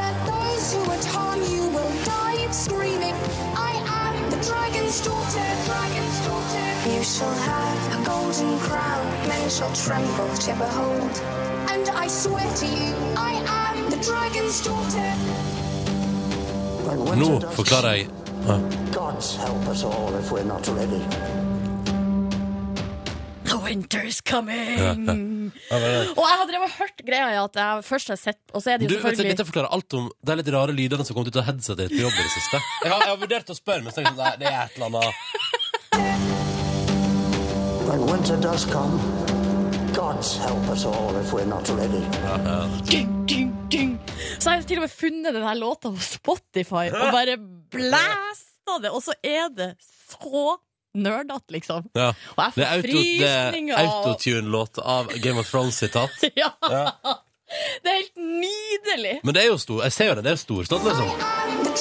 that 0.00 0.16
those 0.26 0.72
who 0.72 0.80
would 0.88 1.04
harm 1.12 1.44
you 1.52 1.68
will 1.76 1.92
die 2.08 2.48
screaming. 2.50 3.14
I 3.54 3.72
am 4.00 4.30
the 4.32 4.40
dragon's 4.48 4.98
daughter, 5.04 5.46
dragon's 5.68 6.18
daughter. 6.26 6.66
You 6.90 7.04
shall 7.04 7.36
have 7.46 8.00
a 8.00 8.04
golden 8.08 8.58
crown, 8.66 9.06
shall 9.50 9.72
tremble 9.74 10.30
to 10.46 10.52
behold. 10.54 11.14
And 11.72 11.88
I 12.04 12.06
swear 12.08 12.46
to 12.60 12.66
you, 12.66 12.94
I 13.16 13.32
am 13.46 13.90
the 13.90 13.96
dragon's 14.08 14.60
daughter. 14.64 15.10
Nå 17.20 17.40
forklarer 17.54 17.92
jeg 18.00 18.08
God's 18.94 19.34
help 19.36 19.68
us 19.68 19.82
all 19.84 20.14
if 20.18 20.30
we're 20.32 20.44
not 20.44 20.66
ready. 20.74 21.02
The 23.50 23.58
winter's 23.58 24.20
coming! 24.20 24.78
Ja, 24.78 24.94
men- 24.94 25.52
Og 25.70 26.24
jeg 26.24 26.36
har 26.40 26.46
drevet 26.50 26.70
hørt 26.78 27.02
greia 27.06 27.28
i 27.34 27.36
at 27.44 27.54
jeg 27.58 27.84
først 27.84 28.08
har 28.08 28.16
sett 28.16 28.38
Og 28.54 28.62
så 28.62 28.70
er 28.72 28.76
det 28.78 28.84
jo 28.86 28.88
du, 28.88 28.94
selvfølgelig 29.02 29.30
dette 29.34 29.44
forklarer 29.46 29.68
alt 29.74 29.94
om 29.98 30.10
de 30.26 30.36
litt 30.40 30.48
rare 30.54 30.72
lydene 30.74 31.04
som 31.06 31.14
kom 31.18 31.26
ut 31.26 31.36
av 31.36 31.44
headsetet 31.50 31.78
ditt 31.88 31.98
på 31.98 32.02
jobb 32.06 32.12
i 32.18 32.22
det 32.22 32.32
siste. 32.36 32.56
Jeg 32.84 32.92
har, 32.92 33.00
jeg 33.04 33.08
har 33.12 33.20
vurdert 33.26 33.50
å 33.50 33.54
spørre, 33.58 33.82
men 33.82 33.92
så 33.92 33.96
tenkte 34.00 34.14
jeg 34.14 34.18
sånn, 34.22 34.38
det 34.40 34.46
er 34.46 34.62
et 34.64 34.72
eller 34.76 34.86
annet 34.86 35.14
When 37.90 38.06
winter 38.06 38.36
does 38.40 38.64
come, 38.70 38.98
God's 39.94 40.36
help 40.38 40.68
us 40.68 40.84
all 40.84 41.16
if 41.16 41.32
we're 41.32 41.44
not 41.44 41.68
ready. 41.68 42.02
ding, 42.90 43.26
ding, 43.26 43.52
ding. 43.70 43.98
Så 44.38 44.50
har 44.50 44.56
jeg 44.56 44.66
til 44.66 44.78
og 44.78 44.86
med 44.86 44.92
funnet 44.92 45.34
denne 45.34 45.54
låta 45.58 45.90
på 45.90 46.00
Spotify 46.00 46.88
og 46.94 47.12
bare 47.12 47.36
blæsta 47.70 48.78
det, 48.82 48.90
og 48.90 49.02
så 49.02 49.12
er 49.24 49.48
det 49.56 49.74
så 49.80 50.56
nerdete, 50.94 51.52
liksom. 51.54 51.90
Ja. 51.94 52.08
Og 52.36 52.44
jeg 52.44 52.52
får 52.54 52.82
frysninger. 52.82 53.74
auto, 53.78 53.82
det 53.82 53.90
er 53.90 53.96
autotune-låt 53.96 54.78
av 54.84 55.10
Game 55.22 55.38
of 55.40 55.50
Thrones-sitat. 55.50 56.10
Ja. 56.42 56.50
Ja. 56.62 56.86
Det 57.82 57.90
er 57.90 57.96
helt 57.96 58.16
nydelig! 58.16 59.20
Men 59.24 59.34
det 59.34 59.42
er 59.42 59.48
jo 59.50 59.58
stor, 59.58 59.82
jeg 59.82 59.92
ser 59.92 60.12
jo 60.12 60.14
det, 60.14 60.24
det 60.24 60.32
er 60.32 60.36
storstått, 60.38 60.84
liksom. 60.86 61.06
The 61.64 61.72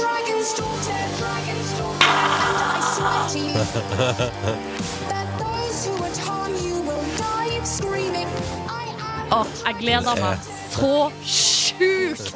I 2.70 2.82
swear 2.82 3.30
to 3.30 4.96
Åh, 9.30 9.46
jeg 9.66 9.76
gleder 9.80 10.22
meg 10.24 10.48
så 10.74 10.94
sjukt 11.22 12.34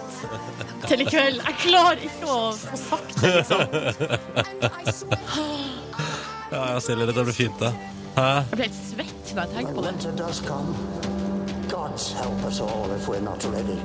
til 0.87 1.01
i 1.01 1.07
kveld. 1.07 1.41
Jeg 1.41 1.59
klarer 1.63 2.03
ikke 2.05 2.29
å 2.29 2.51
få 2.57 2.79
sagt 2.79 3.21
det, 3.21 3.33
liksom. 3.39 3.63
Ja, 6.53 6.63
ja, 6.69 6.79
Silje, 6.85 7.07
dette 7.09 7.25
blir 7.25 7.33
fint, 7.33 7.59
det. 7.59 7.73
Hæ? 8.13 8.27
Jeg 8.37 8.57
blir 8.57 8.65
helt 8.67 8.81
svett 8.91 9.33
når 9.33 9.41
jeg 9.41 9.55
tenker 9.57 9.73
på 9.73 9.81
det. 9.81 9.91
winter 9.91 10.17
does 10.17 10.41
come, 10.45 10.75
God's 11.71 12.11
help 12.13 12.45
us 12.45 12.61
all 12.61 12.91
if 12.93 13.07
we're 13.09 13.23
not 13.25 13.43
ready. 13.53 13.79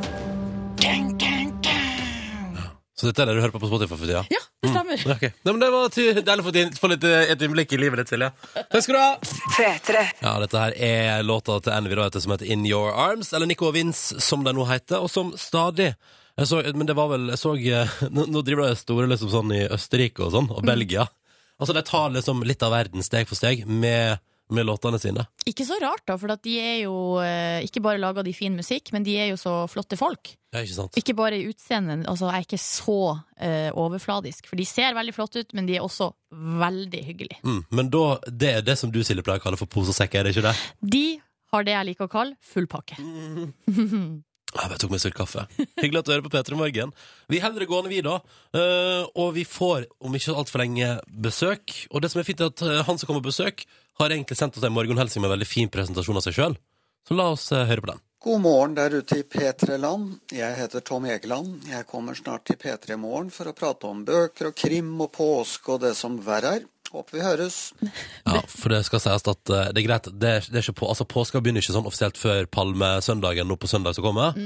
Så 2.99 3.07
dette 3.07 3.23
er 3.23 3.31
det 3.31 3.35
du 3.37 3.40
hører 3.44 3.53
på 3.55 3.61
på 3.62 3.68
Spotify 3.71 3.94
for 3.94 4.11
tida? 4.11 4.25
Ja, 4.35 4.40
stemmer. 4.96 5.16
Okay. 5.16 5.31
Nei, 5.44 5.53
men 5.53 5.61
det 5.61 5.68
var 5.74 5.88
ty- 5.94 6.22
deilig 6.24 6.44
å 6.44 6.46
få 6.48 6.53
inn- 6.62 6.72
få 6.81 6.88
litt, 6.92 7.05
eh, 7.05 7.33
et 7.35 7.42
innblikk 7.44 7.72
i 7.72 7.81
livet 7.81 8.01
ditt, 8.03 8.09
Silje. 8.14 8.31
Takk 8.55 8.83
skal 8.83 8.94
du 8.94 9.01
ha! 9.01 9.11
P3. 9.57 10.05
Ja, 10.22 10.33
dette 10.40 10.59
her 10.64 10.72
er 10.77 11.22
låta 11.29 11.61
til 11.62 11.72
Envy 11.77 11.94
da, 11.98 12.09
som 12.20 12.33
heter 12.33 12.51
In 12.51 12.64
Your 12.66 12.92
Arms, 12.94 13.33
eller 13.33 13.46
Nico 13.46 13.70
Vince, 13.72 14.20
som 14.20 14.44
den 14.44 14.57
nå 14.57 14.64
heter, 14.66 15.03
og 15.05 15.11
som 15.11 15.33
stadig 15.37 15.94
jeg 16.38 16.46
så, 16.46 16.62
Men 16.72 16.87
det 16.87 16.94
var 16.94 17.09
vel 17.11 17.29
Jeg 17.33 17.38
så 17.40 17.57
eh, 17.59 17.88
Nå, 18.14 18.27
nå 18.31 18.42
driver 18.46 18.68
de 18.68 18.77
store 18.79 19.09
liksom 19.11 19.29
sånn 19.33 19.51
i 19.57 19.64
Østerrike 19.74 20.20
og 20.22 20.31
sånn, 20.33 20.51
og 20.55 20.62
Belgia. 20.64 21.09
Altså, 21.59 21.74
de 21.74 21.83
tar 21.83 22.11
liksom 22.14 22.44
litt 22.46 22.62
av 22.62 22.70
verden 22.70 23.03
steg 23.03 23.27
for 23.27 23.35
steg 23.35 23.64
med, 23.66 24.20
med 24.54 24.66
låtene 24.68 24.98
sine. 25.00 25.24
Ikke 25.48 25.66
så 25.68 25.78
rart, 25.82 26.04
da, 26.08 26.16
for 26.20 26.32
de 26.44 26.54
er 26.61 26.76
jo 26.84 26.94
eh, 27.22 27.64
Ikke 27.66 27.82
bare 27.84 28.00
lager 28.00 28.26
de 28.26 28.34
fin 28.37 28.54
musikk, 28.56 28.92
men 28.94 29.06
de 29.06 29.16
er 29.20 29.30
jo 29.32 29.38
så 29.40 29.54
flotte 29.70 29.98
folk. 30.00 30.34
Ja, 30.54 30.62
ikke 30.62 30.76
sant? 30.76 30.96
Ikke 30.96 31.14
bare 31.16 31.37
i 31.37 31.48
utseendet. 31.50 32.06
Altså, 32.08 32.30
jeg 32.30 32.40
er 32.40 32.46
ikke 32.46 32.61
så 32.62 33.00
uh, 33.12 33.70
overfladisk. 33.76 34.46
For 34.48 34.56
de 34.56 34.64
ser 34.64 34.96
veldig 34.96 35.12
flotte 35.12 35.42
ut, 35.44 35.52
men 35.56 35.68
de 35.68 35.76
er 35.76 35.84
også 35.84 36.08
veldig 36.32 37.02
hyggelige. 37.04 37.40
Mm, 37.44 37.61
men 37.76 37.90
da, 37.92 38.04
det 38.28 38.52
er 38.54 38.64
det 38.64 38.78
som 38.80 38.92
du, 38.92 39.02
Silje, 39.04 39.24
pleier 39.26 39.42
å 39.42 39.44
kalle 39.44 39.61
for 39.61 39.68
pose 39.68 39.92
og 39.92 39.98
sekk, 39.98 40.16
er 40.16 40.28
det 40.28 40.32
ikke 40.37 40.48
det? 40.48 40.54
De 40.96 41.04
har 41.52 41.68
det 41.68 41.76
jeg 41.76 41.88
liker 41.90 42.08
å 42.08 42.12
kalle 42.12 42.37
full 42.44 42.68
pakke. 42.70 42.96
Jeg 44.48 44.80
tok 44.80 44.90
meg 44.90 44.96
en 44.96 45.02
slurk 45.02 45.18
kaffe. 45.18 45.44
Hyggelig 45.82 46.00
at 46.00 46.08
du 46.08 46.12
hører 46.14 46.24
på 46.24 46.32
P3 46.32 46.56
Morgen. 46.56 46.92
Vi 47.28 47.40
holder 47.42 47.64
det 47.64 47.68
gående, 47.68 47.92
vi, 47.92 48.00
da. 48.04 48.16
Eh, 48.56 49.04
og 49.20 49.34
vi 49.37 49.44
får 49.44 49.84
om 50.00 50.16
ikke 50.16 50.37
altfor 50.40 50.62
lenge 50.62 50.94
besøk. 51.08 51.74
Og 51.92 52.02
det 52.02 52.11
som 52.12 52.22
er 52.22 52.28
fint, 52.28 52.40
er 52.40 52.52
at 52.54 52.64
eh, 52.64 52.80
han 52.88 52.98
som 52.98 53.11
kommer 53.11 53.20
på 53.24 53.28
besøk, 53.28 53.66
har 54.00 54.14
egentlig 54.14 54.38
sendt 54.38 54.56
oss 54.56 54.64
en 54.64 54.72
morgenhelsing 54.72 55.20
med 55.20 55.28
en 55.28 55.37
veldig 55.37 55.50
fin 55.50 55.70
presentasjon 55.72 56.20
av 56.20 56.24
seg 56.24 56.38
sjøl. 56.38 56.56
Så 57.08 57.16
la 57.18 57.28
oss 57.34 57.50
eh, 57.52 57.66
høre 57.68 57.84
på 57.84 57.92
den. 57.92 58.04
God 58.24 58.40
morgen 58.42 58.72
der 58.74 58.96
ute 58.98 59.20
i 59.20 59.22
P3-land. 59.22 60.16
Jeg 60.34 60.56
heter 60.58 60.82
Tom 60.82 61.04
Egeland. 61.06 61.68
Jeg 61.68 61.87
kommer 61.87 62.16
snart 62.18 62.48
til 62.48 62.58
P3 62.58 62.96
Morgen 62.98 63.28
for 63.30 63.46
å 63.46 63.54
prate 63.54 63.87
om 63.87 64.00
bøker 64.08 64.50
og 64.50 64.56
krim 64.58 64.90
og 65.04 65.12
påske 65.14 65.76
og 65.76 65.84
det 65.84 65.92
som 65.94 66.16
verre 66.24 66.56
er. 66.56 66.66
Håper 66.88 67.18
vi 67.18 67.22
høres. 67.24 67.57
Ja, 68.24 68.40
for 68.48 68.72
det 68.72 68.81
skal 68.88 69.03
sies 69.05 69.27
at 69.29 69.53
uh, 69.53 69.68
det 69.74 69.83
er 69.83 69.87
greit. 69.87 70.09
Det 70.09 70.35
er, 70.38 70.46
det 70.48 70.62
er 70.62 70.77
på, 70.77 70.88
altså 70.88 71.05
Påska 71.09 71.42
begynner 71.44 71.64
ikke 71.64 71.77
sånn 71.77 71.88
offisielt 71.88 72.20
før 72.20 72.48
palmesøndagen 72.53 73.48
nå 73.48 73.59
på 73.61 73.68
søndag 73.70 73.98
som 73.98 74.07
kommer. 74.07 74.38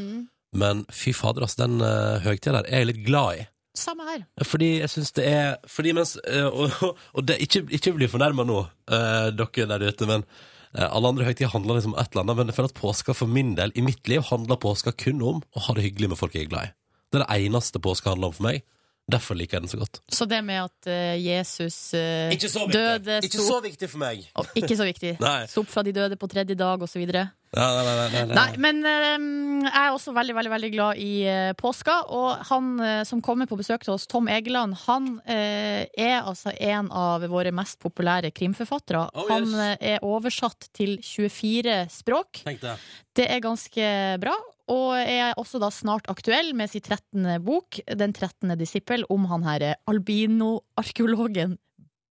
Men 0.52 0.84
fy 0.92 1.14
fader, 1.16 1.46
altså, 1.46 1.64
den 1.64 1.80
uh, 1.80 2.20
høytida 2.24 2.60
der 2.60 2.68
er 2.68 2.82
jeg 2.82 2.90
litt 2.90 3.02
glad 3.06 3.40
i. 3.40 3.44
Samme 3.78 4.04
her. 4.04 4.24
Fordi 4.44 4.68
jeg 4.82 4.92
syns 4.92 5.14
det 5.16 5.22
er 5.24 5.54
Fordi 5.64 5.94
mens 5.96 6.10
uh, 6.20 6.50
Og, 6.52 6.74
og 7.16 7.24
det, 7.24 7.38
ikke, 7.40 7.62
ikke 7.72 7.94
bli 7.96 8.08
fornærma 8.10 8.44
nå, 8.44 8.58
uh, 8.92 9.28
dere 9.32 9.68
der 9.70 9.86
ute, 9.88 10.08
men 10.10 10.26
alle 10.72 11.04
andre 11.04 11.26
høytider 11.26 11.50
handler 11.52 11.76
liksom 11.76 11.92
om 11.92 11.98
et 12.00 12.14
eller 12.14 12.22
annet. 12.22 12.36
Men 12.38 12.48
jeg 12.48 12.56
føler 12.56 12.70
at 12.70 12.78
påska 12.78 13.12
for 13.12 13.28
min 13.28 13.50
del, 13.58 13.74
i 13.76 13.82
mitt 13.84 14.08
liv, 14.08 14.22
handler 14.24 14.56
påska 14.56 14.94
kun 14.96 15.18
om 15.20 15.42
å 15.52 15.64
ha 15.66 15.74
det 15.76 15.82
hyggelig 15.84 16.08
med 16.08 16.16
folk 16.16 16.32
jeg 16.32 16.46
er 16.46 16.48
glad 16.48 16.70
i. 16.70 16.72
Det 17.12 17.18
er 17.18 17.24
det 17.26 17.44
eneste 17.44 17.82
påska 17.84 18.14
handler 18.14 18.30
om 18.30 18.36
for 18.38 18.46
meg. 18.46 18.62
Derfor 19.10 19.34
liker 19.34 19.58
jeg 19.58 19.64
den 19.64 19.72
så 19.72 19.80
godt. 19.80 19.98
Så 20.14 20.26
det 20.30 20.38
med 20.46 20.62
at 20.62 20.86
uh, 20.86 21.18
Jesus 21.18 21.92
eh, 21.98 22.30
døde 22.70 23.18
Ikke 23.26 23.42
så 23.42 23.58
viktig 23.64 23.88
for 23.90 24.02
meg. 24.02 24.28
Oh, 24.38 24.46
Ikke 24.54 24.76
så 24.78 24.86
viktig. 24.86 25.16
Sto 25.50 25.64
opp 25.64 25.72
fra 25.72 25.82
de 25.82 25.94
døde 25.96 26.18
på 26.20 26.28
tredje 26.30 26.54
dag, 26.58 26.78
og 26.78 26.90
så 26.90 27.02
videre. 27.02 27.26
Ja, 27.52 27.66
nei, 27.76 27.82
nei, 27.84 27.94
nei, 27.98 28.20
nei. 28.30 28.36
Nei, 28.38 28.60
men 28.62 28.78
uh, 28.86 29.66
jeg 29.66 29.80
er 29.82 29.96
også 29.96 30.14
veldig, 30.14 30.36
veldig 30.38 30.52
veldig 30.54 30.70
glad 30.72 31.02
i 31.02 31.10
eh, 31.28 31.50
påska. 31.58 31.98
Og 32.14 32.46
han 32.48 32.70
som 33.08 33.20
kommer 33.24 33.50
på 33.50 33.58
besøk 33.58 33.84
til 33.84 33.96
oss, 33.96 34.06
Tom 34.10 34.30
Egeland, 34.30 34.78
han 34.86 35.18
er 35.26 36.22
altså 36.22 36.54
en 36.54 36.88
av 36.94 37.26
våre 37.30 37.52
mest 37.54 37.78
populære 37.82 38.32
krimforfattere. 38.34 39.04
Oh, 39.12 39.26
yes. 39.26 39.34
Han 39.34 39.76
er 39.92 40.06
oversatt 40.06 40.70
til 40.74 40.96
24 41.04 41.76
språk. 41.92 42.44
Det. 42.46 42.76
Det 43.18 43.28
er 43.28 43.44
ganske 43.44 43.92
bra. 44.22 44.34
Og 44.70 44.94
er 45.00 45.34
også 45.40 45.58
da 45.62 45.72
snart 45.74 46.06
aktuell 46.12 46.52
med 46.54 46.70
sin 46.70 46.84
13. 46.84 47.40
bok, 47.42 47.80
Den 47.86 48.12
13. 48.14 48.54
disippel, 48.60 49.02
om 49.10 49.26
han 49.30 49.42
her 49.46 49.64
albinoarkeologen 49.90 51.58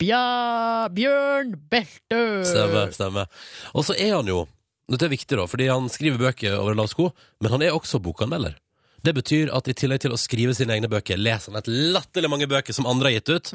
Bja 0.01 0.89
Bjørn 0.89 1.53
Beltø. 1.69 2.41
Stemmer. 2.47 2.89
stemmer. 2.95 3.29
Og 3.77 3.85
så 3.85 3.95
er 3.95 4.15
han 4.17 4.27
jo 4.27 4.47
Dette 4.91 5.07
er 5.07 5.13
viktig, 5.13 5.37
da, 5.39 5.45
fordi 5.47 5.69
han 5.69 5.85
skriver 5.87 6.19
bøker 6.19 6.57
over 6.57 6.75
lav 6.75 6.89
sko, 6.91 7.05
men 7.39 7.53
han 7.53 7.61
er 7.63 7.71
også 7.71 8.01
bokanmelder. 8.03 8.57
Det 9.01 9.13
betyr 9.15 9.51
at 9.55 9.69
i 9.71 9.75
tillegg 9.77 10.01
til 10.03 10.11
å 10.11 10.19
skrive 10.19 10.51
sine 10.57 10.75
egne 10.75 10.89
bøker, 10.91 11.21
leser 11.21 11.53
han 11.53 11.61
et 11.61 11.69
latterlig 11.69 12.29
mange 12.29 12.49
bøker 12.51 12.75
som 12.75 12.89
andre 12.89 13.07
har 13.07 13.15
gitt 13.21 13.31
ut. 13.31 13.53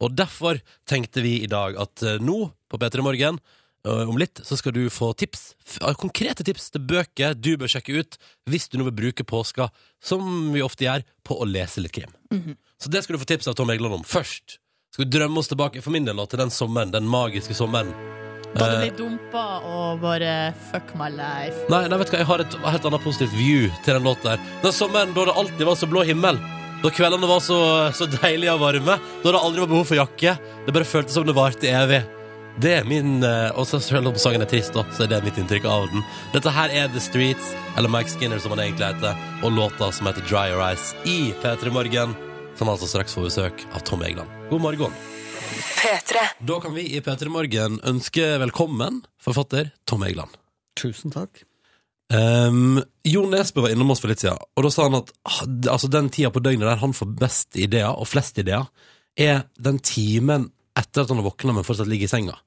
Og 0.00 0.14
derfor 0.16 0.62
tenkte 0.88 1.20
vi 1.20 1.42
i 1.44 1.50
dag 1.50 1.76
at 1.76 2.02
eh, 2.06 2.16
nå, 2.24 2.38
på 2.72 2.80
P3 2.80 3.04
Morgen, 3.04 3.36
om 3.88 4.18
litt, 4.20 4.40
så 4.44 4.56
skal 4.58 4.74
du 4.76 4.84
få 4.92 5.12
tips, 5.18 5.54
eh, 5.80 5.94
konkrete 5.98 6.44
tips 6.46 6.70
til 6.74 6.84
bøker 6.88 7.34
du 7.38 7.56
bør 7.60 7.70
sjekke 7.72 7.98
ut 8.00 8.18
hvis 8.50 8.68
du 8.68 8.78
nå 8.78 8.88
vil 8.90 8.96
bruke 9.02 9.26
påska, 9.26 9.70
som 10.00 10.52
vi 10.54 10.64
ofte 10.64 10.86
gjør, 10.86 11.04
på 11.24 11.38
å 11.38 11.48
lese 11.48 11.82
litt 11.84 11.96
krim. 11.96 12.12
Så 12.78 12.90
det 12.92 13.02
skal 13.04 13.16
du 13.16 13.22
få 13.22 13.28
tips 13.28 13.48
av 13.50 13.56
Tom 13.58 13.70
Egeland 13.70 14.00
om. 14.00 14.04
Først 14.06 14.58
skal 14.92 15.04
vi 15.04 15.10
drømme 15.18 15.40
oss 15.42 15.50
tilbake 15.50 15.82
for 15.84 15.94
min 15.94 16.06
del 16.06 16.20
til 16.26 16.40
den 16.40 16.50
sommeren, 16.54 16.94
den 16.94 17.08
magiske 17.08 17.56
sommeren. 17.56 17.90
Da 18.56 18.64
du 18.64 18.78
blir 18.78 18.88
ble 18.88 18.96
dumpa 18.96 19.42
og 19.68 20.00
bare 20.00 20.54
fuck 20.70 20.94
my 20.96 21.10
life. 21.12 21.66
Nei, 21.68 21.82
nei, 21.90 21.98
vet 22.00 22.08
du 22.08 22.14
hva, 22.16 22.20
jeg 22.22 22.30
har 22.30 22.44
et 22.44 22.54
helt 22.64 22.86
annet 22.88 23.04
positivt 23.04 23.34
view 23.36 23.66
til 23.84 23.98
den 23.98 24.06
låten 24.08 24.30
der. 24.30 24.46
Den 24.64 24.72
sommeren 24.72 25.12
da 25.16 25.26
det 25.28 25.36
alltid 25.36 25.68
var 25.68 25.76
så 25.76 25.88
blå 25.90 26.04
himmel. 26.08 26.40
Da 26.82 26.92
kveldene 26.94 27.28
var 27.28 27.42
så, 27.44 27.58
så 27.92 28.06
deilige 28.06 28.54
og 28.54 28.62
varme. 28.62 28.96
Da 29.24 29.34
det 29.34 29.42
aldri 29.42 29.64
var 29.64 29.72
behov 29.74 29.88
for 29.90 29.98
jakke. 29.98 30.36
Det 30.64 30.74
bare 30.76 30.88
føltes 30.88 31.18
som 31.18 31.26
det 31.28 31.36
varte 31.36 31.68
evig. 31.68 32.04
Det 32.58 32.72
er 32.74 32.86
min 32.90 33.22
eh, 33.22 33.52
Og 33.54 33.68
selv 33.70 34.08
om 34.10 34.16
sangen 34.18 34.42
er 34.42 34.48
trist, 34.50 34.74
da, 34.74 34.82
så 34.90 35.04
er 35.04 35.12
det 35.12 35.20
mitt 35.22 35.36
inntrykk 35.38 35.66
av 35.70 35.84
den. 35.92 36.02
Dette 36.32 36.50
her 36.50 36.72
er 36.74 36.88
The 36.90 36.98
Streets, 37.02 37.52
eller 37.78 37.90
Mike 37.92 38.10
Skinner 38.10 38.40
som 38.42 38.50
han 38.50 38.64
egentlig 38.64 38.88
heter, 38.88 39.20
og 39.46 39.52
låta 39.54 39.92
som 39.94 40.08
heter 40.10 40.24
Dry 40.26 40.48
Your 40.50 40.64
Eyes 40.66 40.90
i 41.06 41.30
P3 41.38 41.70
Morgen, 41.70 42.16
som 42.58 42.70
altså 42.72 42.88
straks 42.90 43.14
får 43.14 43.28
besøk 43.28 43.62
av 43.78 43.84
Tom 43.86 44.02
Egeland. 44.02 44.32
God 44.50 44.64
morgen. 44.64 44.96
P3. 45.78 46.24
Da 46.50 46.56
kan 46.64 46.74
vi 46.74 46.88
i 46.98 47.02
P3 47.04 47.30
Morgen 47.30 47.78
ønske 47.86 48.26
velkommen 48.42 49.04
forfatter 49.22 49.70
Tom 49.86 50.02
Egeland. 50.08 50.34
Tusen 50.82 51.14
takk. 51.14 51.44
Um, 52.10 52.80
Jo 53.06 53.22
Nesbø 53.30 53.68
var 53.68 53.76
innom 53.76 53.94
oss 53.94 54.02
for 54.02 54.10
litt 54.10 54.24
siden, 54.24 54.42
og 54.58 54.66
da 54.66 54.74
sa 54.74 54.88
han 54.88 54.98
at 54.98 55.14
ah, 55.28 55.44
altså, 55.76 55.92
den 55.94 56.10
tida 56.10 56.34
på 56.34 56.42
døgnet 56.42 56.66
der 56.66 56.82
han 56.82 56.96
får 56.96 57.14
best 57.22 57.54
ideer, 57.54 57.94
og 57.94 58.10
flest 58.10 58.42
ideer, 58.42 58.66
er 59.14 59.44
den 59.54 59.78
timen 59.78 60.50
etter 60.74 61.06
at 61.06 61.14
han 61.14 61.22
har 61.22 61.30
våkna, 61.30 61.54
men 61.54 61.66
fortsatt 61.66 61.90
ligger 61.90 62.10
i 62.10 62.14
senga. 62.16 62.38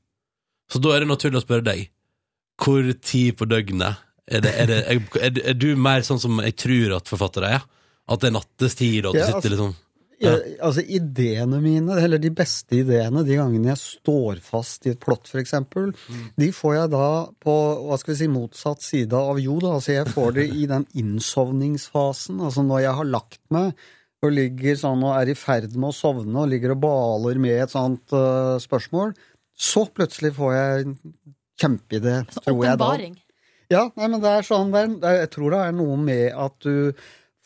Så 0.72 0.80
da 0.80 0.96
er 0.96 1.04
det 1.04 1.12
naturlig 1.12 1.42
å 1.42 1.46
spørre 1.46 1.68
deg, 1.68 1.86
hvor 2.62 2.88
tid 3.04 3.36
på 3.40 3.48
døgnet 3.50 4.00
er, 4.32 4.44
det, 4.44 4.52
er, 4.56 4.70
det, 4.70 4.82
er, 5.20 5.40
er, 5.44 5.56
du 5.58 5.72
mer 5.76 6.06
sånn 6.08 6.22
som 6.22 6.40
jeg 6.46 6.56
tror 6.62 6.98
at 7.02 7.10
forfattere 7.10 7.56
er? 7.58 7.64
At 8.12 8.22
det 8.22 8.30
er 8.30 8.38
nattestid, 8.38 9.06
og 9.06 9.12
at 9.12 9.18
du 9.18 9.20
Ja, 9.20 9.26
sitter 9.28 9.38
altså- 9.38 9.56
liksom 9.56 9.80
Jeg, 10.22 10.58
altså 10.62 10.84
Ideene 10.86 11.58
mine, 11.64 11.96
eller 11.98 12.22
de 12.22 12.30
beste 12.30 12.78
ideene, 12.78 13.24
de 13.26 13.40
gangene 13.40 13.72
jeg 13.72 13.80
står 13.82 14.38
fast 14.46 14.86
i 14.86 14.92
et 14.92 15.00
plott, 15.02 15.26
for 15.26 15.42
eksempel, 15.42 15.90
de 16.38 16.52
får 16.54 16.76
jeg 16.76 16.92
da 16.94 17.08
på 17.42 17.56
hva 17.88 17.98
skal 17.98 18.14
vi 18.14 18.20
si, 18.20 18.28
motsatt 18.30 18.86
side 18.86 19.18
av 19.18 19.40
jo 19.42 19.58
da. 19.64 19.74
Altså 19.80 19.96
jeg 19.96 20.12
får 20.14 20.36
det 20.38 20.46
i 20.54 20.68
den 20.70 20.86
innsovningsfasen. 20.94 22.38
Altså 22.38 22.62
når 22.62 22.84
jeg 22.86 22.94
har 23.00 23.10
lagt 23.10 23.42
meg 23.50 23.74
og 24.22 24.36
ligger 24.38 24.78
sånn 24.78 25.02
og 25.02 25.16
er 25.18 25.34
i 25.34 25.38
ferd 25.38 25.74
med 25.74 25.90
å 25.90 25.98
sovne 25.98 26.44
og 26.44 26.52
ligger 26.54 26.76
og 26.76 26.84
baler 26.84 27.42
med 27.42 27.58
et 27.64 27.74
sånt 27.74 28.14
uh, 28.14 28.62
spørsmål, 28.62 29.16
så 29.62 29.86
plutselig 29.94 30.34
får 30.38 30.54
jeg 30.56 30.86
en 30.86 30.94
kjempeidé, 31.62 32.20
tror 32.42 32.64
jeg 32.66 32.80
da. 32.82 32.92
Ja, 33.72 33.88
nei, 33.96 34.08
men 34.12 34.20
det 34.24 34.32
er 34.36 34.44
sånn 34.44 34.72
det 34.74 34.82
er, 34.84 35.22
Jeg 35.22 35.32
tror 35.36 35.54
det 35.54 35.60
er 35.64 35.76
noe 35.78 35.98
med 36.02 36.32
at 36.36 36.58
du 36.66 36.98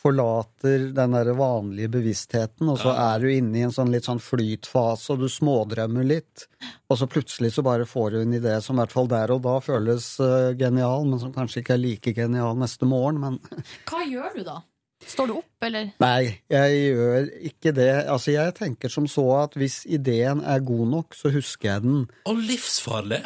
forlater 0.06 0.90
den 0.94 1.16
der 1.16 1.32
vanlige 1.34 1.90
bevisstheten, 1.96 2.68
og 2.70 2.78
så 2.78 2.92
er 2.94 3.24
du 3.24 3.32
inne 3.34 3.58
i 3.58 3.64
en 3.66 3.74
sånn 3.74 3.90
litt 3.90 4.06
sånn 4.06 4.22
flytfase, 4.22 5.16
og 5.16 5.24
du 5.24 5.32
smådrømmer 5.34 6.06
litt, 6.06 6.46
og 6.92 7.00
så 7.00 7.08
plutselig 7.10 7.56
så 7.56 7.64
bare 7.66 7.88
får 7.90 8.14
du 8.14 8.20
en 8.22 8.36
idé 8.38 8.54
som 8.62 8.78
i 8.78 8.84
hvert 8.84 8.94
fall 8.94 9.10
der 9.10 9.34
og 9.34 9.42
da 9.48 9.56
føles 9.66 10.12
eh, 10.22 10.52
genial, 10.60 11.08
men 11.10 11.22
som 11.24 11.34
kanskje 11.34 11.64
ikke 11.64 11.74
er 11.78 11.82
like 11.82 12.14
genial 12.20 12.54
neste 12.60 12.86
morgen, 12.90 13.18
men 13.24 13.66
Hva 13.90 14.06
gjør 14.06 14.38
du 14.38 14.44
da? 14.46 14.60
Står 15.06 15.30
du 15.30 15.36
opp, 15.38 15.66
eller? 15.66 15.92
Nei, 16.02 16.42
jeg 16.52 16.80
gjør 16.96 17.30
ikke 17.52 17.74
det. 17.78 17.92
Altså, 18.10 18.34
jeg 18.34 18.56
tenker 18.58 18.92
som 18.92 19.08
så 19.10 19.26
at 19.44 19.58
hvis 19.60 19.84
ideen 19.86 20.42
er 20.42 20.64
god 20.66 20.92
nok, 20.92 21.18
så 21.18 21.32
husker 21.34 21.72
jeg 21.72 21.86
den. 21.86 22.04
Og 22.30 22.42
livsfarlig! 22.42 23.22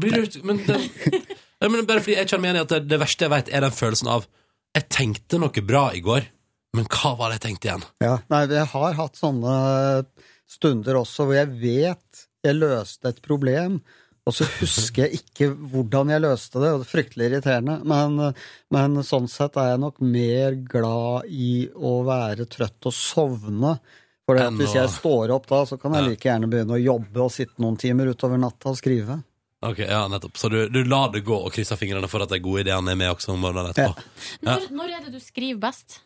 Blir 0.00 0.24
du, 0.24 0.38
men, 0.48 0.62
den, 0.64 0.86
men 1.68 1.86
bare 1.88 2.00
fordi 2.00 2.16
jeg 2.16 2.30
kjenner 2.30 2.42
meg 2.42 2.48
igjen 2.48 2.60
i 2.60 2.64
at 2.64 2.70
det, 2.72 2.82
det 2.88 2.98
verste 3.02 3.26
jeg 3.26 3.34
vet, 3.34 3.50
er 3.52 3.66
den 3.66 3.74
følelsen 3.76 4.08
av 4.08 4.28
Jeg 4.72 4.88
tenkte 4.88 5.40
noe 5.40 5.64
bra 5.68 5.82
i 5.92 6.00
går, 6.00 6.24
men 6.78 6.86
hva 6.88 7.12
var 7.18 7.28
det 7.28 7.36
jeg 7.36 7.44
tenkte 7.44 7.68
igjen? 7.68 7.82
Ja, 8.00 8.14
nei, 8.32 8.46
jeg 8.48 8.68
har 8.72 8.96
hatt 8.96 9.20
sånne 9.20 9.56
stunder 10.48 11.02
også 11.02 11.26
hvor 11.28 11.36
jeg 11.36 11.52
vet 11.60 12.22
jeg 12.42 12.58
løste 12.58 13.12
et 13.12 13.20
problem, 13.22 13.78
og 14.22 14.34
så 14.36 14.46
husker 14.60 15.08
jeg 15.08 15.22
ikke 15.22 15.48
hvordan 15.72 16.12
jeg 16.12 16.22
løste 16.22 16.60
det, 16.62 16.68
og 16.70 16.82
det 16.82 16.86
er 16.86 16.92
fryktelig 16.92 17.26
irriterende, 17.26 17.80
men, 17.90 18.36
men 18.70 19.00
sånn 19.06 19.26
sett 19.30 19.58
er 19.58 19.72
jeg 19.72 19.82
nok 19.82 19.98
mer 20.06 20.54
glad 20.62 21.26
i 21.26 21.66
å 21.74 21.96
være 22.06 22.46
trøtt 22.50 22.90
og 22.90 22.94
sovne. 22.94 23.74
For 24.22 24.38
hvis 24.54 24.76
jeg 24.78 24.92
står 24.94 25.32
opp 25.34 25.48
da, 25.50 25.64
så 25.66 25.76
kan 25.82 25.96
jeg 25.98 26.12
like 26.12 26.28
gjerne 26.28 26.46
begynne 26.50 26.78
å 26.78 26.80
jobbe 26.80 27.24
og 27.24 27.34
sitte 27.34 27.58
noen 27.64 27.80
timer 27.80 28.12
utover 28.14 28.38
natta 28.38 28.70
og 28.70 28.78
skrive. 28.78 29.18
Ok, 29.62 29.82
ja, 29.82 30.04
nettopp. 30.10 30.38
Så 30.38 30.48
du, 30.50 30.60
du 30.70 30.80
lar 30.86 31.10
det 31.14 31.24
gå 31.26 31.34
og 31.34 31.50
krysser 31.54 31.78
fingrene 31.78 32.06
for 32.10 32.22
at 32.22 32.30
de 32.30 32.38
gode 32.42 32.62
ideene 32.64 32.94
er 32.94 32.98
med 32.98 33.10
også 33.10 33.34
om 33.34 33.42
morgenen 33.42 33.74
etterpå? 33.74 34.06
Ja. 34.38 34.46
Når, 34.46 34.70
når 34.74 34.94
er 34.96 35.04
det 35.06 35.12
du 35.14 35.22
skriver 35.22 35.60
best? 35.66 36.00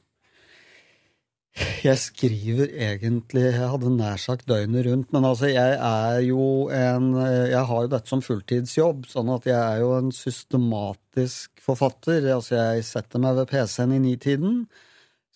Jeg 1.56 1.96
skriver 2.02 2.68
egentlig 2.68 3.44
Jeg 3.46 3.68
hadde 3.70 3.90
nær 3.94 4.18
sagt 4.20 4.44
døgnet 4.50 4.84
rundt, 4.88 5.12
men 5.14 5.24
altså, 5.24 5.48
jeg 5.48 5.76
er 5.80 6.18
jo 6.26 6.68
en 6.68 7.06
Jeg 7.48 7.62
har 7.70 7.86
jo 7.86 7.92
dette 7.92 8.12
som 8.12 8.20
fulltidsjobb, 8.24 9.06
sånn 9.08 9.30
at 9.32 9.46
jeg 9.48 9.56
er 9.56 9.80
jo 9.80 9.94
en 9.96 10.10
systematisk 10.12 11.62
forfatter. 11.64 12.26
Altså, 12.34 12.58
jeg 12.58 12.84
setter 12.84 13.22
meg 13.22 13.38
ved 13.38 13.48
PC-en 13.54 13.94
i 13.96 14.02
nitiden, 14.04 14.58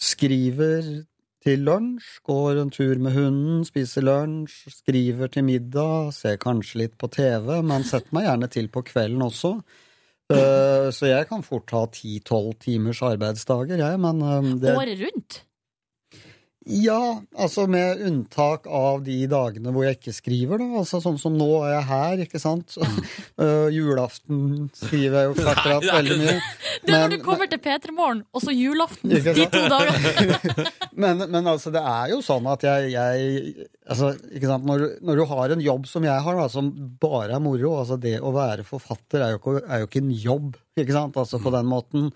skriver 0.01 1.07
til 1.41 1.63
lunsj, 1.65 2.19
går 2.29 2.59
en 2.61 2.73
tur 2.75 2.99
med 3.01 3.17
hunden, 3.17 3.63
spiser 3.65 4.05
lunsj, 4.05 4.59
skriver 4.83 5.31
til 5.33 5.47
middag, 5.49 6.11
ser 6.13 6.37
kanskje 6.43 6.83
litt 6.83 6.99
på 7.01 7.09
TV, 7.15 7.63
men 7.65 7.87
setter 7.89 8.13
meg 8.13 8.27
gjerne 8.29 8.51
til 8.53 8.69
på 8.69 8.83
kvelden 8.91 9.25
også. 9.25 9.55
Eh, 10.31 10.91
Så 10.93 11.09
jeg 11.09 11.31
kan 11.31 11.43
fort 11.43 11.73
ha 11.73 11.87
ti-tolv 11.91 12.59
timers 12.61 13.01
arbeidsdager, 13.03 13.81
jeg, 13.81 14.01
men 14.05 14.21
eh, 14.21 14.51
det 14.61 14.77
Året 14.77 15.01
rundt? 15.07 15.41
Ja, 16.71 17.21
altså 17.35 17.65
med 17.71 18.01
unntak 18.07 18.67
av 18.71 19.01
de 19.07 19.17
dagene 19.31 19.73
hvor 19.75 19.85
jeg 19.87 19.99
ikke 19.99 20.15
skriver, 20.15 20.61
da. 20.63 20.69
Altså 20.81 21.01
sånn 21.03 21.19
som 21.21 21.35
nå 21.39 21.49
er 21.67 21.73
jeg 21.75 21.87
her, 21.91 22.23
ikke 22.27 22.41
sant. 22.43 22.77
Uh, 23.41 23.67
julaften 23.77 24.69
skriver 24.79 25.17
jeg 25.25 25.31
jo 25.31 25.35
klart 25.41 25.87
veldig 25.89 26.19
mye. 26.21 26.37
Det 26.87 26.95
er 26.95 27.03
når 27.05 27.15
du 27.17 27.25
kommer 27.27 27.51
til 27.51 27.61
P3 27.65 27.95
Morgen, 27.97 28.23
og 28.31 28.45
så 28.45 28.55
julaften. 28.55 29.11
De 29.11 29.47
to 29.51 29.65
dagene. 29.75 30.67
men, 31.03 31.25
men 31.27 31.51
altså, 31.51 31.73
det 31.75 31.83
er 31.83 32.15
jo 32.15 32.21
sånn 32.25 32.47
at 32.53 32.65
jeg, 32.69 32.93
jeg 32.95 33.69
altså, 33.91 34.13
ikke 34.31 34.51
sant? 34.53 34.69
Når, 34.71 34.85
du- 34.87 35.07
når 35.11 35.21
du 35.23 35.27
har 35.35 35.55
en 35.57 35.65
jobb 35.67 35.89
som 35.91 36.07
jeg 36.07 36.27
har, 36.27 36.41
da, 36.45 36.49
som 36.53 36.71
bare 37.03 37.35
er 37.37 37.43
moro 37.43 37.75
altså 37.81 37.99
Det 38.01 38.17
å 38.23 38.31
være 38.35 38.65
forfatter 38.69 39.25
er 39.27 39.35
jo 39.35 39.41
ikke, 39.43 39.57
er 39.67 39.83
jo 39.83 39.91
ikke 39.91 40.05
en 40.05 40.13
jobb, 40.25 40.53
ikke 40.79 40.95
sant? 40.97 41.19
Altså 41.21 41.41
på 41.43 41.53
den 41.55 41.69
måten. 41.71 42.11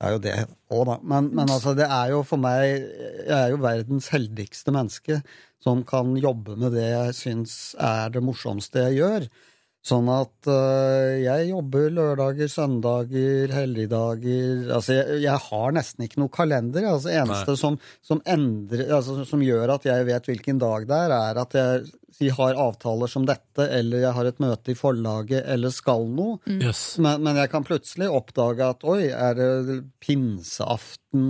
Det 0.00 0.08
er 0.08 0.14
jo 0.14 0.20
det 0.24 0.34
òg, 0.72 0.82
da. 0.88 0.96
Men, 1.04 1.28
men 1.36 1.50
altså, 1.52 1.74
det 1.76 1.84
er 1.84 2.14
jo 2.14 2.22
for 2.24 2.40
meg 2.40 2.64
Jeg 2.72 3.36
er 3.36 3.50
jo 3.52 3.60
verdens 3.60 4.08
heldigste 4.14 4.72
menneske 4.72 5.20
som 5.60 5.82
kan 5.84 6.14
jobbe 6.16 6.56
med 6.56 6.72
det 6.72 6.86
jeg 6.86 7.16
syns 7.18 7.54
er 7.76 8.12
det 8.14 8.22
morsomste 8.24 8.86
jeg 8.86 9.02
gjør. 9.02 9.26
Sånn 9.84 10.08
at 10.12 10.48
øh, 10.52 11.18
jeg 11.22 11.50
jobber 11.50 11.92
lørdager, 11.96 12.48
søndager, 12.52 13.52
helligdager 13.52 14.72
Altså, 14.74 14.98
jeg, 14.98 15.20
jeg 15.24 15.44
har 15.46 15.76
nesten 15.76 16.04
ikke 16.04 16.20
noe 16.20 16.32
kalender. 16.32 16.88
Altså, 16.94 17.12
eneste 17.12 17.56
som, 17.60 17.78
som, 18.04 18.20
endrer, 18.28 18.86
altså, 18.92 19.22
som 19.28 19.44
gjør 19.44 19.76
at 19.76 19.88
jeg 19.88 20.08
vet 20.08 20.28
hvilken 20.32 20.60
dag 20.60 20.88
det 20.88 20.98
er, 21.06 21.16
er 21.16 21.40
at 21.44 21.56
jeg 21.60 21.92
si, 22.16 22.28
har 22.34 22.54
avtaler 22.58 23.10
som 23.10 23.24
dette, 23.28 23.66
eller 23.66 24.04
jeg 24.06 24.12
har 24.16 24.28
et 24.30 24.40
møte 24.42 24.72
i 24.72 24.78
forlaget, 24.78 25.44
eller 25.46 25.70
skal 25.74 26.06
noe. 26.08 26.38
Mm. 26.46 26.60
Yes. 26.68 26.82
Men, 27.02 27.22
men 27.26 27.36
jeg 27.40 27.50
kan 27.52 27.64
plutselig 27.66 28.08
oppdage 28.10 28.66
at 28.74 28.84
oi, 28.88 29.08
er 29.12 29.34
det 29.38 29.80
pinseaften 30.02 31.20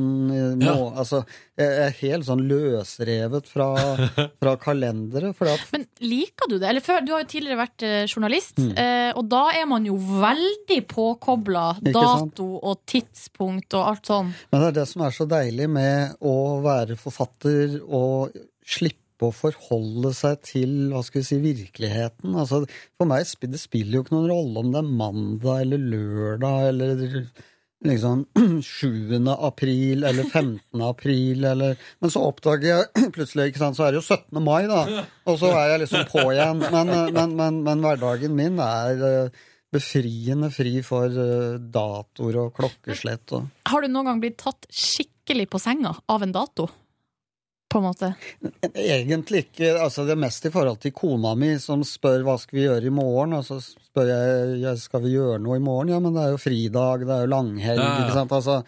nå? 0.60 0.64
Ja. 0.66 0.74
Altså, 1.00 1.22
jeg 1.60 1.76
er 1.86 1.94
helt 2.02 2.26
sånn 2.28 2.42
løsrevet 2.48 3.48
fra, 3.48 3.68
fra 4.42 4.54
kalendere. 4.60 5.32
For 5.36 5.48
at 5.52 5.62
Men 5.72 5.86
liker 6.04 6.50
du 6.52 6.58
det? 6.58 6.68
Eller 6.68 6.84
før, 6.84 7.00
Du 7.06 7.12
har 7.14 7.24
jo 7.24 7.30
tidligere 7.32 7.60
vært 7.62 7.86
eh, 7.86 8.04
journalist, 8.10 8.58
Mm. 8.60 8.72
eh, 8.76 9.10
og 9.16 9.24
da 9.30 9.44
er 9.56 9.64
man 9.70 9.86
jo 9.88 9.94
veldig 9.96 10.80
påkobla 10.90 11.64
dato 11.94 12.46
og 12.60 12.82
tidspunkt 12.90 13.72
og 13.78 13.86
alt 13.92 14.10
sånn. 14.10 14.32
Men 14.52 14.60
det 14.62 14.68
er 14.72 14.78
det 14.82 14.88
som 14.90 15.04
er 15.06 15.14
så 15.16 15.26
deilig 15.30 15.68
med 15.70 16.16
å 16.20 16.34
være 16.64 16.96
forfatter 17.00 17.78
og 17.86 18.36
slippe 18.70 18.99
å 19.28 19.36
forholde 19.36 20.14
seg 20.16 20.40
til 20.46 20.74
hva 20.92 21.02
skal 21.04 21.20
vi 21.20 21.28
si, 21.28 21.38
virkeligheten. 21.44 22.34
Altså, 22.38 22.64
for 22.96 23.10
meg 23.10 23.28
det 23.52 23.60
spiller 23.60 23.98
jo 23.98 24.04
ikke 24.04 24.16
noen 24.16 24.32
rolle 24.32 24.64
om 24.64 24.72
det 24.72 24.80
er 24.80 24.92
mandag 25.04 25.64
eller 25.66 25.88
lørdag 25.92 26.68
eller 26.70 27.06
liksom 27.84 28.26
7. 28.62 29.28
april 29.36 30.04
eller 30.04 30.24
15. 30.24 30.82
april 30.84 31.44
eller 31.44 31.76
Men 31.98 32.10
så 32.12 32.24
oppdager 32.28 32.68
jeg 32.68 33.12
plutselig, 33.16 33.50
ikke 33.50 33.64
sant, 33.64 33.78
så 33.78 33.86
er 33.86 33.94
det 33.94 34.02
jo 34.02 34.08
17. 34.08 34.42
mai, 34.44 34.64
da. 34.70 35.04
Og 35.28 35.40
så 35.40 35.52
er 35.54 35.74
jeg 35.74 35.84
liksom 35.84 36.10
på 36.10 36.26
igjen. 36.32 36.60
Men, 36.66 36.92
eh, 36.96 37.06
men, 37.14 37.38
men, 37.38 37.62
men 37.66 37.86
hverdagen 37.86 38.36
min 38.36 38.60
er 38.64 39.06
eh, 39.06 39.46
befriende 39.72 40.50
fri 40.54 40.80
for 40.86 41.06
eh, 41.08 41.56
datoer 41.72 42.42
og 42.44 42.52
klokkeslett 42.58 43.36
og 43.38 43.48
Har 43.70 43.84
du 43.84 43.90
noen 43.90 44.10
gang 44.10 44.22
blitt 44.22 44.40
tatt 44.42 44.66
skikkelig 44.70 45.48
på 45.52 45.62
senga 45.62 45.94
av 46.10 46.26
en 46.26 46.34
dato? 46.34 46.68
På 47.70 47.78
en 47.78 47.84
måte. 47.86 48.08
Egentlig 48.74 49.44
ikke. 49.44 49.68
altså 49.78 50.02
Det 50.06 50.16
er 50.16 50.22
mest 50.24 50.46
i 50.48 50.50
forhold 50.50 50.80
til 50.82 50.94
kona 50.96 51.36
mi, 51.38 51.52
som 51.62 51.84
spør 51.86 52.24
hva 52.26 52.34
skal 52.42 52.58
vi 52.58 52.64
gjøre 52.66 52.90
i 52.90 52.94
morgen. 52.94 53.36
Og 53.38 53.44
så 53.46 53.60
spør 53.62 54.10
jeg 54.10 54.56
ja, 54.64 54.74
skal 54.80 55.04
vi 55.04 55.14
gjøre 55.14 55.38
noe 55.42 55.60
i 55.60 55.62
morgen. 55.62 55.92
Ja, 55.94 56.00
men 56.02 56.16
det 56.16 56.24
er 56.24 56.34
jo 56.34 56.40
fridag, 56.42 57.06
det 57.06 57.14
er 57.14 57.26
jo 57.26 57.34
langhelg. 57.36 57.78
Ja, 57.78 57.92
ja. 57.92 58.06
ikke 58.06 58.16
sant? 58.18 58.34
Altså, 58.40 58.58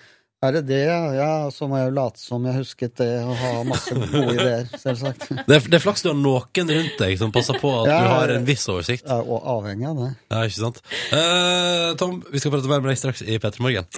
er 0.42 0.56
det 0.56 0.62
det? 0.68 0.80
Ja, 1.16 1.50
så 1.54 1.68
må 1.70 1.78
jeg 1.78 1.90
jo 1.90 1.94
late 1.96 2.18
som 2.18 2.46
jeg 2.48 2.56
husket 2.56 2.96
det, 2.98 3.10
og 3.22 3.36
ha 3.38 3.50
masse 3.68 3.94
gode 3.94 4.34
ideer, 4.34 4.66
selvsagt. 4.80 5.28
Det 5.46 5.56
er, 5.56 5.64
det 5.68 5.76
er 5.78 5.82
flaks 5.82 6.04
du 6.04 6.08
har 6.10 6.16
noen 6.18 6.72
rundt 6.72 6.98
deg 7.00 7.16
som 7.18 7.32
passer 7.34 7.58
på 7.60 7.70
at 7.82 7.88
Ja, 7.90 7.98
du 8.02 8.10
har 8.12 8.32
en 8.34 8.46
viss 8.46 8.64
oversikt. 8.70 9.04
Ja, 9.08 9.18
og 9.20 9.44
avhengig 9.54 9.88
av 9.90 10.00
det. 10.00 10.08
Ja, 10.32 10.42
ikke 10.48 10.58
sant? 10.58 10.80
Uh, 11.12 11.92
Tom, 12.00 12.20
vi 12.30 12.40
skal 12.42 12.54
prate 12.54 12.70
mer 12.70 12.82
med 12.82 12.92
deg 12.92 13.00
straks 13.00 13.24
i 13.24 13.38
P3 13.42 13.64
Morgen. 13.64 13.88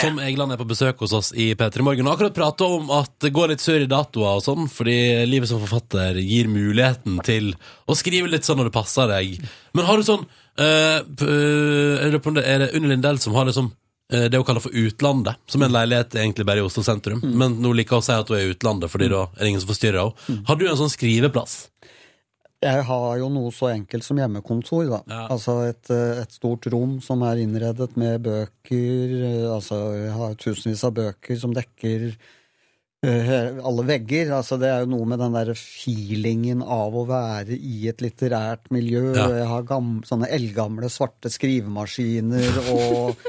Tom 0.00 0.20
Egeland 0.22 0.54
er 0.54 0.60
på 0.60 0.68
besøk 0.68 1.00
hos 1.04 1.14
oss 1.16 1.32
i 1.32 1.52
P3 1.58 1.86
Morgen. 1.86 2.08
Og 2.08 2.16
akkurat 2.16 2.36
prata 2.36 2.68
om 2.78 2.90
at 2.94 3.12
det 3.22 3.32
går 3.34 3.54
litt 3.54 3.64
surr 3.64 3.86
i 3.86 3.90
datoer 3.90 4.40
og 4.40 4.44
sånn, 4.44 4.68
fordi 4.72 4.98
livet 5.28 5.50
som 5.50 5.62
forfatter 5.62 6.20
gir 6.22 6.50
muligheten 6.52 7.20
til 7.26 7.54
å 7.86 7.96
skrive 7.98 8.30
litt 8.32 8.46
sånn 8.46 8.60
når 8.60 8.70
det 8.70 8.76
passer 8.76 9.10
deg. 9.10 9.38
Men 9.76 9.88
har 9.88 9.98
du 9.98 10.06
sånn 10.06 10.26
uh, 10.26 11.02
eh, 11.02 12.16
det 12.16 12.44
er 12.44 12.64
det 12.64 12.72
Unni 12.76 12.92
Lindell 12.94 13.20
som 13.22 13.36
har 13.36 13.48
liksom 13.48 13.70
eh, 13.70 13.85
det 14.06 14.38
hun 14.38 14.44
kaller 14.46 14.62
for 14.62 14.70
utlandet, 14.78 15.34
som 15.50 15.62
er 15.64 15.66
en 15.70 15.74
leilighet 15.74 16.14
egentlig 16.14 16.44
bare 16.46 16.62
i 16.62 16.66
Oslo 16.66 16.84
sentrum. 16.86 17.18
Men 17.26 17.56
nå 17.62 17.72
liker 17.74 17.96
hun 17.98 18.04
å 18.04 18.06
si 18.06 18.14
at 18.14 18.28
hun 18.30 18.36
er 18.38 18.44
i 18.46 18.52
utlandet, 18.54 18.92
fordi 18.92 19.08
da 19.10 19.24
er 19.32 19.40
det 19.40 19.48
ingen 19.50 19.64
som 19.64 19.72
forstyrrer 19.72 19.98
henne. 20.04 20.42
Har 20.46 20.60
du 20.60 20.66
en 20.68 20.78
sånn 20.78 20.92
skriveplass? 20.92 21.56
Jeg 22.64 22.84
har 22.88 23.18
jo 23.20 23.26
noe 23.30 23.50
så 23.52 23.68
enkelt 23.68 24.02
som 24.06 24.16
hjemmekontor, 24.18 24.86
da. 24.88 25.00
Altså 25.28 25.58
et, 25.68 25.90
eh, 25.92 26.22
et 26.22 26.32
stort 26.32 26.64
rom 26.72 26.96
som 27.04 27.20
er 27.28 27.42
innredet 27.42 27.90
med 28.00 28.22
bøker. 28.24 29.12
eh, 29.26 29.50
Altså 29.52 29.76
jeg 29.98 30.14
har 30.16 30.34
tusenvis 30.40 30.84
av 30.88 30.94
bøker 30.96 31.36
som 31.42 31.52
dekker 31.54 32.06
eh, 33.04 33.60
alle 33.60 33.84
vegger. 33.90 34.32
Altså 34.38 34.56
det 34.58 34.70
er 34.72 34.80
jo 34.86 34.92
noe 34.94 35.06
med 35.12 35.20
den 35.20 35.36
der 35.36 35.52
feelingen 35.54 36.62
av 36.62 36.96
å 36.96 37.04
være 37.06 37.54
i 37.58 37.88
et 37.92 38.00
litterært 38.02 38.70
miljø. 38.74 39.10
Ja. 39.14 39.28
Jeg 39.42 39.50
har 39.52 39.68
gamle, 39.68 40.06
sånne 40.08 40.30
eldgamle 40.32 40.88
svarte 40.90 41.28
skrivemaskiner 41.30 42.62
og 42.72 43.20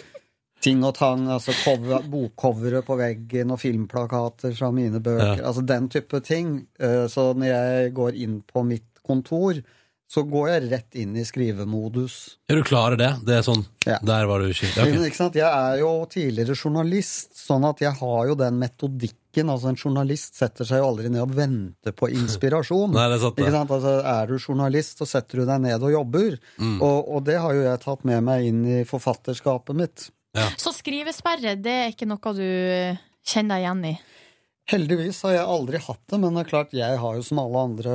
ting 0.63 0.84
og 0.86 0.96
tang. 0.98 1.28
Altså 1.32 1.56
cover, 1.63 2.06
bokcovere 2.12 2.84
på 2.86 2.98
veggen 3.00 3.54
og 3.54 3.62
filmplakater 3.62 4.56
fra 4.58 4.72
mine 4.76 5.02
bøker. 5.04 5.41
Ja. 5.41 5.48
Altså 5.50 5.65
den 5.65 5.89
type 5.93 6.22
ting. 6.26 6.67
Eh, 6.80 7.08
Så 7.12 7.34
når 7.34 7.52
jeg 7.52 7.93
går 7.98 8.15
inn 8.15 8.41
på 8.48 8.65
mitt 8.67 8.88
kontor, 9.08 9.62
så 10.08 10.24
går 10.24 10.48
jeg 10.50 10.67
rett 10.72 10.96
inn 10.96 11.15
i 11.20 11.24
skrivemodus. 11.28 12.38
Er 12.48 12.56
du 12.56 12.63
klarer 12.63 12.96
det? 13.00 13.10
Det 13.28 13.36
er 13.36 13.43
sånn 13.43 13.65
Der 13.84 14.28
var 14.30 14.39
du 14.39 14.48
ikke 14.48 14.70
okay. 14.72 14.93
ikke 15.04 15.20
sant? 15.20 15.36
Jeg 15.36 15.48
er 15.48 15.82
jo 15.82 15.89
tidligere 16.08 16.56
journalist, 16.56 17.36
sånn 17.36 17.67
at 17.67 17.84
jeg 17.84 17.91
har 18.00 18.30
jo 18.30 18.38
den 18.39 18.56
metodikken. 18.62 19.52
Altså 19.52 19.74
En 19.74 19.80
journalist 19.80 20.39
setter 20.39 20.65
seg 20.65 20.80
jo 20.80 20.88
aldri 20.93 21.12
ned 21.12 21.26
og 21.26 21.36
venter 21.36 21.91
på 21.91 22.08
inspirasjon. 22.15 22.93
Nei, 22.96 23.10
det 23.12 23.17
er 23.20 23.24
sant, 23.26 23.36
det. 23.36 23.43
Ikke 23.43 23.58
sant? 23.58 23.74
Altså, 23.76 23.96
er 24.13 24.32
du 24.32 24.38
journalist, 24.39 25.04
så 25.04 25.10
setter 25.12 25.43
du 25.43 25.50
deg 25.52 25.65
ned 25.67 25.84
og 25.84 25.91
jobber. 25.98 26.38
Mm. 26.56 26.78
Og, 26.80 27.12
og 27.17 27.28
det 27.28 27.41
har 27.43 27.58
jo 27.60 27.65
jeg 27.67 27.84
tatt 27.84 28.08
med 28.08 28.24
meg 28.32 28.48
inn 28.48 28.63
i 28.78 28.84
forfatterskapet 28.88 29.76
mitt. 29.76 30.08
Så 30.58 30.74
skrivesperre, 30.76 31.56
det 31.62 31.72
er 31.74 31.92
ikke 31.94 32.08
noe 32.10 32.34
du 32.36 32.44
kjenner 33.28 33.56
deg 33.58 33.63
igjen 33.66 33.86
i? 33.90 33.96
Heldigvis 34.68 35.22
har 35.24 35.32
jeg 35.38 35.46
aldri 35.48 35.80
hatt 35.80 36.02
det, 36.12 36.18
men 36.20 36.36
det 36.36 36.42
er 36.44 36.50
klart 36.50 36.74
jeg 36.76 36.98
har 37.00 37.16
jo 37.16 37.24
som 37.24 37.40
alle 37.40 37.62
andre 37.70 37.94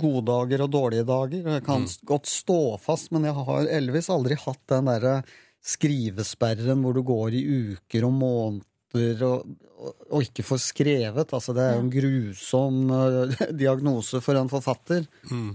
gode 0.00 0.24
dager 0.26 0.64
og 0.64 0.72
dårlige 0.74 1.06
dager. 1.06 1.44
Jeg 1.54 1.62
kan 1.64 1.84
Mm. 1.86 1.92
godt 2.10 2.26
stå 2.26 2.56
fast, 2.82 3.12
men 3.14 3.22
jeg 3.24 3.34
har 3.34 3.68
heldigvis 3.70 4.10
aldri 4.10 4.34
hatt 4.34 4.58
den 4.66 4.90
derre 4.90 5.22
skrivesperren 5.62 6.82
hvor 6.82 6.94
du 6.98 7.02
går 7.06 7.36
i 7.38 7.44
uker 7.76 8.04
og 8.08 8.12
måneder 8.18 9.22
og, 9.28 9.46
og, 9.78 9.94
og 10.10 10.22
ikke 10.26 10.42
får 10.46 10.60
skrevet. 10.66 11.32
Altså, 11.32 11.54
det 11.54 11.62
er 11.62 11.74
jo 11.76 11.84
en 11.86 11.94
grusom 11.94 12.82
eh, 12.90 13.46
diagnose 13.62 14.20
for 14.24 14.34
en 14.40 14.50
forfatter. 14.50 15.06
Mm. 15.30 15.54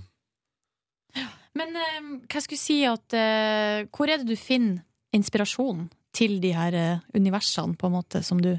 Men 1.60 1.76
eh, 1.78 2.00
hva 2.32 2.41
skulle 2.41 2.58
jeg 2.58 2.63
si 2.63 2.80
at 2.89 3.13
eh, 3.13 3.84
Hvor 3.93 4.10
er 4.10 4.24
det 4.24 4.32
du 4.32 4.38
finner 4.39 4.82
inspirasjon 5.13 5.88
til 6.13 6.39
de 6.43 6.52
her 6.54 6.76
eh, 6.78 6.99
universene, 7.17 7.78
på 7.80 7.89
en 7.89 7.95
måte, 7.99 8.21
som 8.26 8.41
du 8.41 8.52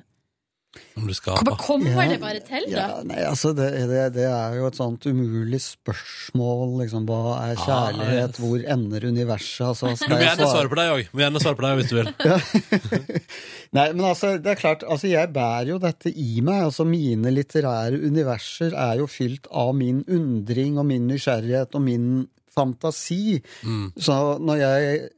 Om 0.98 1.04
du 1.06 1.14
skaper. 1.14 1.54
kommer 1.62 2.08
det 2.10 2.16
bare 2.18 2.40
til, 2.42 2.64
da? 2.72 2.76
Ja, 2.88 3.02
nei, 3.06 3.20
altså 3.28 3.52
det, 3.54 3.68
det, 3.86 4.00
det 4.16 4.24
er 4.26 4.56
jo 4.58 4.64
et 4.66 4.74
sånt 4.74 5.04
umulig 5.06 5.60
spørsmål. 5.62 6.80
Liksom, 6.80 7.04
hva 7.06 7.36
er 7.44 7.60
kjærlighet? 7.62 8.40
Hvor 8.42 8.64
ender 8.74 9.06
universet? 9.06 9.68
Altså, 9.68 9.92
Du 9.94 10.10
må 10.10 10.18
gjerne 10.18 10.34
svare- 10.42 10.50
svare 10.56 10.72
på 10.72 10.78
deg 10.80 10.90
òg. 10.96 11.12
Må 11.14 11.22
gjerne 11.22 11.42
svare 11.44 11.60
på 11.60 11.66
deg 11.68 11.78
hvis 11.78 11.92
du 11.92 11.96
vil. 12.00 12.10
Nei, 13.78 13.86
men 13.94 14.04
altså, 14.06 14.32
det 14.42 14.50
er 14.54 14.58
klart, 14.60 14.82
altså, 14.86 15.08
jeg 15.10 15.30
bærer 15.34 15.70
jo 15.74 15.78
dette 15.82 16.10
i 16.10 16.40
meg. 16.46 16.64
Altså, 16.68 16.86
mine 16.90 17.30
litterære 17.34 17.98
universer 18.10 18.74
er 18.74 18.98
jo 19.02 19.06
fylt 19.10 19.46
av 19.54 19.72
min 19.78 20.02
undring 20.10 20.78
og 20.82 20.86
min 20.90 21.06
nysgjerrighet 21.10 21.74
og 21.78 21.82
min 21.86 22.08
fantasi. 22.54 23.40
Så 23.98 24.18
når 24.42 24.60
jeg, 24.60 25.08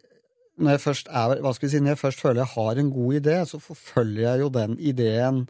når 0.58 0.70
jeg 0.76 0.80
først 0.80 1.08
er, 1.10 1.40
hva 1.44 1.52
skal 1.54 1.66
vi 1.68 1.72
si, 1.74 1.80
når 1.84 1.94
jeg 1.94 2.00
først 2.02 2.20
føler 2.24 2.42
jeg 2.42 2.52
har 2.54 2.78
en 2.80 2.90
god 2.94 3.16
idé, 3.20 3.34
så 3.48 3.58
forfølger 3.60 4.22
jeg 4.24 4.40
jo 4.40 4.48
den 4.54 4.78
ideen 4.78 5.42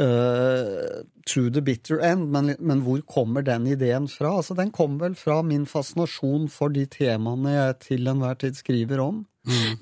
uh, 0.00 1.02
to 1.26 1.48
the 1.50 1.62
bitter 1.64 2.00
end. 2.00 2.28
Men, 2.30 2.54
men 2.60 2.80
hvor 2.86 3.00
kommer 3.08 3.44
den 3.46 3.66
ideen 3.66 4.08
fra? 4.08 4.36
Altså, 4.38 4.54
den 4.58 4.70
kommer 4.70 5.08
vel 5.08 5.16
fra 5.18 5.40
min 5.42 5.66
fascinasjon 5.66 6.48
for 6.52 6.72
de 6.74 6.86
temaene 6.86 7.56
jeg 7.56 7.78
til 7.88 8.08
enhver 8.12 8.38
tid 8.42 8.58
skriver 8.60 9.02
om. 9.02 9.24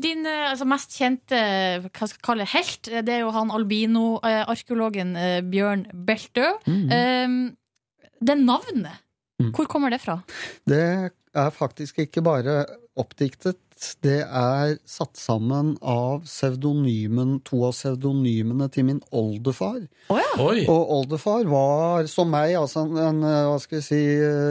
Din 0.00 0.24
eh, 0.24 0.46
altså, 0.48 0.64
mest 0.64 0.94
kjente 0.96 1.36
hva 1.84 1.90
skal 2.08 2.16
jeg 2.16 2.24
kalle 2.24 2.48
helt, 2.48 2.88
det 3.04 3.12
er 3.12 3.22
jo 3.26 3.34
han 3.36 3.52
albino-arkeologen 3.52 5.12
Bjørn 5.52 5.84
Beltø. 6.06 6.46
Mm. 6.64 6.88
Um, 6.88 7.38
det 8.20 8.38
navnet, 8.40 8.96
Mm. 9.40 9.54
hvor 9.56 9.64
kommer 9.72 9.88
det 9.88 10.02
fra? 10.02 10.18
Det 10.68 11.12
er 11.36 11.50
faktisk 11.54 12.00
ikke 12.04 12.22
bare 12.26 12.62
oppdiktet. 12.98 13.60
Det 14.04 14.18
er 14.26 14.74
satt 14.84 15.16
sammen 15.16 15.72
av 15.80 16.26
pseudonymen, 16.26 17.38
to 17.48 17.62
av 17.70 17.72
pseudonymene 17.72 18.68
til 18.72 18.84
min 18.90 19.00
oldefar. 19.16 19.78
Oi. 20.12 20.66
Og 20.68 20.92
oldefar 20.98 21.48
var, 21.48 22.04
som 22.12 22.28
meg, 22.32 22.58
altså 22.60 22.84
en, 22.84 22.98
en 23.00 23.22
hva 23.24 23.56
skal 23.62 23.80
vi 23.80 23.86
si, 23.86 24.00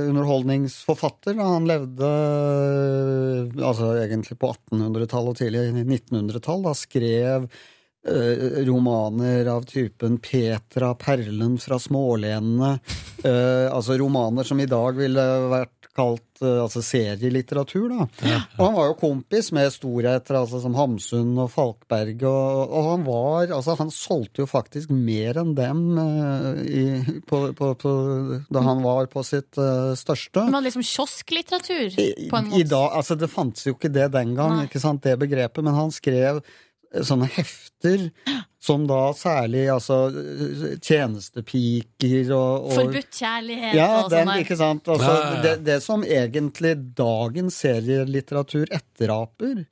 underholdningsforfatter. 0.09 1.37
Han 1.37 1.69
levde 1.69 2.09
altså 3.61 3.93
egentlig 4.01 4.39
på 4.41 4.49
1800-tallet 4.55 5.35
og 5.35 5.43
tidlig 5.43 5.67
1900-tall. 5.85 6.65
Da 6.65 6.73
skrev 6.77 7.45
eh, 7.45 8.45
romaner 8.65 9.51
av 9.53 9.69
typen 9.69 10.17
Petra, 10.25 10.95
perlen 10.97 11.59
fra 11.61 11.77
smålenene. 11.77 12.79
eh, 13.23 13.67
altså 13.69 13.99
romaner 14.01 14.47
som 14.47 14.57
i 14.59 14.69
dag 14.69 14.97
ville 14.97 15.29
vært 15.53 15.78
kalt 15.99 16.41
eh, 16.43 16.59
altså 16.63 16.81
serielitteratur. 16.85 17.91
da. 17.91 18.07
Og 18.57 18.63
han 18.63 18.77
var 18.77 18.89
jo 18.89 18.97
kompis 18.99 19.51
med 19.55 19.71
storheter 19.73 20.39
altså, 20.39 20.61
som 20.63 20.77
Hamsun 20.77 21.33
og 21.43 21.51
Falkberg, 21.53 22.23
og, 22.29 22.61
og 22.69 22.87
han 22.89 23.05
var 23.07 23.53
altså 23.55 23.75
Han 23.79 23.91
solgte 23.93 24.43
jo 24.43 24.49
faktisk 24.49 24.91
mer 24.93 25.39
enn 25.41 25.53
dem 25.57 25.83
uh, 25.99 26.59
i, 26.63 26.85
på, 27.29 27.41
på, 27.57 27.73
på, 27.79 27.93
da 28.51 28.63
han 28.65 28.83
var 28.85 29.09
på 29.11 29.23
sitt 29.27 29.59
uh, 29.59 29.93
største. 29.99 30.45
Men 30.47 30.59
var 30.59 30.67
liksom 30.67 30.85
kiosklitteratur, 30.85 31.99
på 32.29 32.41
en 32.41 32.51
I 32.53 32.63
i 32.63 32.67
dag, 32.67 32.89
altså 32.99 33.17
Det 33.19 33.31
fantes 33.31 33.67
jo 33.67 33.75
ikke 33.75 33.91
det 33.93 34.09
den 34.15 34.33
gang, 34.37 34.57
Nei. 34.57 34.65
ikke 34.69 34.81
sant, 34.81 35.03
det 35.05 35.19
begrepet, 35.21 35.63
men 35.65 35.77
han 35.77 35.93
skrev 35.93 36.41
sånne 37.05 37.27
hefter 37.35 38.09
som 38.59 38.83
da 38.87 39.13
særlig 39.15 39.63
altså 39.71 39.97
tjenestepiker 40.83 42.33
og, 42.35 42.65
og 42.67 42.73
Forbudt 42.75 43.15
kjærlighet 43.15 43.77
ja, 43.77 43.87
og 44.01 44.09
den, 44.11 44.25
sånn 44.25 44.31
der. 44.33 44.43
ikke 44.43 44.57
sant? 44.59 44.89
Altså, 44.91 45.13
ja. 45.15 45.37
Det, 45.45 45.53
det 45.67 45.77
som 45.85 46.03
egentlig 46.03 46.73
dagens 46.97 47.61
serielitteratur 47.63 48.67
etteraper. 48.75 49.63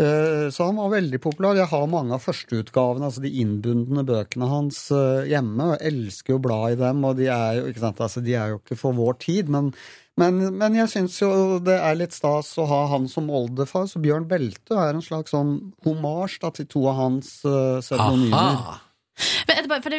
Eh, 0.00 0.46
så 0.52 0.66
han 0.68 0.80
var 0.80 0.92
veldig 0.94 1.20
populær. 1.22 1.58
Jeg 1.58 1.70
har 1.70 1.86
mange 1.90 2.16
av 2.16 2.24
førsteutgavene, 2.24 3.08
altså 3.08 3.22
de 3.24 3.32
innbundne 3.42 4.04
bøkene 4.08 4.50
hans 4.50 4.82
eh, 4.94 5.30
hjemme. 5.30 5.72
og 5.74 5.88
elsker 5.90 6.34
jo 6.34 6.40
å 6.40 6.44
bla 6.48 6.60
i 6.72 6.78
dem, 6.80 7.04
og 7.06 7.18
de 7.20 7.30
er 7.32 7.60
jo 7.60 7.70
ikke, 7.70 7.84
sant? 7.84 8.04
Altså, 8.06 8.24
de 8.24 8.36
er 8.36 8.54
jo 8.54 8.60
ikke 8.60 8.78
for 8.80 8.96
vår 8.96 9.18
tid. 9.22 9.52
Men, 9.52 9.72
men, 10.20 10.42
men 10.58 10.76
jeg 10.80 10.92
syns 10.92 11.20
jo 11.22 11.32
det 11.64 11.78
er 11.78 11.98
litt 12.00 12.16
stas 12.16 12.52
å 12.60 12.68
ha 12.70 12.82
han 12.94 13.08
som 13.12 13.30
oldefar. 13.30 13.88
Så 13.90 14.02
Bjørn 14.02 14.28
Belte 14.30 14.78
er 14.78 14.96
en 14.96 15.04
slags 15.04 15.36
sånn 15.36 15.56
homasj 15.86 16.40
til 16.58 16.70
to 16.70 16.86
av 16.90 17.02
hans 17.04 17.38
uh, 17.46 17.80
pseudonymer. 17.84 18.80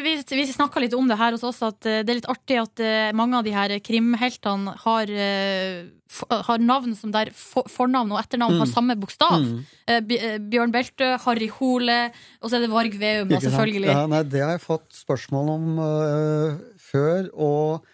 Vi, 0.01 0.13
vi 0.37 0.45
snakka 0.49 0.81
litt 0.83 0.95
om 0.97 1.07
det 1.09 1.17
her 1.19 1.35
hos 1.35 1.43
oss, 1.47 1.61
at 1.65 1.87
eh, 1.89 2.01
det 2.05 2.13
er 2.13 2.19
litt 2.21 2.29
artig 2.31 2.59
at 2.61 2.81
eh, 2.83 3.11
mange 3.17 3.37
av 3.39 3.45
de 3.45 3.53
her 3.55 3.73
krimheltene 3.83 4.75
har, 4.83 5.11
eh, 5.11 5.85
har 6.47 6.63
navn 6.63 6.95
som 6.97 7.13
der 7.13 7.31
for, 7.35 7.69
fornavn 7.71 8.13
og 8.15 8.21
etternavn 8.21 8.57
Mm. 8.57 8.59
har 8.59 8.67
samme 8.71 8.97
bokstav. 8.99 9.39
Mm. 9.41 10.49
Bjørn 10.51 10.73
Beltø, 10.73 11.15
Harry 11.25 11.47
Hole, 11.59 12.11
og 12.41 12.49
så 12.49 12.57
er 12.57 12.65
det 12.65 12.71
Varg 12.71 12.97
Veum, 12.99 13.29
selvfølgelig. 13.29 13.91
Ja, 13.91 14.05
nei, 14.07 14.23
det 14.23 14.41
har 14.43 14.55
jeg 14.57 14.63
fått 14.65 14.89
spørsmål 14.95 15.49
om 15.55 15.79
uh, 15.79 16.59
før, 16.79 17.29
og 17.33 17.87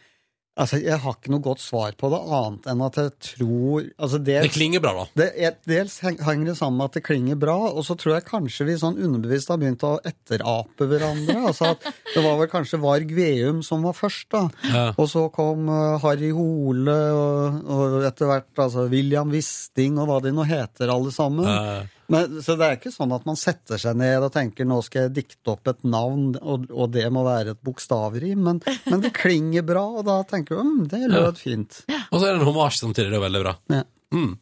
altså, 0.58 0.80
jeg 0.82 1.00
har 1.04 1.16
ikke 1.18 1.32
noe 1.34 1.44
godt 1.46 1.62
svar 1.64 1.96
på 1.98 2.10
det, 2.12 2.20
annet 2.38 2.70
enn 2.72 2.84
at 2.86 3.00
jeg 3.02 3.14
tror 3.30 3.88
altså, 3.98 4.20
Det 4.28 4.40
klinger 4.54 4.84
bra, 4.84 4.94
da. 4.98 5.06
det 5.22 5.28
er, 5.48 5.58
dels 5.70 6.00
henger 6.04 6.52
det 6.52 6.58
sammen 6.60 6.82
med 6.82 6.92
at 6.92 7.00
det 7.00 7.04
klinger 7.08 7.40
bra, 7.40 7.58
og 7.72 7.86
så 7.88 7.98
tror 8.00 8.18
jeg 8.18 8.28
kanskje 8.28 8.68
vi 8.70 8.78
sånn 8.82 9.00
underbevisst 9.00 9.52
har 9.54 9.62
begynt 9.62 9.86
å 9.88 9.98
etterape 10.08 10.90
hverandre. 10.90 11.38
altså 11.52 11.72
at 11.74 11.86
Det 12.14 12.24
var 12.26 12.40
vel 12.42 12.52
kanskje 12.52 12.82
Varg 12.84 13.14
Veum 13.18 13.62
som 13.66 13.86
var 13.86 13.98
først, 13.98 14.30
da. 14.34 14.44
Ja. 14.72 14.86
Og 14.98 15.10
så 15.12 15.28
kom 15.34 15.70
uh, 15.72 15.98
Harry 16.04 16.32
Hole, 16.36 16.98
og, 17.18 17.62
og 17.68 18.00
etter 18.08 18.32
hvert 18.32 18.66
altså, 18.68 18.88
William 18.92 19.32
Wisting, 19.34 20.00
og 20.02 20.10
hva 20.10 20.22
de 20.24 20.34
nå 20.36 20.48
heter, 20.48 20.92
alle 20.94 21.14
sammen. 21.14 21.48
Eh, 21.48 21.97
Men, 22.10 22.38
så 22.42 22.56
det 22.56 22.66
er 22.70 22.76
ikke 22.78 22.92
sånn 22.94 23.12
at 23.12 23.26
man 23.28 23.36
setter 23.36 23.78
seg 23.82 23.98
ned 24.00 24.24
og 24.24 24.32
tenker 24.32 24.64
nå 24.66 24.78
skal 24.86 25.02
jeg 25.08 25.14
dikte 25.18 25.52
opp 25.52 25.68
et 25.68 25.84
navn, 25.84 26.38
og, 26.40 26.70
og 26.72 26.92
det 26.94 27.04
må 27.12 27.26
være 27.28 27.52
et 27.58 27.62
bokstavrim, 27.68 28.40
men, 28.46 28.62
men 28.88 29.02
det 29.04 29.12
klinger 29.18 29.66
bra, 29.68 29.84
og 30.00 30.06
da 30.08 30.22
tenker 30.30 30.56
du 30.56 30.64
mm, 30.64 30.88
det 30.94 31.02
lød 31.12 31.38
fint. 31.42 31.82
og 32.12 32.20
så 32.20 32.26
er 32.30 32.34
det 32.34 32.40
en 32.42 32.48
homasj 32.48 32.80
samtidig. 32.86 33.12
Det 33.12 33.20
er 33.20 33.26
veldig 33.28 33.44
bra. 33.44 33.56
Ja. 33.76 33.84
Mm. 34.16 34.38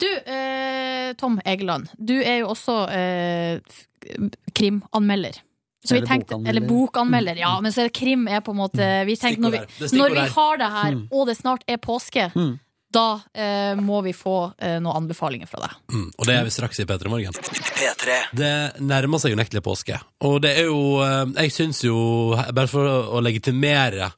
Du, 0.00 0.06
eh, 0.08 1.10
Tom 1.20 1.40
Egeland, 1.44 1.90
du 1.98 2.14
er 2.22 2.38
jo 2.44 2.52
også 2.54 2.76
eh, 2.94 3.60
krimanmelder. 4.54 5.40
Så 5.84 5.94
vi 5.94 5.98
Eller 5.98 6.06
tenkte, 6.06 6.26
bokanmelder. 6.34 6.50
eller 6.50 6.68
bokanmelder, 6.68 7.36
ja. 7.40 7.60
Men 7.64 7.72
så 7.72 7.80
er 7.80 7.88
det 7.88 7.94
krim 7.96 8.26
er 8.28 8.40
på 8.44 8.52
en 8.52 8.58
måte 8.60 8.88
vi 9.08 9.14
tenkte, 9.16 9.40
når, 9.46 9.54
vi, 9.56 9.88
når 9.96 10.10
vi 10.16 10.24
har 10.34 10.58
det 10.60 10.70
her, 10.74 10.90
Mm. 10.94 11.06
og 11.10 11.26
det 11.26 11.36
snart 11.38 11.62
er 11.66 11.76
påske, 11.78 12.30
Mm. 12.34 12.58
Da 12.90 13.20
eh, 13.34 13.78
må 13.78 14.00
vi 14.02 14.12
få 14.16 14.36
eh, 14.58 14.78
noen 14.82 15.04
anbefalinger 15.04 15.48
fra 15.50 15.62
deg. 15.64 15.74
Mm. 15.94 16.06
Og 16.10 16.26
det 16.26 16.36
er 16.36 16.46
vi 16.46 16.54
straks 16.54 16.80
i 16.82 16.86
P3 16.88 17.12
Morgen. 17.12 17.36
Det 18.36 18.54
nærmer 18.82 19.22
seg 19.22 19.36
unektelig 19.36 19.62
påske. 19.66 19.98
Og 20.26 20.40
det 20.42 20.56
er 20.58 20.70
jo 20.70 20.98
eh, 21.04 21.24
Jeg 21.44 21.54
syns 21.54 21.84
jo, 21.86 21.98
bare 22.36 22.70
for 22.70 22.86
å 22.86 23.22
legitimere 23.22 24.10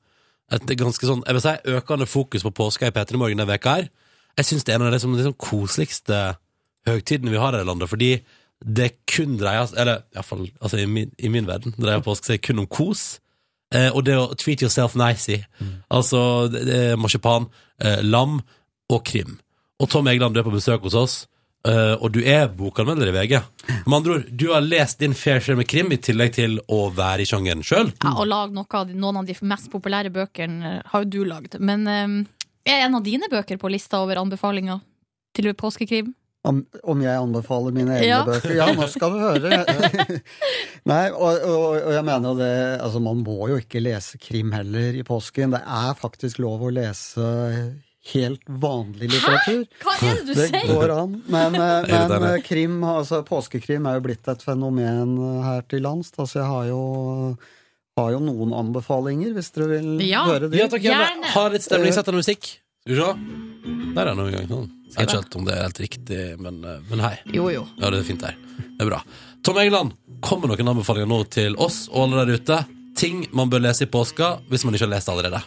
et 0.52 0.72
ganske 0.76 1.08
sånn 1.08 1.24
jeg 1.24 1.37
vil 1.37 1.44
si, 1.44 1.56
økende 1.76 2.08
fokus 2.08 2.44
på 2.44 2.54
påska 2.56 2.88
i 2.88 2.94
P3 2.94 3.20
Morgen 3.20 3.40
denne 3.40 3.48
veka 3.48 3.76
her, 3.78 3.90
jeg 4.37 4.48
syns 4.48 4.64
det 4.64 4.72
er 4.72 4.78
en 4.78 4.87
av 4.87 4.90
de 4.90 4.96
liksom, 4.96 5.16
liksom 5.18 5.37
koseligste 5.40 6.20
høgtidene 6.88 7.32
vi 7.32 7.40
har 7.40 7.52
her 7.52 7.64
i 7.64 7.68
landet, 7.68 7.90
fordi 7.90 8.14
det 8.62 8.92
kun 9.11 9.35
dreier 9.40 9.66
seg 9.66 9.80
Eller 9.82 10.04
iallfall 10.14 10.44
altså, 10.61 10.78
i, 10.78 10.87
min, 10.87 11.11
i 11.18 11.30
min 11.32 11.48
verden 11.48 11.74
dreier 11.76 12.04
påske 12.04 12.30
seg 12.30 12.42
kun 12.44 12.62
om 12.62 12.68
kos. 12.70 13.18
Eh, 13.72 13.88
og 13.90 14.04
det 14.06 14.16
å 14.20 14.32
treat 14.38 14.62
yourself 14.62 14.94
nicey. 14.98 15.40
Altså 15.92 16.48
det, 16.52 16.64
det 16.68 16.80
marsipan, 17.00 17.48
eh, 17.82 18.02
lam 18.04 18.40
og 18.90 19.05
krim. 19.05 19.38
Og 19.83 19.90
Tom 19.90 20.07
Egeland, 20.11 20.35
du 20.35 20.40
er 20.40 20.47
på 20.47 20.55
besøk 20.55 20.83
hos 20.87 20.95
oss, 20.99 21.14
eh, 21.66 21.95
og 21.99 22.12
du 22.14 22.21
er 22.23 22.49
bokanmelder 22.55 23.11
i 23.11 23.14
VG. 23.16 23.35
Med 23.87 23.97
andre 23.99 24.14
ord, 24.18 24.27
du 24.31 24.47
har 24.53 24.62
lest 24.62 24.99
din 25.03 25.14
fair 25.14 25.40
share 25.42 25.57
med 25.59 25.66
krim, 25.71 25.90
i 25.92 25.99
tillegg 26.03 26.33
til 26.38 26.59
å 26.71 26.85
være 26.95 27.23
i 27.25 27.29
sjangeren 27.29 27.62
sjøl. 27.66 27.92
Ja, 28.03 28.14
og 28.18 28.27
lag 28.31 28.55
noe 28.55 28.66
av 28.79 28.87
de, 28.90 28.95
noen 28.99 29.23
av 29.23 29.27
de 29.29 29.37
mest 29.42 29.71
populære 29.73 30.11
bøkene 30.14 30.77
eh, 30.79 30.81
har 30.92 31.05
jo 31.05 31.11
du 31.16 31.21
lagd. 31.29 31.59
Men 31.61 31.87
eh, 31.90 32.16
er 32.73 32.87
en 32.87 32.95
av 32.99 33.03
dine 33.07 33.27
bøker 33.33 33.59
på 33.59 33.71
lista 33.73 34.03
over 34.05 34.21
anbefalinger 34.23 34.81
til 35.35 35.51
påskekrim? 35.59 36.12
Om, 36.42 36.57
om 36.90 37.03
jeg 37.05 37.14
anbefaler 37.23 37.71
mine 37.75 37.95
egne 38.01 38.07
Ja. 38.09 38.23
bøker? 38.27 38.51
Ja, 38.59 38.64
nå 38.75 38.87
skal 38.90 39.12
du 39.14 39.21
høre. 39.23 39.61
Nei, 40.90 41.05
og, 41.14 41.45
og, 41.47 41.77
og 41.87 41.92
jeg 41.95 42.03
mener 42.09 42.33
jo 42.33 42.38
det 42.40 42.49
Altså, 42.83 42.99
man 43.03 43.21
må 43.23 43.37
jo 43.53 43.59
ikke 43.62 43.79
lese 43.83 44.18
krim 44.18 44.51
heller 44.55 44.99
i 44.99 45.05
påsken. 45.07 45.55
Det 45.55 45.61
er 45.62 45.95
faktisk 45.99 46.40
lov 46.42 46.64
å 46.66 46.73
lese 46.75 47.29
helt 48.11 48.43
vanlig 48.49 49.09
litteratur. 49.12 49.61
Hæ? 49.62 49.83
Hva 49.85 49.93
er 50.11 50.15
det 50.19 50.27
du 50.27 50.33
Det 50.35 50.47
sier? 50.51 50.73
går 50.75 50.93
an. 50.97 51.12
Men, 51.31 51.55
eh, 51.55 51.91
men 52.11 52.25
eh, 52.33 52.41
krim, 52.43 52.81
altså 52.85 53.21
påskekrim 53.27 53.87
er 53.87 53.99
jo 54.01 54.05
blitt 54.09 54.27
et 54.33 54.43
fenomen 54.43 55.12
eh, 55.23 55.43
her 55.47 55.62
til 55.71 55.85
lands. 55.87 56.11
Altså 56.19 56.41
jeg 56.41 56.49
har 56.51 56.67
jo, 56.73 56.81
har 58.01 58.11
jo 58.17 58.21
noen 58.27 58.53
anbefalinger, 58.59 59.33
hvis 59.37 59.53
dere 59.55 59.69
vil 59.77 60.03
Ja. 60.09 60.25
høre 60.27 60.51
det 60.51 60.59
Ja, 60.59 60.67
takk, 60.73 60.83
gjerne. 60.83 61.31
Ha 61.37 61.49
litt 61.55 61.62
stemningssettende 61.69 62.19
musikk. 62.25 62.57
Skal 62.83 62.97
vi 62.97 63.01
se. 63.01 63.93
Der 63.95 64.09
er 64.11 64.15
noe 64.19 64.33
i 64.33 64.35
gang. 64.35 64.49
Sånn. 64.51 64.71
Jeg 64.93 64.97
vet 64.99 65.09
ikke 65.09 65.21
helt 65.23 65.37
om 65.38 65.45
det 65.47 65.53
er 65.55 65.62
helt 65.62 65.79
riktig, 65.81 66.21
men, 66.43 66.57
men 66.91 67.01
hei. 67.01 67.15
Jo, 67.33 67.47
jo. 67.55 67.62
Ja, 67.79 67.88
det 67.95 68.01
er 68.03 68.09
fint 68.11 68.25
her. 68.27 68.35
Det 68.59 68.83
er 68.83 68.88
bra. 68.91 68.99
Tom 69.47 69.57
Egeland, 69.62 69.95
kommer 70.23 70.51
noen 70.51 70.69
anbefalinger 70.75 71.09
nå 71.09 71.23
til 71.33 71.55
oss 71.62 71.85
og 71.93 72.03
alle 72.09 72.25
der 72.27 72.41
ute? 72.43 72.59
Ting 72.99 73.23
man 73.33 73.49
bør 73.49 73.62
lese 73.65 73.87
i 73.87 73.91
påska 73.91 74.35
hvis 74.51 74.67
man 74.67 74.75
ikke 74.77 74.85
har 74.88 74.93
lest 74.97 75.09
det 75.09 75.15
allerede. 75.15 75.41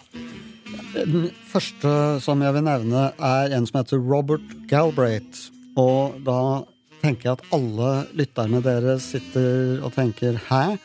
Den 0.95 1.27
første 1.51 1.89
som 2.23 2.39
jeg 2.39 2.55
vil 2.55 2.63
nevne, 2.63 3.09
er 3.19 3.51
en 3.55 3.65
som 3.67 3.81
heter 3.81 3.99
Robert 3.99 4.45
Galbraith. 4.69 5.49
Og 5.75 6.21
da 6.23 6.63
tenker 7.01 7.29
jeg 7.29 7.35
at 7.35 7.55
alle 7.57 7.89
lytterne 8.15 8.61
deres 8.63 9.09
sitter 9.11 9.83
og 9.83 9.91
tenker 9.97 10.39
'hæ'? 10.39 10.77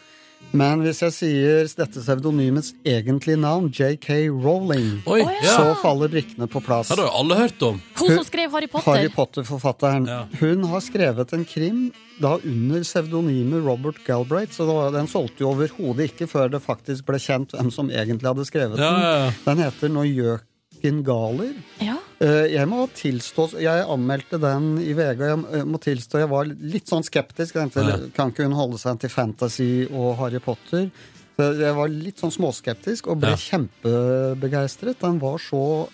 Men 0.53 0.81
hvis 0.83 0.99
jeg 1.05 1.13
sier 1.15 1.69
dette 1.79 2.01
pseudonymets 2.03 2.73
egentlige 2.83 3.39
navn, 3.39 3.69
JK 3.71 4.09
Rowling, 4.43 4.97
Oi, 5.07 5.21
ja. 5.23 5.53
så 5.55 5.69
faller 5.79 6.11
brikkene 6.11 6.49
på 6.51 6.59
plass. 6.67 6.91
Det 6.91 6.99
har 6.99 7.07
jo 7.07 7.21
alle 7.21 7.37
hørt 7.39 7.63
om. 7.63 7.79
Hun 8.01 8.11
som 8.17 8.27
skrev 8.27 8.51
Harry 8.57 8.67
Potter. 8.73 8.91
Harry 8.97 9.13
Potter-forfatteren. 9.15 10.09
Ja. 10.11 10.25
Hun 10.41 10.67
har 10.73 10.83
skrevet 10.83 11.37
en 11.39 11.47
krim 11.47 11.85
da 12.21 12.35
under 12.43 12.83
pseudonymet 12.83 13.63
Robert 13.65 14.03
Galbraith, 14.05 14.53
så 14.59 14.67
var- 14.67 14.91
den 14.93 15.07
solgte 15.09 15.45
jo 15.47 15.53
overhodet 15.55 16.11
ikke 16.11 16.27
før 16.29 16.51
det 16.51 16.61
faktisk 16.67 17.07
ble 17.07 17.23
kjent 17.23 17.55
hvem 17.55 17.71
som 17.73 17.89
egentlig 17.89 18.27
hadde 18.27 18.45
skrevet 18.51 18.77
Ja, 18.83 18.91
den. 19.31 19.35
Den 19.47 19.65
heter 19.65 19.89
Når 19.89 20.11
gjøken 20.11 21.05
galer. 21.07 21.55
Ja. 21.81 22.00
Eh, 22.21 22.47
Jeg 22.53 22.69
må 22.69 22.83
tilstå 22.93 23.47
Jeg 23.63 23.87
anmeldte 23.89 24.39
den 24.43 24.75
i 24.85 24.93
VG, 24.93 25.23
og 25.33 25.55
jeg 25.57 25.67
må 25.67 25.79
tilstå 25.81 26.19
jeg 26.21 26.29
var 26.29 26.45
litt 26.45 26.87
sånn 26.91 27.05
skeptisk. 27.07 27.55
Jeg 27.57 27.71
tenkte, 27.73 27.87
Ja. 27.89 27.97
Kan 28.17 28.31
ikke 28.33 28.45
hun 28.45 28.53
holde 28.59 28.79
seg 28.79 29.01
til 29.01 29.09
fantasy 29.11 29.87
og 29.91 30.17
Harry 30.19 30.39
Potter? 30.39 30.91
Så 31.39 31.55
jeg 31.59 31.75
var 31.75 31.89
litt 31.89 32.19
sånn 32.21 32.35
småskeptisk 32.35 33.09
og 33.09 33.21
ble 33.23 33.31
Ja. 33.31 33.37
kjempebegeistret. 33.37 34.99
Den 35.01 35.19
var 35.19 35.39
så 35.39 35.89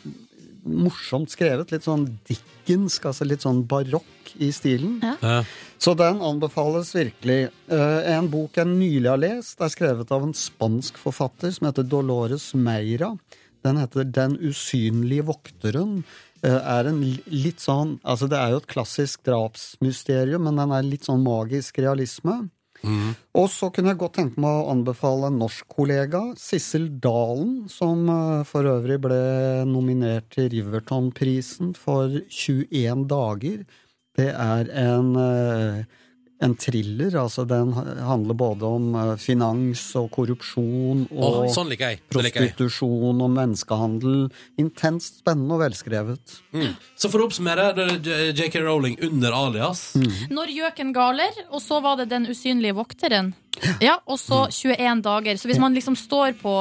morsomt 0.66 1.30
skrevet. 1.30 1.70
Litt 1.70 1.84
sånn 1.84 2.18
Dickens, 2.26 2.98
altså 2.98 3.24
litt 3.24 3.42
sånn 3.42 3.64
barokk 3.68 4.02
i 4.40 4.50
stilen. 4.50 4.98
Ja. 5.22 5.44
Så 5.78 5.94
den 5.96 6.18
anbefales 6.18 6.90
virkelig. 6.92 7.50
Eh, 7.70 8.16
En 8.18 8.26
bok 8.28 8.54
jeg 8.56 8.66
nylig 8.66 9.06
har 9.08 9.16
lest, 9.18 9.60
er 9.60 9.68
skrevet 9.68 10.10
av 10.10 10.24
en 10.24 10.32
spansk 10.32 10.94
forfatter 10.98 11.52
som 11.54 11.68
heter 11.68 11.84
Dolores 11.88 12.52
Meira. 12.54 13.16
Den 13.66 13.80
heter 13.82 14.06
Den 14.06 14.38
usynlige 14.38 15.26
vokteren. 15.28 15.98
Eh, 16.42 16.56
Er 16.56 16.86
en 16.90 17.00
litt 17.02 17.62
sånn 17.64 17.96
Altså, 18.04 18.28
det 18.30 18.38
er 18.38 18.52
jo 18.54 18.60
et 18.62 18.68
klassisk 18.70 19.24
drapsmysterium, 19.26 20.44
men 20.46 20.56
den 20.60 20.72
er 20.76 20.86
litt 20.86 21.06
sånn 21.08 21.24
magisk 21.24 21.78
realisme. 21.82 22.44
Og 23.34 23.48
så 23.50 23.70
kunne 23.74 23.90
jeg 23.90 23.98
godt 23.98 24.14
tenke 24.18 24.38
meg 24.38 24.52
å 24.60 24.68
anbefale 24.70 25.30
en 25.30 25.38
norsk 25.40 25.66
kollega, 25.74 26.20
Sissel 26.38 26.84
Dalen, 27.02 27.64
som 27.72 28.04
eh, 28.12 28.44
for 28.46 28.68
øvrig 28.68 29.00
ble 29.02 29.18
nominert 29.66 30.28
til 30.36 30.50
Riverton-prisen 30.52 31.72
for 31.74 32.12
21 32.28 33.06
dager. 33.10 33.64
Det 34.16 34.28
er 34.30 34.70
en, 34.70 35.10
eh, 35.16 35.80
en 36.44 36.56
thriller, 36.60 37.14
altså 37.16 37.46
den 37.48 37.72
handler 37.72 38.36
både 38.36 38.68
om 38.68 38.90
eh, 38.94 39.12
finans 39.20 39.82
og 39.96 40.10
korrupsjon 40.12 41.06
og 41.08 41.24
og 41.26 41.48
sånn 41.54 41.70
liker 41.72 41.94
jeg. 41.94 42.02
Det 42.12 42.24
liker 42.26 42.44
jeg. 42.44 42.52
prostitusjon 42.52 43.22
og 43.24 43.32
menneskehandel. 43.32 44.18
Intenst 44.60 45.22
spennende 45.22 45.56
og 45.56 45.62
velskrevet. 45.64 46.36
Mm. 46.52 46.74
Så 46.98 47.10
for 47.12 47.22
å 47.22 47.30
oppsummere, 47.30 47.70
det 47.76 47.86
er 48.12 48.28
J.K. 48.34 48.60
Rowling 48.66 48.98
under 49.08 49.36
alias. 49.36 49.88
Når 50.32 50.52
gjøken 50.58 50.92
galer, 50.96 51.42
og 51.48 51.62
så 51.64 51.80
var 51.84 52.00
det 52.00 52.10
Den 52.12 52.28
usynlige 52.28 52.76
vokteren. 52.76 53.32
Ja, 53.80 53.96
og 54.04 54.18
så 54.20 54.46
21 54.52 55.00
dager. 55.04 55.38
Så 55.40 55.48
hvis 55.48 55.60
man 55.60 55.74
liksom 55.74 55.96
står 55.96 56.36
på 56.40 56.52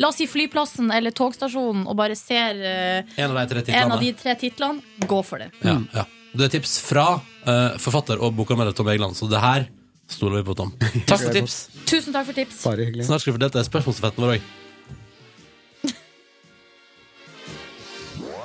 La 0.00 0.08
oss 0.08 0.16
si 0.20 0.26
flyplassen 0.30 0.88
eller 0.94 1.12
togstasjonen 1.12 1.84
og 1.84 1.98
bare 1.98 2.16
ser 2.16 2.56
uh, 2.56 3.18
En 3.20 3.34
av 3.36 3.60
en 3.68 3.92
av 3.92 4.00
de 4.00 4.14
tre 4.16 4.36
titlene, 4.40 4.80
gå 5.04 5.20
for 5.26 5.44
det. 5.44 5.50
Ja, 5.60 5.76
ja. 5.92 6.06
Det 6.30 6.46
er 6.46 6.52
tips 6.54 6.78
fra 6.86 7.06
eh, 7.18 7.76
forfatter 7.82 8.20
og 8.22 8.34
bokanmelder 8.38 8.76
Tom 8.76 8.88
Egeland, 8.92 9.16
så 9.18 9.28
det 9.30 9.42
her 9.42 9.68
Stoler 10.10 10.40
vi 10.40 10.48
på, 10.48 10.54
Tom. 10.58 10.72
Takk 11.10 11.20
for 11.22 11.34
tips. 11.34 11.56
Tusen 11.86 12.10
takk 12.10 12.26
for 12.26 12.34
tips. 12.34 12.64
Bare 12.66 12.88
hyggelig. 12.88 13.04
Snart 13.06 13.22
skal 13.22 13.30
vi 13.30 13.36
få 13.36 13.42
delta 13.44 13.62
i 13.62 13.66
spørsmålsstafetten 13.68 14.24
vår 14.24 14.32
òg. 14.34 14.48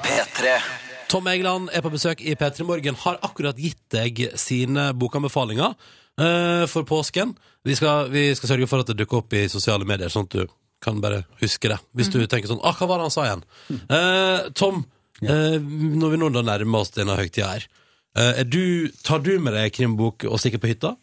P3. 0.05 0.53
Tom 1.09 1.29
Egeland 1.31 1.71
er 1.73 1.81
på 1.81 1.89
besøk 1.93 2.21
i 2.21 2.35
P3 2.37 2.67
Morgen. 2.69 2.97
Har 3.01 3.17
akkurat 3.25 3.57
gitt 3.57 3.81
deg 3.93 4.21
sine 4.37 4.91
bokanbefalinger 4.93 5.73
eh, 5.73 6.65
for 6.69 6.85
påsken. 6.85 7.33
Vi 7.65 7.77
skal, 7.77 8.11
vi 8.13 8.27
skal 8.37 8.53
sørge 8.53 8.69
for 8.69 8.85
at 8.85 8.91
det 8.91 8.99
dukker 9.01 9.23
opp 9.23 9.33
i 9.33 9.47
sosiale 9.49 9.89
medier, 9.89 10.13
sånn 10.13 10.29
at 10.29 10.37
du 10.37 10.45
kan 10.85 11.01
bare 11.01 11.23
huske 11.41 11.71
det. 11.71 11.79
Hvis 11.97 12.11
du 12.13 12.19
tenker 12.29 12.51
sånn 12.51 12.61
ah, 12.61 12.75
'Hva 12.77 12.89
var 12.91 13.01
det 13.01 13.07
han 13.09 13.15
sa 13.15 13.25
igjen?' 13.25 13.45
Eh, 13.89 14.49
Tom, 14.53 14.83
eh, 15.23 15.57
når 15.61 16.11
vi 16.11 16.17
nå 16.21 16.29
da 16.35 16.41
nærmer 16.43 16.79
oss 16.83 16.91
denne 16.91 17.15
høytida 17.15 17.53
her, 17.55 17.67
eh, 18.17 18.43
du, 18.43 18.89
tar 19.03 19.19
du 19.23 19.37
med 19.39 19.53
deg 19.53 19.71
krimbok 19.75 20.25
og 20.27 20.39
stikker 20.39 20.59
på 20.63 20.73
hytta? 20.73 20.95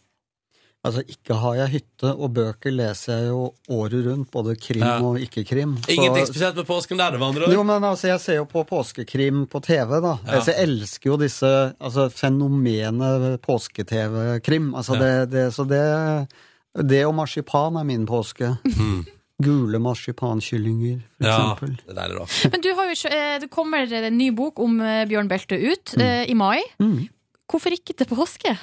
Altså, 0.83 1.05
ikke 1.07 1.37
har 1.39 1.55
jeg 1.61 1.71
hytte, 1.77 2.11
og 2.11 2.33
bøker 2.35 2.73
leser 2.75 3.13
jeg 3.21 3.29
jo 3.29 3.43
året 3.71 4.01
rundt, 4.03 4.31
både 4.35 4.57
krim 4.59 4.83
Ja. 4.83 4.97
og 4.99 5.15
ikke-krim. 5.23 5.77
Ingenting 5.87 6.27
spesielt 6.27 6.57
med 6.59 6.67
påsken 6.67 6.99
der, 6.99 7.13
det 7.15 7.21
var 7.23 7.29
andre 7.31 7.45
ord? 7.47 7.53
Jo, 7.55 7.63
men 7.63 7.85
altså, 7.87 8.09
jeg 8.09 8.19
ser 8.21 8.35
jo 8.41 8.49
på 8.51 8.65
påskekrim 8.67 9.45
på 9.47 9.61
TV, 9.63 10.01
da. 10.03 10.17
Ja. 10.27 10.41
Altså, 10.41 10.51
jeg 10.51 10.67
elsker 10.67 11.11
jo 11.13 11.17
disse 11.23 11.53
altså, 11.79 12.09
fenomenet 12.11 13.39
påske-TV-krim. 13.47 14.73
Altså, 14.75 14.99
Ja. 14.99 15.01
det, 15.23 15.31
det, 15.31 15.45
så 15.55 15.65
det 15.71 16.29
Det 16.91 17.05
og 17.07 17.15
marsipan 17.15 17.77
er 17.77 17.85
min 17.85 18.07
påske. 18.07 18.57
Gule 19.43 19.79
marsipankyllinger, 19.83 21.01
for. 21.19 21.27
Ja, 21.27 21.39
eksempel. 21.53 21.77
det 21.83 21.93
er 21.95 21.99
deilig, 22.01 22.19
da. 22.21 22.51
Men 22.53 22.65
du 22.65 22.71
har 22.79 22.91
jo, 22.93 22.99
eh, 23.11 23.39
det 23.43 23.51
kommer 23.53 23.97
en 23.99 24.19
ny 24.19 24.31
bok 24.37 24.61
om 24.63 24.81
eh, 24.81 25.05
Bjørn 25.11 25.29
Belte 25.31 25.59
ut 25.59 25.95
mm. 25.99 26.31
i 26.31 26.35
mai. 26.39 26.61
Mm. 26.83 27.01
Hvorfor 27.53 27.75
ikke 27.77 27.97
til 27.99 28.09
påske? 28.09 28.55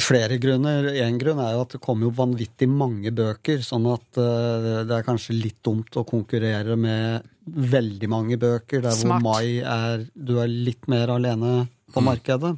Flere 0.00 0.38
grunner. 0.40 0.86
En 1.04 1.18
grunn 1.20 1.40
er 1.44 1.52
jo 1.52 1.64
at 1.66 1.74
det 1.74 1.80
kommer 1.84 2.06
jo 2.08 2.14
vanvittig 2.16 2.68
mange 2.70 3.10
bøker, 3.12 3.60
sånn 3.66 3.84
at 3.92 4.20
eh, 4.20 4.84
det 4.88 4.96
er 4.96 5.04
kanskje 5.04 5.36
litt 5.36 5.58
dumt 5.66 5.92
å 6.00 6.04
konkurrere 6.08 6.78
med 6.80 7.26
veldig 7.44 8.08
mange 8.08 8.38
bøker, 8.40 8.80
der 8.86 8.94
Smart. 8.96 9.20
hvor 9.20 9.42
mai 9.42 9.58
er 9.60 10.06
Du 10.14 10.38
er 10.40 10.48
litt 10.48 10.88
mer 10.88 11.12
alene 11.12 11.66
på 11.92 12.00
Mm. 12.00 12.08
markedet. 12.08 12.54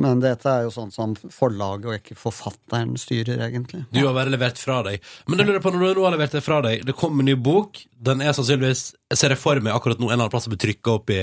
Men 0.00 0.22
dette 0.22 0.48
er 0.48 0.64
jo 0.64 0.72
sånn 0.72 0.90
som 0.94 1.12
forlaget 1.14 1.88
og 1.90 1.96
ikke 1.98 2.16
forfatteren 2.18 2.94
styrer, 2.98 3.42
egentlig. 3.44 3.84
Du 3.92 4.00
har 4.00 4.14
bare 4.16 4.32
levert 4.32 4.58
fra 4.58 4.80
deg. 4.86 5.02
Men 5.28 5.42
jeg 5.42 5.50
lurer 5.50 5.62
på, 5.62 5.72
når 5.74 5.82
du 5.84 6.00
nå 6.00 6.06
har 6.06 6.14
levert 6.16 6.36
det 6.36 6.42
fra 6.44 6.62
deg, 6.64 6.86
det 6.88 6.96
kommer 6.98 7.22
en 7.22 7.28
ny 7.28 7.36
bok. 7.36 7.82
Den 7.92 8.24
er 8.24 8.34
sannsynligvis, 8.36 8.86
jeg 9.12 9.20
ser 9.20 9.34
det 9.34 9.38
for 9.42 9.60
meg 9.62 9.76
akkurat 9.76 10.00
nå, 10.00 10.08
en 10.08 10.14
eller 10.14 10.24
annen 10.24 10.32
plass 10.32 10.48
som 10.48 10.54
blir 10.54 10.62
trykka 10.64 10.96
opp 10.96 11.12
i 11.12 11.20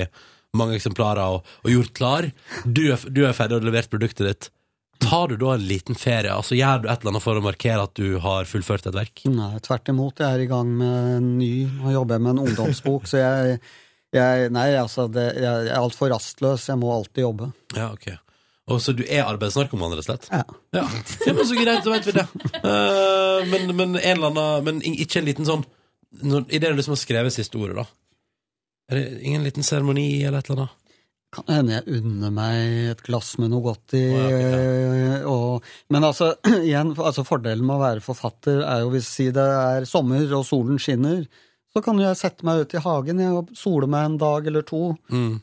mange 0.56 0.78
eksemplarer 0.78 1.36
og, 1.36 1.50
og 1.66 1.74
gjort 1.74 1.92
klar. 1.98 2.30
Du 2.64 2.86
er, 2.94 3.04
du 3.10 3.24
er 3.26 3.36
ferdig 3.36 3.58
og 3.58 3.64
har 3.64 3.70
levert 3.72 3.92
produktet 3.92 4.26
ditt. 4.30 4.50
Tar 5.00 5.28
du 5.28 5.36
da 5.40 5.54
en 5.56 5.64
liten 5.64 5.96
ferie? 5.96 6.32
Altså 6.32 6.56
Gjør 6.58 6.82
du 6.82 6.88
et 6.90 7.00
eller 7.00 7.14
annet 7.14 7.24
for 7.24 7.38
å 7.38 7.44
markere 7.44 7.84
at 7.86 7.94
du 7.96 8.18
har 8.20 8.48
fullført 8.48 8.88
et 8.90 8.96
verk? 8.96 9.22
Nei, 9.32 9.52
tvert 9.64 9.88
imot. 9.92 10.20
Jeg 10.20 10.38
er 10.38 10.44
i 10.44 10.48
gang 10.50 10.72
med 10.76 11.12
en 11.16 11.30
ny 11.40 11.54
og 11.80 11.94
jobber 11.94 12.20
med 12.20 12.34
en 12.34 12.42
ungdomsbok, 12.44 13.08
så 13.08 13.22
jeg, 13.22 13.60
jeg 14.16 14.50
Nei, 14.52 14.66
altså, 14.76 15.08
det, 15.12 15.30
jeg 15.40 15.70
er 15.70 15.78
altfor 15.78 16.12
rastløs. 16.12 16.68
Jeg 16.68 16.80
må 16.82 16.92
alltid 16.92 17.24
jobbe. 17.24 17.52
Ja, 17.78 17.92
ok. 17.94 18.10
Og 18.70 18.80
så 18.82 18.94
du 18.96 19.02
er 19.06 19.26
arbeidsnarkoman, 19.26 19.92
rett 19.96 20.04
og 20.04 20.08
slett? 20.08 20.28
Ja. 20.30 20.42
Ja, 20.76 20.86
ja 21.26 21.34
men 21.34 21.46
så 21.48 21.58
greit, 21.58 21.84
da 21.84 21.94
vet 21.94 22.08
vi 22.08 22.16
det. 22.16 22.26
Uh, 22.62 23.40
men, 23.50 23.70
men 23.74 23.96
en 23.98 24.16
eller 24.16 24.30
annen 24.30 24.66
Men 24.66 24.82
ikke 24.90 25.20
en 25.20 25.26
liten 25.28 25.48
sånn 25.48 25.64
når, 26.22 26.48
Idet 26.50 26.72
du 26.72 26.78
liksom 26.78 26.96
har 26.96 27.00
skrevet 27.04 27.34
siste 27.34 27.58
ordet, 27.60 27.78
da. 27.78 27.86
Er 28.90 28.98
det 28.98 29.20
ingen 29.22 29.44
liten 29.46 29.62
seremoni 29.62 30.24
eller 30.26 30.40
et 30.40 30.48
eller 30.50 30.64
annet? 30.64 30.76
Kan 31.30 31.46
hende 31.46 31.76
jeg 31.76 32.00
unner 32.00 32.32
meg 32.34 32.72
et 32.90 33.02
glass 33.06 33.36
med 33.38 33.52
noe 33.52 33.62
godt 33.62 33.94
i. 33.94 34.02
Å, 34.10 34.24
ja, 34.32 35.20
og, 35.30 35.68
men 35.94 36.06
altså, 36.08 36.32
igjen, 36.66 36.90
altså 36.98 37.22
fordelen 37.26 37.62
med 37.68 37.76
å 37.76 37.84
være 37.84 38.02
forfatter 38.02 38.64
er 38.64 38.82
jo 38.82 38.90
hvis 38.96 39.12
det 39.36 39.44
er 39.44 39.86
sommer 39.86 40.26
og 40.34 40.42
solen 40.48 40.80
skinner, 40.82 41.22
så 41.70 41.82
kan 41.84 42.00
jo 42.02 42.08
jeg 42.08 42.18
sette 42.18 42.46
meg 42.46 42.64
ut 42.64 42.74
i 42.74 42.82
hagen 42.82 43.22
jeg, 43.22 43.30
og 43.30 43.54
sole 43.54 43.86
meg 43.90 44.08
en 44.08 44.18
dag 44.18 44.50
eller 44.50 44.66
to. 44.66 44.82
Mm. 45.14 45.38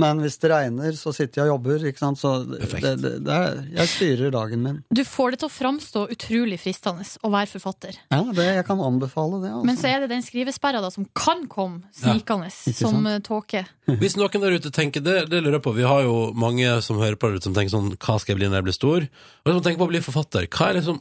Men 0.00 0.22
hvis 0.24 0.38
det 0.42 0.50
regner, 0.52 0.96
så 0.98 1.12
sitter 1.14 1.42
jeg 1.42 1.48
og 1.48 1.54
jobber. 1.54 1.84
ikke 1.90 2.02
sant? 2.02 2.20
Så 2.20 2.32
det, 2.48 2.68
det, 3.00 3.12
det, 3.26 3.36
er, 3.36 3.60
jeg 3.76 3.92
styrer 3.94 4.34
dagen 4.34 4.64
min. 4.64 4.78
Du 4.94 5.02
får 5.06 5.34
det 5.34 5.40
til 5.42 5.50
å 5.50 5.52
framstå 5.54 6.04
utrolig 6.14 6.60
fristende 6.62 7.06
å 7.26 7.32
være 7.32 7.50
forfatter. 7.52 8.00
Ja, 8.12 8.22
det, 8.36 8.46
Jeg 8.60 8.66
kan 8.68 8.82
anbefale 8.84 9.42
det. 9.44 9.52
altså. 9.52 9.66
Men 9.68 9.80
så 9.80 9.90
er 9.92 10.04
det 10.04 10.10
den 10.14 10.24
skrivesperra 10.26 10.82
da 10.84 10.90
som 10.94 11.06
kan 11.16 11.46
komme 11.50 11.84
snikende 11.96 12.50
ja. 12.50 12.74
som 12.76 13.06
eh, 13.06 13.20
tåke. 13.24 13.64
Hvis 14.00 14.16
noen 14.18 14.44
der 14.44 14.58
ute 14.58 14.72
tenker 14.74 15.04
det, 15.04 15.18
det 15.30 15.42
lurer 15.42 15.58
jeg 15.58 15.64
på 15.64 15.72
Vi 15.74 15.86
har 15.86 16.04
jo 16.06 16.30
mange 16.36 16.76
som 16.86 17.00
hører 17.00 17.18
på 17.18 17.30
det 17.30 17.40
ute 17.40 17.48
som 17.48 17.56
tenker 17.56 17.72
sånn 17.72 17.88
Hva 17.96 18.20
skal 18.20 18.34
jeg 18.34 18.38
bli 18.38 18.50
når 18.50 18.60
jeg 18.60 18.66
blir 18.68 18.76
stor? 18.76 19.06
Og 19.42 19.50
som 19.50 19.64
tenker 19.64 19.80
på 19.80 19.88
å 19.88 19.90
bli 19.90 20.02
forfatter. 20.04 20.46
Hva 20.50 20.70
er 20.70 20.78
liksom 20.78 21.00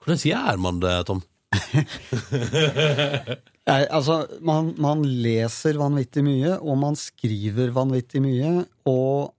Hvordan 0.00 0.22
gjør 0.24 0.60
man 0.64 0.80
det, 0.82 0.94
Tom? 1.08 1.20
Nei, 3.70 3.82
altså, 3.90 4.22
man, 4.46 4.72
man 4.82 5.02
leser 5.04 5.78
vanvittig 5.80 6.22
mye, 6.26 6.56
og 6.60 6.78
man 6.80 6.96
skriver 6.98 7.72
vanvittig 7.74 8.22
mye, 8.24 8.64
og 8.90 9.34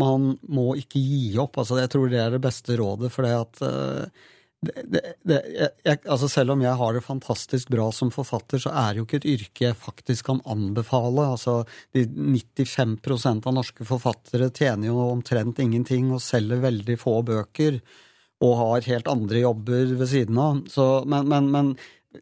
man 0.00 0.34
må 0.48 0.74
ikke 0.80 1.00
gi 1.02 1.38
opp. 1.40 1.58
Altså, 1.60 1.80
jeg 1.80 1.90
tror 1.92 2.10
det 2.10 2.20
er 2.22 2.30
det 2.36 2.42
beste 2.44 2.76
rådet, 2.80 3.10
for 3.12 3.28
at 3.28 3.62
eh, 3.66 4.04
det, 4.60 5.00
det, 5.24 5.38
jeg, 5.86 5.98
altså 6.04 6.28
Selv 6.28 6.52
om 6.52 6.60
jeg 6.60 6.76
har 6.76 6.92
det 6.92 7.00
fantastisk 7.04 7.70
bra 7.72 7.86
som 7.96 8.10
forfatter, 8.12 8.60
så 8.60 8.74
er 8.76 8.92
det 8.92 9.00
jo 9.00 9.06
ikke 9.08 9.20
et 9.22 9.30
yrke 9.34 9.66
jeg 9.70 9.78
faktisk 9.80 10.28
kan 10.28 10.42
anbefale. 10.44 11.24
Altså, 11.36 11.62
de 11.96 12.04
95% 12.04 13.48
av 13.48 13.56
norske 13.56 13.88
forfattere 13.88 14.50
tjener 14.52 14.92
jo 14.92 15.00
omtrent 15.08 15.62
ingenting 15.64 16.12
og 16.12 16.24
selger 16.24 16.60
veldig 16.66 16.98
få 17.00 17.20
bøker, 17.26 17.80
og 18.40 18.52
har 18.56 18.86
helt 18.88 19.08
andre 19.10 19.42
jobber 19.42 19.96
ved 20.00 20.08
siden 20.08 20.38
av. 20.40 20.62
Så, 20.72 20.86
men, 21.08 21.28
men, 21.28 21.50
men 21.52 21.72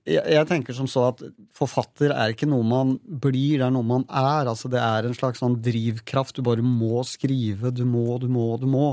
jeg, 0.02 0.22
jeg 0.34 0.48
tenker 0.50 0.76
som 0.76 0.88
så 0.90 1.08
at 1.12 1.22
forfatter 1.56 2.12
er 2.12 2.34
ikke 2.34 2.48
noe 2.50 2.66
man 2.66 2.96
blir, 3.02 3.60
det 3.60 3.68
er 3.68 3.74
noe 3.74 3.86
man 3.86 4.04
er. 4.08 4.50
Altså 4.50 4.70
det 4.72 4.82
er 4.82 5.08
en 5.08 5.16
slags 5.16 5.42
sånn 5.42 5.60
drivkraft. 5.64 6.36
Du 6.36 6.44
bare 6.46 6.64
må 6.64 7.04
skrive, 7.08 7.72
du 7.74 7.84
må, 7.88 8.10
du 8.22 8.28
må, 8.32 8.50
du 8.60 8.66
må. 8.70 8.90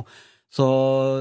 Så, 0.56 0.68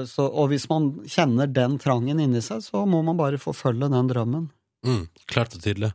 så, 0.07 0.29
og 0.29 0.53
hvis 0.53 0.69
man 0.71 0.93
kjenner 1.11 1.49
den 1.51 1.79
trangen 1.83 2.21
inni 2.23 2.43
seg, 2.45 2.63
så 2.63 2.85
må 2.87 3.01
man 3.03 3.19
bare 3.19 3.41
forfølge 3.41 3.91
den 3.91 4.13
drømmen. 4.13 4.45
Mm, 4.87 5.09
klart 5.31 5.57
og 5.57 5.65
tydelig. 5.65 5.91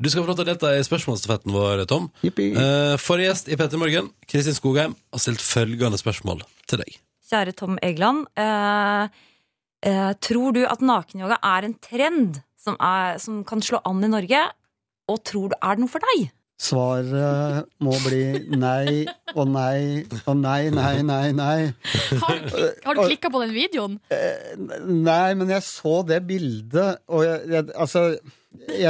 Du 0.00 0.08
skal 0.08 0.24
få 0.24 0.30
lov 0.30 0.38
til 0.38 0.46
å 0.46 0.48
delta 0.48 0.72
i 0.72 0.84
spørsmålsstafetten 0.86 1.52
vår, 1.52 1.84
Tom. 1.90 2.08
Yippie. 2.24 2.54
Eh, 2.56 2.94
forrige 2.98 3.28
gjest 3.28 3.50
i 3.52 3.58
Petter 3.60 3.78
Morgen, 3.78 4.08
Kristin 4.24 4.56
Skogheim, 4.56 4.96
har 5.12 5.20
stilt 5.20 5.44
følgende 5.44 6.00
spørsmål 6.00 6.40
til 6.72 6.80
deg. 6.80 6.96
Kjære 7.30 7.52
Tom 7.58 7.76
Egeland. 7.84 8.24
Eh, 8.40 9.20
eh, 9.86 10.12
tror 10.22 10.56
du 10.56 10.64
at 10.66 10.82
nakenyoga 10.84 11.40
er 11.42 11.68
en 11.68 11.76
trend 11.82 12.42
som, 12.60 12.76
er, 12.80 13.18
som 13.22 13.42
kan 13.48 13.62
slå 13.64 13.80
an 13.88 14.04
i 14.04 14.10
Norge? 14.12 14.44
Og 15.10 15.24
tror 15.26 15.50
du 15.50 15.56
er 15.58 15.76
det 15.76 15.84
noe 15.84 15.92
for 15.92 16.04
deg? 16.12 16.28
Svaret 16.60 17.70
må 17.80 17.94
bli 18.04 18.50
nei 18.52 19.06
og 19.32 19.46
nei 19.48 20.04
og 20.28 20.34
nei, 20.36 20.68
nei, 20.74 21.00
nei, 21.08 21.30
nei. 21.32 21.70
Har 22.20 22.42
du, 22.42 22.58
har 22.84 22.98
du 22.98 23.00
klikka 23.06 23.30
på 23.32 23.40
den 23.46 23.54
videoen? 23.56 23.96
Nei, 24.84 25.30
men 25.40 25.54
jeg 25.54 25.64
så 25.64 26.02
det 26.04 26.20
bildet, 26.28 27.00
og 27.08 27.24
jeg, 27.24 27.48
jeg 27.54 27.72
Altså, 27.72 28.04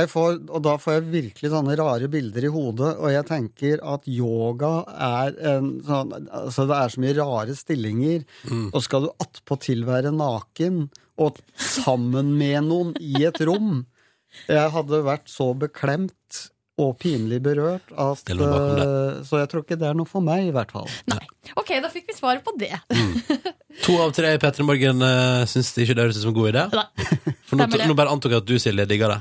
får 0.08 0.38
Og 0.48 0.62
da 0.64 0.76
får 0.80 0.94
jeg 0.96 1.08
virkelig 1.12 1.50
sånne 1.52 1.76
rare 1.78 2.08
bilder 2.12 2.46
i 2.48 2.52
hodet, 2.52 2.94
og 2.96 3.12
jeg 3.12 3.26
tenker 3.28 3.82
at 3.84 4.08
yoga 4.08 4.72
er 4.88 5.36
en 5.54 5.72
sånn 5.84 6.14
Altså, 6.28 6.66
det 6.70 6.78
er 6.78 6.94
så 6.94 7.04
mye 7.04 7.18
rare 7.18 7.56
stillinger, 7.58 8.24
og 8.72 8.80
skal 8.84 9.06
du 9.06 9.10
attpåtil 9.20 9.84
være 9.88 10.14
naken 10.16 10.86
og 11.20 11.42
sammen 11.60 12.32
med 12.38 12.64
noen 12.70 12.94
i 12.96 13.26
et 13.28 13.40
rom 13.44 13.84
Jeg 14.48 14.72
hadde 14.72 15.04
vært 15.04 15.28
så 15.28 15.52
beklemt 15.58 16.46
og 16.80 16.94
pinlig 17.00 17.42
berørt 17.44 17.90
at 17.92 18.30
eh, 18.32 19.20
Så 19.26 19.40
jeg 19.42 19.50
tror 19.52 19.64
ikke 19.64 19.78
det 19.80 19.90
er 19.90 19.98
noe 19.98 20.08
for 20.08 20.24
meg, 20.24 20.46
i 20.48 20.54
hvert 20.54 20.72
fall. 20.72 20.88
Nei. 21.12 21.20
Ok, 21.60 21.74
da 21.82 21.90
fikk 21.92 22.08
vi 22.08 22.16
svaret 22.16 22.44
på 22.46 22.54
det. 22.60 22.72
To 23.86 23.96
av 24.02 24.14
tre 24.16 24.32
i 24.36 24.40
P3 24.40 24.64
Morgen 24.66 25.04
uh, 25.04 25.44
syns 25.50 25.72
ikke 25.76 25.96
det 25.96 26.06
høres 26.06 26.18
ut 26.18 26.24
som 26.24 26.32
en 26.32 26.38
god 26.38 26.50
idé. 26.52 26.64
For 27.48 27.60
nå, 27.60 27.68
nå 27.90 27.96
bare 27.98 28.12
antok 28.12 28.34
jeg 28.34 28.42
at 28.42 28.48
du, 28.48 28.56
Silje, 28.62 28.86
digger 28.88 29.14
det. 29.14 29.20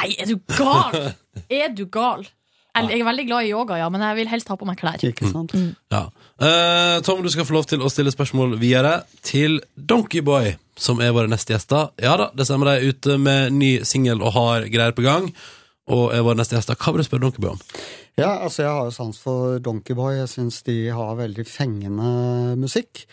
Nei, 0.00 0.08
er 0.18 0.30
du 0.30 0.38
gal? 0.50 1.12
Er 1.50 1.72
du 1.74 1.84
gal? 1.90 2.24
Jeg 2.74 2.90
jeg 2.90 3.00
er 3.02 3.06
veldig 3.06 3.24
glad 3.28 3.46
i 3.46 3.50
yoga, 3.52 3.76
ja, 3.78 3.86
men 3.90 4.02
jeg 4.02 4.16
vil 4.18 4.28
helst 4.32 4.48
ha 4.50 4.56
på 4.58 4.66
meg 4.66 4.78
klær. 4.80 4.98
Ikke 5.06 5.28
sant? 5.30 5.52
Ja. 5.94 6.08
Eh, 6.42 6.96
Tom, 7.06 7.20
du 7.22 7.28
skal 7.30 7.46
få 7.46 7.54
lov 7.54 7.68
til 7.70 7.82
å 7.86 7.90
stille 7.90 8.10
spørsmål 8.10 8.56
videre 8.58 8.96
til 9.22 9.60
Donkeyboy, 9.78 10.56
som 10.74 10.98
er 11.02 11.12
våre 11.14 11.30
neste 11.30 11.54
gjester. 11.54 11.92
Ja 12.02 12.16
da, 12.18 12.32
det 12.34 12.48
stemmer, 12.48 12.72
de 12.72 12.82
er 12.82 12.94
ute 12.94 13.18
med 13.22 13.54
ny 13.54 13.76
singel 13.86 14.22
og 14.26 14.34
har 14.34 14.66
greier 14.74 14.96
på 14.96 15.06
gang. 15.06 15.30
Og 15.94 16.14
er 16.16 16.24
våre 16.26 16.40
neste 16.40 16.56
gjester. 16.58 16.78
Hva 16.80 16.94
vil 16.96 17.04
du 17.04 17.06
spørre 17.06 17.26
Donkeyboy 17.28 17.52
om? 17.54 17.62
Ja, 18.18 18.32
altså 18.46 18.64
jeg 18.64 18.72
har 18.72 18.90
jo 18.90 18.96
sans 18.98 19.22
for 19.22 19.58
Donkeyboy. 19.62 20.16
Jeg 20.22 20.32
syns 20.34 20.62
de 20.66 20.78
har 20.94 21.14
veldig 21.18 21.46
fengende 21.46 22.56
musikk. 22.58 23.04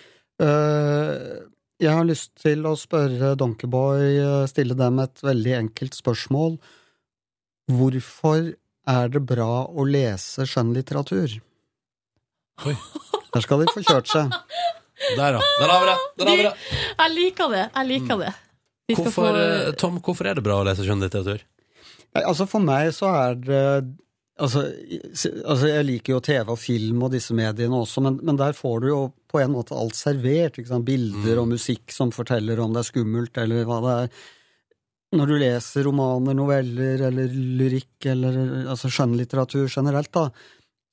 Eh, 0.42 1.42
Jeg 1.82 1.94
har 1.98 2.06
lyst 2.06 2.32
til 2.42 2.62
å 2.70 2.76
spørre 2.78 3.32
Donkeyboy, 3.40 4.04
eh, 4.22 4.48
stille 4.52 4.76
dem 4.78 5.00
et 5.02 5.22
veldig 5.26 5.54
enkelt 5.64 5.96
spørsmål. 5.98 6.60
Hvorfor 7.72 8.52
er 8.92 9.10
det 9.14 9.22
bra 9.30 9.48
å 9.66 9.86
lese 9.88 10.46
skjønnlitteratur? 10.50 11.40
Oi. 12.68 12.76
Der 13.34 13.42
skal 13.46 13.64
de 13.64 13.72
få 13.74 13.82
kjørt 13.88 14.12
seg. 14.12 14.34
Der, 15.18 15.38
ja. 15.38 15.42
Der 15.42 15.72
har 15.72 15.82
vi 15.82 15.88
det. 15.90 15.98
Der 16.22 16.30
har 16.30 16.38
vi 16.38 16.44
det. 16.46 16.54
Jeg 17.00 17.14
liker 17.16 17.50
det. 17.56 17.64
Jeg 17.74 17.88
liker 17.90 18.20
det. 18.22 18.34
De 18.92 18.96
Hvorfor, 19.00 19.12
få- 19.32 19.42
eh, 19.42 19.72
Tom, 19.80 19.98
hvorfor 20.04 20.28
er 20.30 20.36
det 20.38 20.44
bra 20.46 20.60
å 20.62 20.66
lese 20.68 20.86
skjønnlitteratur? 20.86 21.42
Altså 22.22 22.46
For 22.52 22.60
meg 22.60 22.92
så 22.94 23.08
er 23.16 23.36
det 23.40 23.62
altså, 24.42 24.66
altså 25.46 25.70
Jeg 25.70 25.88
liker 25.88 26.16
jo 26.16 26.22
TV 26.26 26.52
og 26.54 26.60
film 26.60 27.06
og 27.06 27.14
disse 27.16 27.36
mediene 27.38 27.82
også, 27.82 28.04
men, 28.06 28.20
men 28.26 28.40
der 28.40 28.58
får 28.58 28.84
du 28.84 28.88
jo 28.92 29.02
på 29.32 29.42
en 29.42 29.54
måte 29.54 29.78
alt 29.78 29.98
servert. 29.98 30.60
Bilder 30.86 31.42
og 31.42 31.52
musikk 31.54 31.94
som 31.96 32.14
forteller 32.16 32.60
om 32.60 32.74
det 32.76 32.84
er 32.84 32.90
skummelt, 32.90 33.38
eller 33.42 33.68
hva 33.70 33.82
det 33.86 33.98
er. 33.98 34.24
Når 35.12 35.28
du 35.28 35.36
leser 35.42 35.86
romaner, 35.88 36.36
noveller 36.38 37.06
eller 37.10 37.32
lyrikk 37.60 38.08
eller 38.14 38.38
altså 38.72 38.92
skjønnlitteratur 38.92 39.68
generelt, 39.72 40.12
da, 40.16 40.30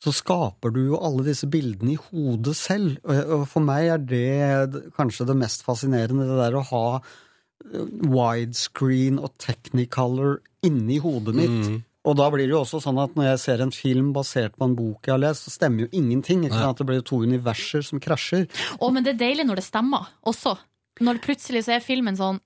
så 0.02 0.14
skaper 0.14 0.74
du 0.74 0.80
jo 0.92 1.00
alle 1.02 1.24
disse 1.26 1.48
bildene 1.50 1.94
i 1.94 2.00
hodet 2.08 2.54
selv. 2.58 2.98
Og 3.06 3.46
for 3.50 3.64
meg 3.66 3.92
er 3.94 4.02
det 4.02 4.82
kanskje 4.98 5.26
det 5.30 5.38
mest 5.38 5.64
fascinerende, 5.66 6.26
det 6.26 6.38
der 6.38 6.58
å 6.58 6.66
ha 6.70 6.84
eh, 6.98 7.86
widescreen 8.06 9.18
og 9.22 9.34
technicolor 9.42 10.38
inni 10.66 11.00
hodet 11.02 11.34
mitt. 11.38 11.70
Og 12.08 12.16
da 12.16 12.28
blir 12.32 12.46
det 12.46 12.54
jo 12.54 12.62
også 12.62 12.80
sånn 12.80 12.98
at 13.02 13.16
når 13.18 13.32
jeg 13.32 13.40
ser 13.42 13.62
en 13.64 13.74
film 13.74 14.12
basert 14.16 14.56
på 14.56 14.64
en 14.64 14.76
bok 14.78 15.04
jeg 15.04 15.12
har 15.12 15.20
lest, 15.20 15.44
så 15.44 15.52
stemmer 15.52 15.84
jo 15.84 15.88
ingenting. 15.92 16.46
ikke 16.46 16.60
sant? 16.62 16.80
Det 16.80 16.88
blir 16.88 17.04
to 17.04 17.20
universer 17.20 17.84
som 17.84 18.00
krasjer. 18.00 18.46
Å, 18.80 18.90
men 18.94 19.04
det 19.04 19.16
er 19.16 19.22
deilig 19.26 19.48
når 19.48 19.60
det 19.60 19.66
stemmer 19.68 20.08
også. 20.28 20.56
Når 21.04 21.20
plutselig 21.24 21.66
så 21.66 21.76
er 21.76 21.84
filmen 21.84 22.16
sånn 22.18 22.40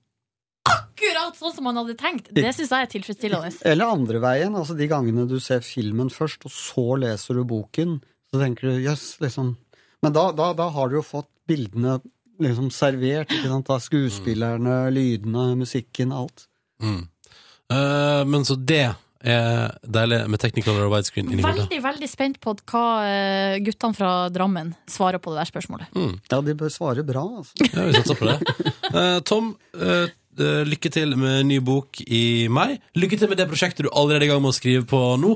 akkurat 0.69 1.35
sånn 1.35 1.53
som 1.55 1.67
man 1.67 1.79
hadde 1.79 1.95
tenkt. 1.99 2.29
Det 2.35 2.51
syns 2.55 2.71
jeg 2.71 2.87
er 2.87 2.91
tilfredsstillende. 2.91 3.51
Eller 3.67 3.91
andre 3.91 4.21
veien, 4.23 4.55
altså 4.55 4.75
de 4.79 4.87
gangene 4.91 5.25
du 5.27 5.37
ser 5.43 5.63
filmen 5.65 6.11
først, 6.13 6.45
og 6.47 6.53
så 6.55 6.85
leser 7.01 7.39
du 7.39 7.43
boken, 7.47 7.97
så 8.31 8.41
tenker 8.41 8.69
du 8.69 8.87
jøss, 8.87 9.13
liksom 9.23 9.55
Men 10.03 10.11
da, 10.11 10.25
da, 10.35 10.49
da 10.51 10.65
har 10.75 10.89
du 10.91 10.97
jo 10.97 11.05
fått 11.05 11.29
bildene 11.47 12.01
liksom 12.43 12.67
servert, 12.75 13.31
ikke 13.31 13.47
sant, 13.47 13.69
av 13.71 13.79
skuespillerne, 13.79 14.73
lydene, 14.91 15.53
musikken, 15.55 16.11
alt. 16.11 16.47
Mm. 16.83 17.05
Uh, 17.71 18.23
men 18.27 18.43
så 18.43 18.57
det 18.59 18.89
er 19.23 19.77
deilig 19.87 20.19
med 20.31 20.41
technical 20.43 20.79
og 20.83 20.91
widescreen 20.93 21.29
inni 21.31 21.43
hodet. 21.45 21.67
Veldig, 21.69 21.79
veldig 21.85 22.09
spent 22.11 22.39
på 22.43 22.55
hva 22.69 22.83
eh, 23.07 23.59
guttene 23.63 23.97
fra 23.97 24.11
Drammen 24.33 24.73
svarer 24.89 25.21
på 25.23 25.31
det 25.33 25.43
der 25.43 25.51
spørsmålet. 25.51 25.95
Ja, 26.31 26.41
de 26.43 26.57
bør 26.59 26.73
svare 26.73 27.05
bra, 27.07 27.23
altså. 27.39 27.69
Ja, 27.71 27.87
vi 27.87 27.95
satser 28.01 28.19
på 28.19 28.29
det. 28.31 28.39
Eh, 28.93 29.19
Tom, 29.25 29.47
eh, 29.73 30.11
lykke 30.69 30.89
til 30.93 31.15
med 31.17 31.47
ny 31.49 31.55
bok 31.65 31.97
i 32.05 32.45
mai. 32.45 32.75
Lykke 32.93 33.17
til 33.17 33.31
med 33.31 33.39
det 33.41 33.47
prosjektet 33.49 33.87
du 33.87 33.89
allerede 33.89 34.21
er 34.21 34.27
i 34.27 34.29
gang 34.29 34.43
med 34.43 34.51
å 34.51 34.57
skrive 34.57 34.85
på 34.85 34.99
nå. 35.17 35.31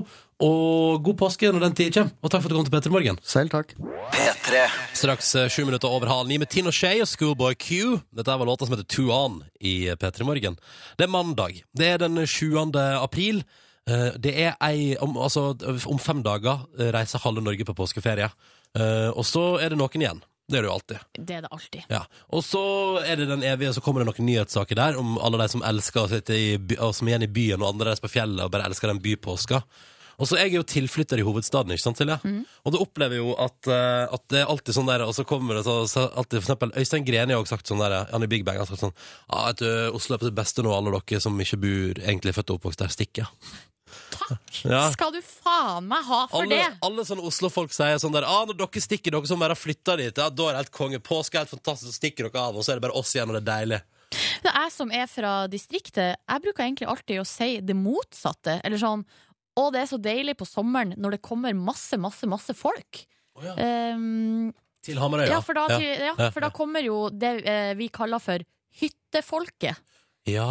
Og 0.45 1.01
god 1.01 1.17
påske 1.17 1.49
når 1.49 1.63
den 1.65 1.77
tid 1.79 1.95
kommer. 1.95 2.13
Og 2.21 2.29
takk 2.29 2.43
for 2.43 2.51
at 2.51 2.53
du 2.53 2.57
kom 2.59 2.67
til 2.67 2.75
Petter 2.75 2.93
Morgen. 2.93 3.17
Selv 3.25 3.49
takk. 3.55 3.73
P3. 4.13 4.61
Straks 4.99 5.31
sju 5.49 5.63
minutter 5.65 5.89
over 5.89 6.11
halv 6.11 6.29
ni 6.29 6.38
med 6.38 6.51
Tino 6.53 6.69
Shay 6.69 7.01
og 7.01 7.09
Schoolboy 7.09 7.57
Q. 7.57 7.97
Dette 8.13 8.38
var 8.38 8.45
låta 8.45 8.67
som 8.67 8.77
heter 8.77 8.85
Two 8.85 9.09
On 9.09 9.39
i 9.57 9.89
P3 9.97 10.27
Morgen. 10.27 10.59
Det 10.99 11.07
er 11.07 11.15
mandag. 11.15 11.63
Det 11.73 11.95
er 11.95 12.03
den 12.05 12.21
7. 12.21 12.53
april. 13.01 13.41
Eh, 13.88 14.11
Det 14.19 14.33
er 14.35 14.55
ei 14.61 14.95
om, 15.01 15.15
altså, 15.17 15.49
om 15.88 15.99
fem 15.99 16.21
dager 16.25 16.65
eh, 16.79 16.91
reiser 16.95 17.19
halve 17.23 17.41
Norge 17.41 17.65
på 17.65 17.75
påskeferie. 17.77 18.29
Eh, 18.75 19.09
Og 19.15 19.23
så 19.25 19.59
er 19.63 19.69
det 19.69 19.77
noen 19.79 20.01
igjen. 20.01 20.21
Det 20.47 20.59
er 20.59 20.63
det 20.63 20.69
jo 20.69 20.75
alltid. 20.77 20.99
Det 21.27 21.35
er 21.35 21.41
det 21.43 21.49
alltid. 21.51 21.81
Ja, 21.91 22.05
Og 22.31 22.39
så 22.43 22.61
er 23.03 23.17
det 23.19 23.27
den 23.27 23.43
evige, 23.43 23.73
så 23.75 23.81
kommer 23.83 23.99
det 24.03 24.07
noen 24.13 24.27
nyhetssaker 24.29 24.75
der 24.79 24.95
om 24.99 25.17
alle 25.19 25.41
de 25.41 25.47
som 25.51 25.61
elsker 25.63 26.05
å 26.05 26.09
sitte 26.11 26.31
i, 26.39 26.55
og 26.79 26.93
som 26.95 27.07
er 27.07 27.17
igjen 27.17 27.25
i 27.27 27.33
byen, 27.35 27.61
og 27.61 27.73
andre 27.73 27.89
reiser 27.91 28.05
på 28.07 28.13
fjellet 28.15 28.45
og 28.45 28.51
bare 28.53 28.63
elsker 28.69 28.88
den 28.88 29.01
bypåska. 29.03 29.59
Og 30.17 30.25
så 30.25 30.38
er 30.39 30.47
jeg 30.47 30.55
jo 30.55 30.63
tilflytter 30.63 31.19
i 31.19 31.25
hovedstaden, 31.27 31.69
ikke 31.75 31.83
sant, 31.83 31.99
Silje? 31.99 32.15
Og 32.65 32.71
da 32.73 32.79
opplever 32.81 33.19
jeg 33.19 33.21
jo 33.27 33.35
at, 33.38 33.67
at 33.69 34.23
det 34.31 34.39
er 34.39 34.47
alltid 34.49 34.73
sånn 34.73 34.88
der, 34.89 35.03
og 35.05 35.13
så 35.13 35.27
kommer 35.27 35.59
det 35.59 35.65
så, 35.67 35.75
så 35.85 36.07
alltid, 36.09 36.39
for 36.41 36.47
eksempel, 36.47 36.71
Øystein 36.79 37.05
Greni 37.05 37.35
har 37.35 37.43
også 37.43 37.53
sagt 37.57 37.67
sånn 37.69 37.83
der, 37.83 38.07
han 38.09 38.23
i 38.25 38.31
Big 38.31 38.43
Bang 38.47 38.57
har 38.57 38.65
sagt 38.65 38.81
sånn, 38.81 38.95
ah, 39.29 39.49
vet 39.51 39.59
du, 39.61 39.69
Oslo 39.99 40.15
er 40.15 40.23
på 40.23 40.31
det 40.31 40.38
beste 40.39 40.63
nå, 40.65 40.71
alle 40.73 40.95
dere 40.95 41.19
som 41.21 41.38
ikke 41.38 41.59
bor 41.61 42.01
egentlig 42.07 42.33
født 42.33 42.49
og 42.55 42.57
oppvokst 42.61 42.81
der, 42.81 42.95
stikker. 42.95 43.29
Ja. 44.63 44.82
Skal 44.95 45.13
du 45.15 45.19
faen 45.23 45.88
meg 45.89 46.05
ha 46.07 46.21
for 46.32 46.43
Alle, 46.43 46.57
det? 46.59 46.80
alle 46.86 47.05
sånne 47.07 47.25
Oslo-folk 47.28 47.73
sier 47.75 47.99
sånn 48.01 48.15
der 48.15 48.28
ah, 48.28 48.43
Når 48.49 48.57
dere 48.59 48.84
stikker, 48.84 49.13
dere 49.15 49.30
som 49.30 49.41
bare 49.41 49.55
har 49.55 49.59
flytta 49.59 49.97
dit, 50.01 50.11
ja, 50.11 50.30
da 50.30 50.49
er 50.49 50.57
det 50.57 50.63
helt 50.65 50.73
konge. 50.75 50.99
Påske 51.03 51.38
er 51.38 51.45
helt 51.45 51.53
fantastisk, 51.53 51.91
så 51.91 51.99
stikker 51.99 52.28
dere 52.28 52.43
av, 52.49 52.57
og 52.57 52.65
så 52.65 52.73
er 52.73 52.82
det 52.82 52.88
bare 52.88 52.97
oss 52.99 53.13
igjen, 53.15 53.32
og 53.32 53.38
det 53.38 53.43
er 53.43 53.49
deilig. 53.51 53.82
Det 54.43 54.51
er 54.51 54.67
jeg 54.67 54.73
som 54.75 54.91
er 54.95 55.07
fra 55.11 55.32
distriktet, 55.51 56.19
jeg 56.21 56.43
bruker 56.43 56.63
egentlig 56.63 56.88
alltid 56.91 57.21
å 57.21 57.28
si 57.28 57.49
det 57.65 57.75
motsatte. 57.75 58.59
Eller 58.63 58.80
sånn 58.82 59.03
Å, 59.57 59.63
det 59.73 59.82
er 59.82 59.89
så 59.89 59.97
deilig 59.97 60.38
på 60.38 60.45
sommeren 60.45 60.93
når 61.01 61.17
det 61.17 61.23
kommer 61.25 61.55
masse, 61.57 61.97
masse, 61.97 62.28
masse 62.30 62.53
folk. 62.55 63.01
Um, 63.38 64.53
Til 64.86 64.99
Hamarøy, 65.01 65.28
ja, 65.32 65.41
for 65.45 65.57
da, 65.57 65.65
ja. 65.73 66.11
ja, 66.11 66.30
for 66.30 66.45
da 66.45 66.51
kommer 66.53 66.86
jo 66.86 67.07
det 67.09 67.39
eh, 67.41 67.73
vi 67.78 67.89
kaller 67.93 68.21
for 68.21 68.43
hyttefolket. 68.78 69.82
Ja. 70.28 70.47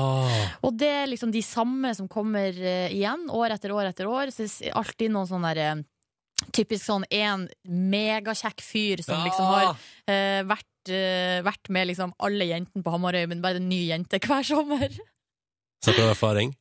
Og 0.64 0.76
det 0.80 0.88
er 0.88 1.10
liksom 1.10 1.32
de 1.34 1.42
samme 1.44 1.90
som 1.96 2.08
kommer 2.08 2.48
eh, 2.56 2.88
igjen, 2.96 3.26
år 3.28 3.52
etter 3.56 3.74
år 3.76 3.90
etter 3.90 4.08
år. 4.08 4.32
Så 4.32 4.46
det 4.46 4.70
er 4.70 4.78
alltid 4.80 5.12
noen 5.14 5.28
sånn 5.30 5.46
derre 5.46 5.84
Typisk 6.52 6.84
sånn 6.84 7.04
en 7.16 7.46
megakjekk 7.64 8.60
fyr 8.60 9.00
som 9.00 9.16
Ja. 9.16 9.24
liksom 9.24 9.46
har 9.48 9.70
eh, 10.12 10.42
vært, 10.44 10.90
eh, 10.92 11.38
vært 11.46 11.70
med 11.72 11.88
liksom 11.88 12.12
alle 12.20 12.44
jentene 12.50 12.84
på 12.84 12.92
Hamarøy, 12.92 13.22
men 13.30 13.40
bare 13.40 13.56
en 13.56 13.68
ny 13.70 13.78
jente 13.88 14.20
hver 14.20 14.44
sommer. 14.44 14.92
Snakker 15.80 16.02
du 16.02 16.04
av 16.04 16.12
erfaring? 16.12 16.52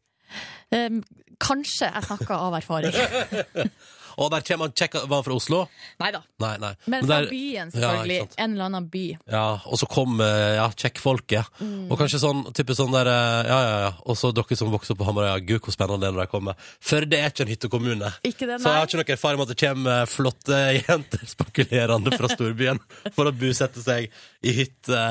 Um, 0.71 1.01
kanskje 1.43 1.91
jeg 1.91 2.07
snakker 2.07 2.33
av 2.39 2.55
erfaring. 2.55 2.95
Og 4.17 4.29
der 4.31 4.41
kommer 4.47 4.65
han 4.69 4.73
kjekk 4.77 4.93
Var 5.07 5.15
han 5.17 5.23
fra 5.25 5.35
Oslo? 5.35 5.59
Nei 5.99 6.11
da. 6.15 6.21
Nei, 6.39 6.53
nei. 6.61 6.71
Men 6.85 6.91
Men 7.01 7.05
fra 7.09 7.17
der- 7.21 7.29
byen, 7.29 7.71
Ja, 7.73 7.79
selvfølgelig. 7.79 8.15
ikke 8.21 8.27
sant. 8.29 8.39
en 8.45 8.51
eller 8.53 8.65
annen 8.65 8.89
by. 8.89 9.03
Ja, 9.31 9.43
og 9.65 9.79
så 9.81 9.87
kom 9.91 10.21
eh, 10.21 10.55
ja, 10.55 10.67
kjekkfolket. 10.69 11.45
Mm. 11.59 11.91
Og 11.91 11.99
kanskje 11.99 12.19
sånn, 12.23 12.43
typisk 12.53 12.79
sånn 12.81 12.91
der 12.95 13.07
eh, 13.11 13.49
Ja, 13.49 13.59
ja, 13.65 13.79
ja. 13.85 13.91
Og 14.05 14.15
så 14.17 14.31
dere 14.33 14.55
som 14.57 14.71
vokser 14.71 14.95
opp 14.95 14.99
på 15.03 15.07
Hamarøya. 15.09 15.35
ja, 15.35 15.45
gud, 15.45 15.61
hvor 15.65 15.75
spennende 15.75 16.01
det 16.05 16.09
er 16.09 16.15
når 16.17 16.25
de 16.27 16.31
kommer. 16.31 16.55
For 16.79 17.01
det 17.05 17.19
er 17.19 17.29
ikke 17.33 17.45
en 17.47 17.53
hyttekommune. 17.55 18.13
Ikke 18.23 18.45
det, 18.47 18.59
Så 18.61 18.69
jeg 18.69 18.71
nei. 18.71 18.77
har 18.79 18.87
ikke 18.87 19.01
noe 19.01 19.15
erfaring 19.17 19.37
med 19.39 19.49
at 19.49 19.57
det 19.57 19.67
kommer 19.67 20.01
eh, 20.01 20.05
flotte 20.05 20.61
jenter 20.87 21.25
spakulerende 21.35 22.15
fra 22.17 22.27
storbyen 22.31 22.79
for 23.15 23.25
å 23.29 23.35
bosette 23.35 23.83
seg 23.83 24.09
i 24.43 24.51
hytte. 24.61 25.03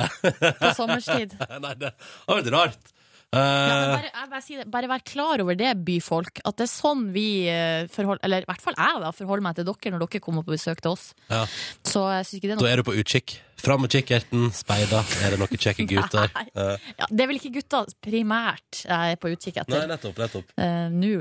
På 0.61 0.75
sommerstid. 0.77 1.35
Nei, 1.65 1.75
det 1.81 1.93
har 2.29 2.41
vært 2.41 2.53
rart. 2.55 2.91
Ja, 3.33 3.41
Eh, 3.45 3.95
bare, 3.97 4.11
jeg 4.13 4.31
bare, 4.31 4.43
si 4.45 4.55
det, 4.59 4.65
bare 4.71 4.89
vær 4.89 5.03
klar 5.03 5.41
over 5.43 5.57
det, 5.59 5.73
byfolk. 5.85 6.39
At 6.47 6.57
det 6.61 6.67
er 6.69 6.71
sånn 6.71 7.09
vi 7.15 7.49
eh, 7.51 7.87
forholder 7.91 8.23
Eller 8.23 8.45
i 8.45 8.47
hvert 8.47 8.63
fall 8.63 8.77
jeg 8.79 9.01
da 9.03 9.11
forholder 9.11 9.43
meg 9.43 9.57
til 9.59 9.67
dere 9.67 9.91
når 9.95 10.05
dere 10.05 10.21
kommer 10.23 10.45
på 10.47 10.55
besøk 10.55 10.81
til 10.85 10.93
oss. 10.93 11.09
ja. 11.33 11.41
Så 11.83 12.05
jeg 12.13 12.27
synes 12.29 12.39
ikke 12.39 12.51
det 12.53 12.55
er 12.55 12.63
Da 12.63 12.71
er 12.71 12.77
du 12.83 12.87
på 12.87 12.95
utkikk. 13.01 13.35
Fram 13.65 13.81
med 13.81 13.91
kikkerten, 13.91 14.51
speida. 14.53 15.01
Er 15.25 15.35
det 15.35 15.39
noen 15.41 15.49
kjekke 15.65 15.87
gutter? 15.89 16.29
Nei. 16.35 16.45
Eh, 16.55 16.89
ja, 17.01 17.07
Det 17.11 17.25
er 17.25 17.31
vel 17.33 17.41
ikke 17.41 17.55
gutter 17.57 17.91
primært 18.05 18.85
jeg 18.85 19.17
er 19.17 19.19
på 19.19 19.33
utkikk 19.33 19.57
Nei, 19.57 19.65
etter 19.67 19.89
nettopp. 19.89 20.19
nettopp. 20.21 20.55
Uh, 20.61 20.87
nå 20.93 21.15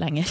lenger. 0.00 0.26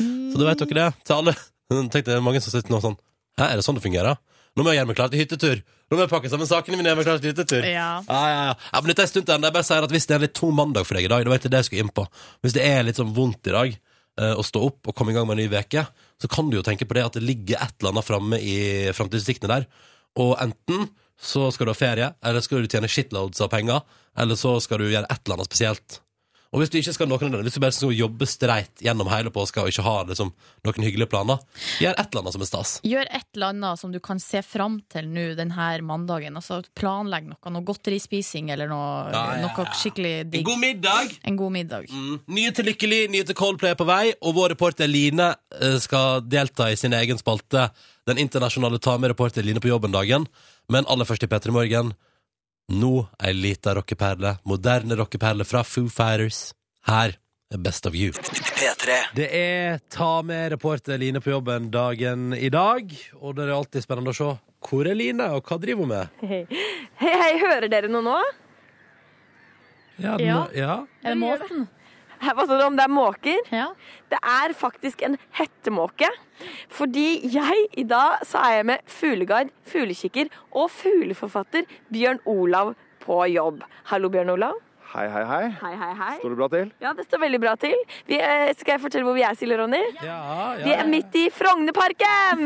Så 0.00 0.36
da 0.38 0.48
vet 0.50 0.62
dere 0.64 0.76
det. 0.80 0.88
Til 1.06 1.14
alle. 1.20 1.34
Tenk 1.70 2.04
det 2.08 2.16
er 2.16 2.24
mange 2.24 2.40
som 2.42 2.50
sitter 2.52 2.72
nå 2.74 2.80
sånn 2.82 2.96
Hæ, 3.38 3.44
er 3.52 3.60
det 3.60 3.64
sånn 3.64 3.76
det 3.78 3.84
fungerer? 3.84 4.18
Nå 4.58 4.64
må 4.66 4.72
jeg 4.72 4.80
gjøre 4.80 4.88
meg 4.90 4.96
klar 4.98 5.10
til 5.12 5.20
hyttetur. 5.22 5.60
Nå 5.90 5.98
må 5.98 6.04
jeg 6.04 6.10
pakke 6.12 6.30
sammen 6.30 6.46
sakene 6.46 6.78
mine 6.78 6.86
Jeg 6.86 6.94
gjøre 7.02 7.18
meg 7.18 7.48
klar. 7.50 7.64
Ja. 7.66 7.88
Ja, 8.06 8.18
ja, 8.30 8.42
ja. 8.46 8.54
ja 8.54 8.80
men 8.80 8.92
dette 8.92 9.02
er 9.02 9.08
en 9.08 9.10
stund 9.10 9.26
til. 9.26 9.46
Jeg 9.48 9.54
bare 9.56 9.66
sier 9.66 9.86
at 9.86 9.94
Hvis 9.94 10.06
det 10.06 10.14
er 10.14 10.20
en 10.20 10.26
litt 10.28 10.36
tung 10.38 10.52
mandag 10.54 10.86
for 10.86 10.98
deg 10.98 11.08
i 11.08 11.10
dag, 11.10 11.24
det 11.26 11.32
var 11.32 11.40
ikke 11.42 11.50
det 11.50 11.62
jeg 11.64 11.68
skulle 11.70 11.86
inn 11.86 11.94
på. 11.96 12.04
Hvis 12.44 12.54
det 12.54 12.66
er 12.66 12.84
litt 12.86 13.00
sånn 13.00 13.10
vondt 13.16 13.50
i 13.50 13.54
dag 13.56 13.74
eh, 13.74 14.34
å 14.38 14.44
stå 14.46 14.62
opp 14.68 14.92
og 14.92 14.94
komme 14.94 15.10
i 15.10 15.18
gang 15.18 15.26
med 15.26 15.40
en 15.40 15.42
ny 15.42 15.60
uke, 15.64 15.82
så 16.22 16.30
kan 16.30 16.50
du 16.50 16.60
jo 16.60 16.64
tenke 16.66 16.86
på 16.86 16.94
det 16.94 17.06
at 17.08 17.18
det 17.18 17.24
ligger 17.26 17.58
et 17.58 17.74
eller 17.80 17.96
annet 17.96 18.06
framme 18.06 18.38
i 18.38 18.58
framtidsutsiktene 18.94 19.50
der. 19.50 19.66
Og 20.22 20.36
enten 20.38 20.86
så 21.20 21.48
skal 21.52 21.66
du 21.66 21.74
ha 21.74 21.76
ferie, 21.76 22.12
eller 22.24 22.44
skal 22.44 22.62
du 22.62 22.70
tjene 22.70 22.88
shitloads 22.88 23.42
av 23.44 23.50
penger, 23.52 23.82
eller 24.18 24.38
så 24.38 24.54
skal 24.62 24.80
du 24.80 24.88
gjøre 24.88 25.10
et 25.10 25.20
eller 25.24 25.40
annet 25.40 25.50
spesielt. 25.50 25.98
Og 26.50 26.58
hvis 26.58 26.70
du 26.72 26.80
ikke 26.80 26.92
skal 26.96 27.06
noen 27.06 27.34
av 27.36 27.44
hvis 27.46 27.54
du 27.54 27.60
bare 27.62 27.74
skal 27.74 27.92
jobbe 27.94 28.26
streit 28.26 28.82
gjennom 28.82 29.06
hele 29.12 29.30
påska 29.30 29.62
og 29.62 29.70
ikke 29.70 29.84
har 29.86 30.08
liksom, 30.08 30.32
noen 30.66 30.86
hyggelige 30.86 31.10
planer, 31.12 31.38
gjør 31.78 31.94
et 31.94 32.08
eller 32.08 32.24
annet 32.24 32.34
som 32.34 32.42
er 32.42 32.48
stas. 32.48 32.72
Gjør 32.90 33.06
et 33.06 33.26
eller 33.36 33.52
annet 33.54 33.78
som 33.78 33.92
du 33.94 34.00
kan 34.02 34.18
se 34.22 34.42
fram 34.42 34.80
til 34.90 35.06
nå 35.14 35.28
denne 35.38 35.68
mandagen. 35.86 36.34
Altså 36.40 36.58
Planlegg 36.74 37.28
noe, 37.30 37.54
noe 37.54 37.66
godterispising 37.68 38.50
eller 38.50 38.70
noe, 38.70 38.90
Ja, 39.14 39.22
ja, 39.30 39.38
ja. 39.38 39.46
noe 39.46 39.68
skikkelig 39.78 40.14
digg. 40.32 40.42
En 40.42 40.50
god 40.50 40.62
middag! 40.64 41.14
En 41.30 41.38
god 41.38 41.54
middag. 41.54 41.86
Mm. 41.94 42.18
Nye 42.40 42.56
til 42.56 42.70
Lykkelig, 42.72 43.00
nye 43.14 43.30
til 43.30 43.38
Coldplay 43.38 43.76
er 43.76 43.78
på 43.78 43.86
vei, 43.86 44.02
og 44.18 44.34
vår 44.40 44.56
reporter 44.56 44.90
Line 44.90 45.30
eh, 45.54 45.78
skal 45.78 46.26
delta 46.26 46.66
i 46.72 46.78
sin 46.80 46.96
egen 46.98 47.20
spalte, 47.22 47.68
den 48.10 48.18
internasjonale 48.18 48.82
Ta 48.82 48.98
med 48.98 49.14
reporter 49.14 49.46
Line 49.46 49.62
på 49.62 49.70
jobben-dagen. 49.70 50.26
Men 50.70 50.86
aller 50.90 51.06
først 51.06 51.22
i 51.22 51.30
P3 51.30 51.54
Morgen. 51.54 51.94
Nå 52.70 52.92
ei 53.26 53.32
lita 53.34 53.74
rockeperle, 53.74 54.36
moderne 54.46 54.94
rockeperle 54.98 55.44
fra 55.44 55.62
Foo 55.66 55.88
Fighters. 55.90 56.52
Her 56.86 57.16
er 57.50 57.58
Best 57.58 57.86
of 57.88 57.96
You. 57.98 58.12
P3. 58.14 58.98
Det 59.16 59.26
er 59.34 59.80
Ta 59.90 60.20
med 60.22 60.52
reporter 60.54 60.98
Line 61.02 61.20
på 61.20 61.32
jobben-dagen 61.34 62.30
i 62.38 62.48
dag, 62.54 62.92
og 63.18 63.34
det 63.36 63.48
er 63.48 63.56
alltid 63.56 63.82
spennende 63.84 64.14
å 64.14 64.18
se 64.20 64.30
hvor 64.70 64.86
er 64.86 64.94
Line, 64.94 65.26
og 65.34 65.42
hva 65.48 65.58
driver 65.58 65.82
hun 65.82 65.90
med? 65.90 66.22
Hei, 67.00 67.14
hei, 67.24 67.32
hører 67.42 67.66
dere 67.72 67.90
noe 67.90 68.04
nå? 68.06 68.18
Ja, 70.00 70.14
Ja. 70.20 70.40
ja. 70.56 70.74
Er 71.02 71.14
det 71.16 71.20
måsen? 71.20 71.66
Her, 72.20 72.34
hva 72.36 72.44
sa 72.44 72.56
du 72.58 72.64
om 72.66 72.76
det 72.76 72.84
er 72.84 72.92
måker? 72.92 73.38
Det 74.12 74.18
er 74.20 74.52
faktisk 74.56 75.02
en 75.06 75.16
hettemåke. 75.38 76.08
Fordi 76.72 77.20
jeg 77.32 77.66
i 77.80 77.84
dag 77.88 78.24
så 78.28 78.42
er 78.44 78.58
jeg 78.58 78.66
med 78.74 78.88
fugleguide, 78.92 79.52
fuglekikker 79.68 80.28
og 80.56 80.68
fugleforfatter 80.72 81.68
Bjørn 81.92 82.20
Olav 82.28 82.74
på 83.04 83.22
jobb. 83.32 83.62
Hallo, 83.92 84.12
Bjørn 84.12 84.34
Olav. 84.36 84.58
Hei, 84.90 85.04
hei, 85.06 85.22
hei. 85.22 85.44
Hei, 85.62 85.72
hei, 85.78 85.90
hei. 85.94 86.14
Står 86.18 86.32
det 86.32 86.38
bra 86.40 86.46
til? 86.50 86.70
Ja, 86.82 86.90
det 86.98 87.04
står 87.06 87.20
veldig 87.22 87.38
bra 87.44 87.52
til. 87.62 87.76
Vi, 88.08 88.16
eh, 88.18 88.48
skal 88.58 88.72
jeg 88.74 88.82
fortelle 88.82 89.06
hvor 89.06 89.14
vi 89.14 89.22
er, 89.22 89.36
Silje 89.38 89.56
Ronny? 89.60 89.80
Ja, 90.02 90.16
Vi 90.58 90.72
er 90.74 90.88
midt 90.90 91.14
i 91.14 91.28
Frognerparken! 91.30 92.42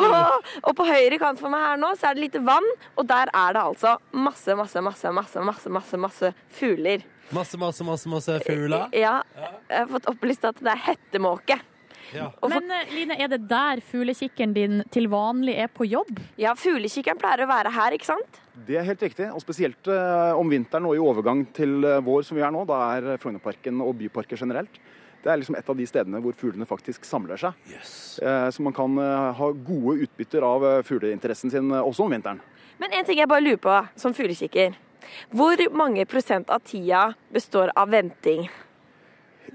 Og, 0.00 0.48
og 0.62 0.72
på 0.78 0.86
høyre 0.88 1.18
kant 1.20 1.42
for 1.42 1.52
meg 1.52 1.66
her 1.66 1.76
nå 1.82 1.92
så 2.00 2.08
er 2.08 2.16
det 2.16 2.24
lite 2.24 2.40
vann, 2.46 2.64
og 2.96 3.04
der 3.10 3.28
er 3.34 3.52
det 3.58 3.66
altså 3.66 3.98
masse, 4.16 4.56
masse, 4.56 4.80
masse, 4.80 5.12
masse, 5.12 5.44
masse, 5.44 5.74
masse, 5.76 6.00
masse 6.08 6.32
fugler. 6.56 7.04
Masse, 7.30 7.58
masse, 7.60 7.84
masse, 7.84 8.08
masse 8.08 8.38
fugler. 8.46 8.86
Ja, 8.96 9.18
jeg 9.68 9.82
har 9.82 9.90
fått 9.90 10.06
opplyst 10.08 10.46
at 10.48 10.60
det 10.64 10.72
er 10.72 10.80
hettemåke. 10.86 11.58
Ja. 12.14 12.30
Men 12.48 12.70
eh, 12.72 12.92
Line, 12.94 13.18
er 13.20 13.28
det 13.28 13.42
der 13.50 13.82
fuglekikkeren 13.84 14.54
din 14.56 14.78
til 14.94 15.10
vanlig 15.12 15.58
er 15.60 15.68
på 15.68 15.84
jobb? 15.84 16.22
Ja, 16.40 16.54
fuglekikkeren 16.56 17.20
pleier 17.20 17.44
å 17.44 17.50
være 17.50 17.72
her, 17.74 17.96
ikke 17.96 18.08
sant? 18.08 18.40
Det 18.64 18.78
er 18.80 18.86
helt 18.88 19.04
riktig. 19.04 19.28
Og 19.28 19.44
spesielt 19.44 19.90
eh, 19.92 20.32
om 20.38 20.48
vinteren 20.48 20.88
og 20.88 20.96
i 20.96 21.02
overgang 21.04 21.44
til 21.52 21.84
eh, 21.84 22.00
vår 22.04 22.24
som 22.24 22.40
vi 22.40 22.46
er 22.46 22.54
nå. 22.54 22.64
Da 22.68 22.80
er 22.96 23.20
Frognerparken 23.20 23.84
og 23.84 23.98
byparker 24.00 24.40
generelt. 24.40 24.80
Det 25.20 25.28
er 25.28 25.40
liksom 25.42 25.58
et 25.58 25.68
av 25.68 25.76
de 25.76 25.84
stedene 25.90 26.24
hvor 26.24 26.36
fuglene 26.38 26.64
faktisk 26.68 27.04
samler 27.04 27.40
seg. 27.44 27.60
Eh, 27.76 28.48
så 28.54 28.64
man 28.64 28.72
kan 28.72 28.96
ha 29.36 29.52
gode 29.52 29.98
utbytter 30.06 30.46
av 30.46 30.68
fugleinteressen 30.88 31.52
sin 31.52 31.74
også 31.76 32.08
om 32.08 32.16
vinteren. 32.16 32.40
Men 32.78 32.94
en 32.94 33.04
ting 33.04 33.18
jeg 33.20 33.28
bare 33.28 33.44
lurer 33.44 33.60
på 33.60 33.80
som 34.00 34.14
fuglekikker. 34.16 34.78
Hvor 35.34 35.60
mange 35.76 36.06
prosent 36.08 36.50
av 36.50 36.64
tida 36.66 37.12
består 37.34 37.72
av 37.76 37.90
venting? 37.92 38.48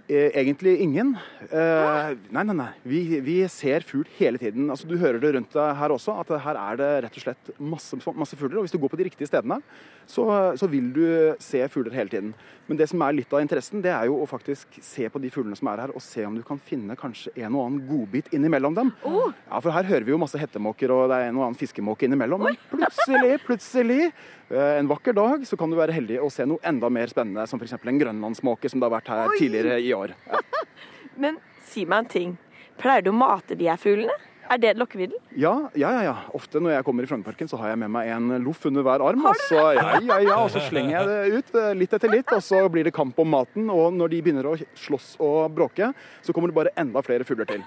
Eh, 0.07 0.33
Egentlig 0.35 0.75
ingen. 0.83 1.13
Eh, 1.47 2.09
nei, 2.35 2.43
nei, 2.43 2.55
nei. 2.57 2.71
Vi, 2.83 3.01
vi 3.23 3.37
ser 3.47 3.85
fugl 3.87 4.09
hele 4.17 4.41
tiden. 4.41 4.67
Altså, 4.73 4.87
du 4.89 4.97
hører 4.99 5.21
det 5.23 5.31
rundt 5.35 5.55
deg 5.55 5.77
her 5.79 5.93
også, 5.95 6.17
at 6.19 6.33
her 6.43 6.59
er 6.59 6.79
det 6.81 6.89
rett 7.05 7.19
og 7.19 7.23
slett 7.23 7.51
masse, 7.61 7.99
masse 8.11 8.35
fugler. 8.39 8.59
Og 8.59 8.67
hvis 8.67 8.75
du 8.75 8.81
går 8.83 8.91
på 8.91 8.99
de 8.99 9.07
riktige 9.07 9.29
stedene, 9.29 9.61
så, 10.09 10.25
så 10.59 10.67
vil 10.67 10.89
du 10.95 11.05
se 11.39 11.63
fugler 11.71 11.95
hele 11.95 12.11
tiden. 12.11 12.33
Men 12.67 12.79
det 12.79 12.87
som 12.87 13.01
er 13.03 13.15
litt 13.17 13.33
av 13.35 13.41
interessen, 13.43 13.81
det 13.83 13.91
er 13.91 14.07
jo 14.07 14.21
å 14.23 14.27
faktisk 14.29 14.77
se 14.83 15.09
på 15.11 15.19
de 15.19 15.31
fuglene 15.33 15.57
som 15.59 15.67
er 15.71 15.81
her, 15.83 15.91
og 15.91 16.03
se 16.03 16.23
om 16.23 16.35
du 16.37 16.43
kan 16.47 16.59
finne 16.63 16.95
kanskje 16.99 17.33
en 17.35 17.57
og 17.57 17.65
annen 17.65 17.81
godbit 17.89 18.29
innimellom 18.35 18.77
dem. 18.77 18.91
Ja, 19.03 19.59
For 19.59 19.75
her 19.75 19.89
hører 19.89 20.07
vi 20.07 20.13
jo 20.13 20.19
masse 20.21 20.39
hettemåker, 20.39 20.93
og 20.95 21.11
det 21.11 21.19
er 21.19 21.31
en 21.31 21.41
og 21.41 21.47
annen 21.49 21.59
fiskemåke 21.59 22.07
innimellom. 22.07 22.45
Men 22.47 22.59
plutselig, 22.71 23.35
plutselig, 23.43 24.09
eh, 24.47 24.73
en 24.79 24.91
vakker 24.91 25.17
dag, 25.17 25.43
så 25.49 25.59
kan 25.59 25.73
du 25.73 25.79
være 25.79 25.95
heldig 25.95 26.21
å 26.23 26.31
se 26.31 26.47
noe 26.47 26.63
enda 26.63 26.91
mer 26.93 27.11
spennende, 27.11 27.45
som 27.51 27.59
f.eks. 27.59 27.75
en 27.75 28.03
grønlandsmåke, 28.05 28.71
som 28.71 28.79
det 28.79 28.87
har 28.87 28.95
vært 28.95 29.11
her 29.11 29.33
Oi! 29.33 29.39
tidligere 29.41 29.81
i 29.83 29.91
år. 29.97 30.15
Ja. 30.31 30.43
Men 31.25 31.41
si 31.67 31.83
meg 31.83 32.05
en 32.05 32.13
ting. 32.15 32.37
Pleier 32.79 33.03
du 33.03 33.11
å 33.11 33.17
mate 33.17 33.59
de 33.59 33.67
her 33.69 33.81
fuglene? 33.81 34.15
Er 34.53 34.59
det 34.61 34.69
et 34.69 34.77
lokkemiddel? 34.77 35.17
Ja, 35.39 35.53
ja, 35.79 35.89
ja. 36.05 36.13
Ofte 36.37 36.59
når 36.61 36.75
jeg 36.75 36.85
kommer 36.85 37.05
i 37.05 37.09
Frognerparken, 37.09 37.49
så 37.49 37.57
har 37.57 37.71
jeg 37.71 37.79
med 37.81 37.89
meg 37.95 38.11
en 38.13 38.35
loff 38.43 38.61
under 38.69 38.85
hver 38.85 39.01
arm. 39.01 39.23
Og 39.25 39.39
så, 39.47 39.61
ja, 39.73 39.85
ja, 39.97 40.17
ja, 40.21 40.35
og 40.37 40.51
så 40.53 40.61
slenger 40.67 40.93
jeg 40.93 41.09
det 41.09 41.39
ut 41.39 41.57
eh, 41.57 41.71
litt 41.79 41.95
etter 41.97 42.13
litt, 42.13 42.29
og 42.35 42.43
så 42.45 42.59
blir 42.69 42.85
det 42.85 42.93
kamp 42.93 43.17
om 43.23 43.31
maten. 43.33 43.71
Og 43.73 43.95
når 43.97 44.13
de 44.13 44.21
begynner 44.27 44.51
å 44.51 44.53
slåss 44.77 45.15
og 45.25 45.55
bråke, 45.57 45.89
så 46.21 46.35
kommer 46.35 46.53
det 46.53 46.59
bare 46.59 46.75
enda 46.77 47.01
flere 47.05 47.25
fugler 47.25 47.49
til. 47.49 47.65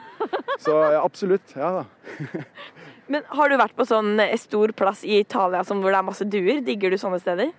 Så 0.63 0.73
ja, 0.73 1.03
absolutt. 1.03 1.57
Ja 1.59 1.73
da. 1.81 1.85
Men 3.13 3.27
har 3.35 3.51
du 3.51 3.59
vært 3.59 3.75
på 3.79 3.87
sånn 3.87 4.17
eh, 4.23 4.39
stor 4.39 4.73
plass 4.79 5.03
i 5.07 5.21
Italia 5.25 5.67
som 5.67 5.83
hvor 5.83 5.91
det 5.95 5.99
er 5.99 6.07
masse 6.07 6.27
duer? 6.31 6.63
Digger 6.67 6.95
du 6.95 6.99
sånne 7.03 7.19
steder? 7.23 7.51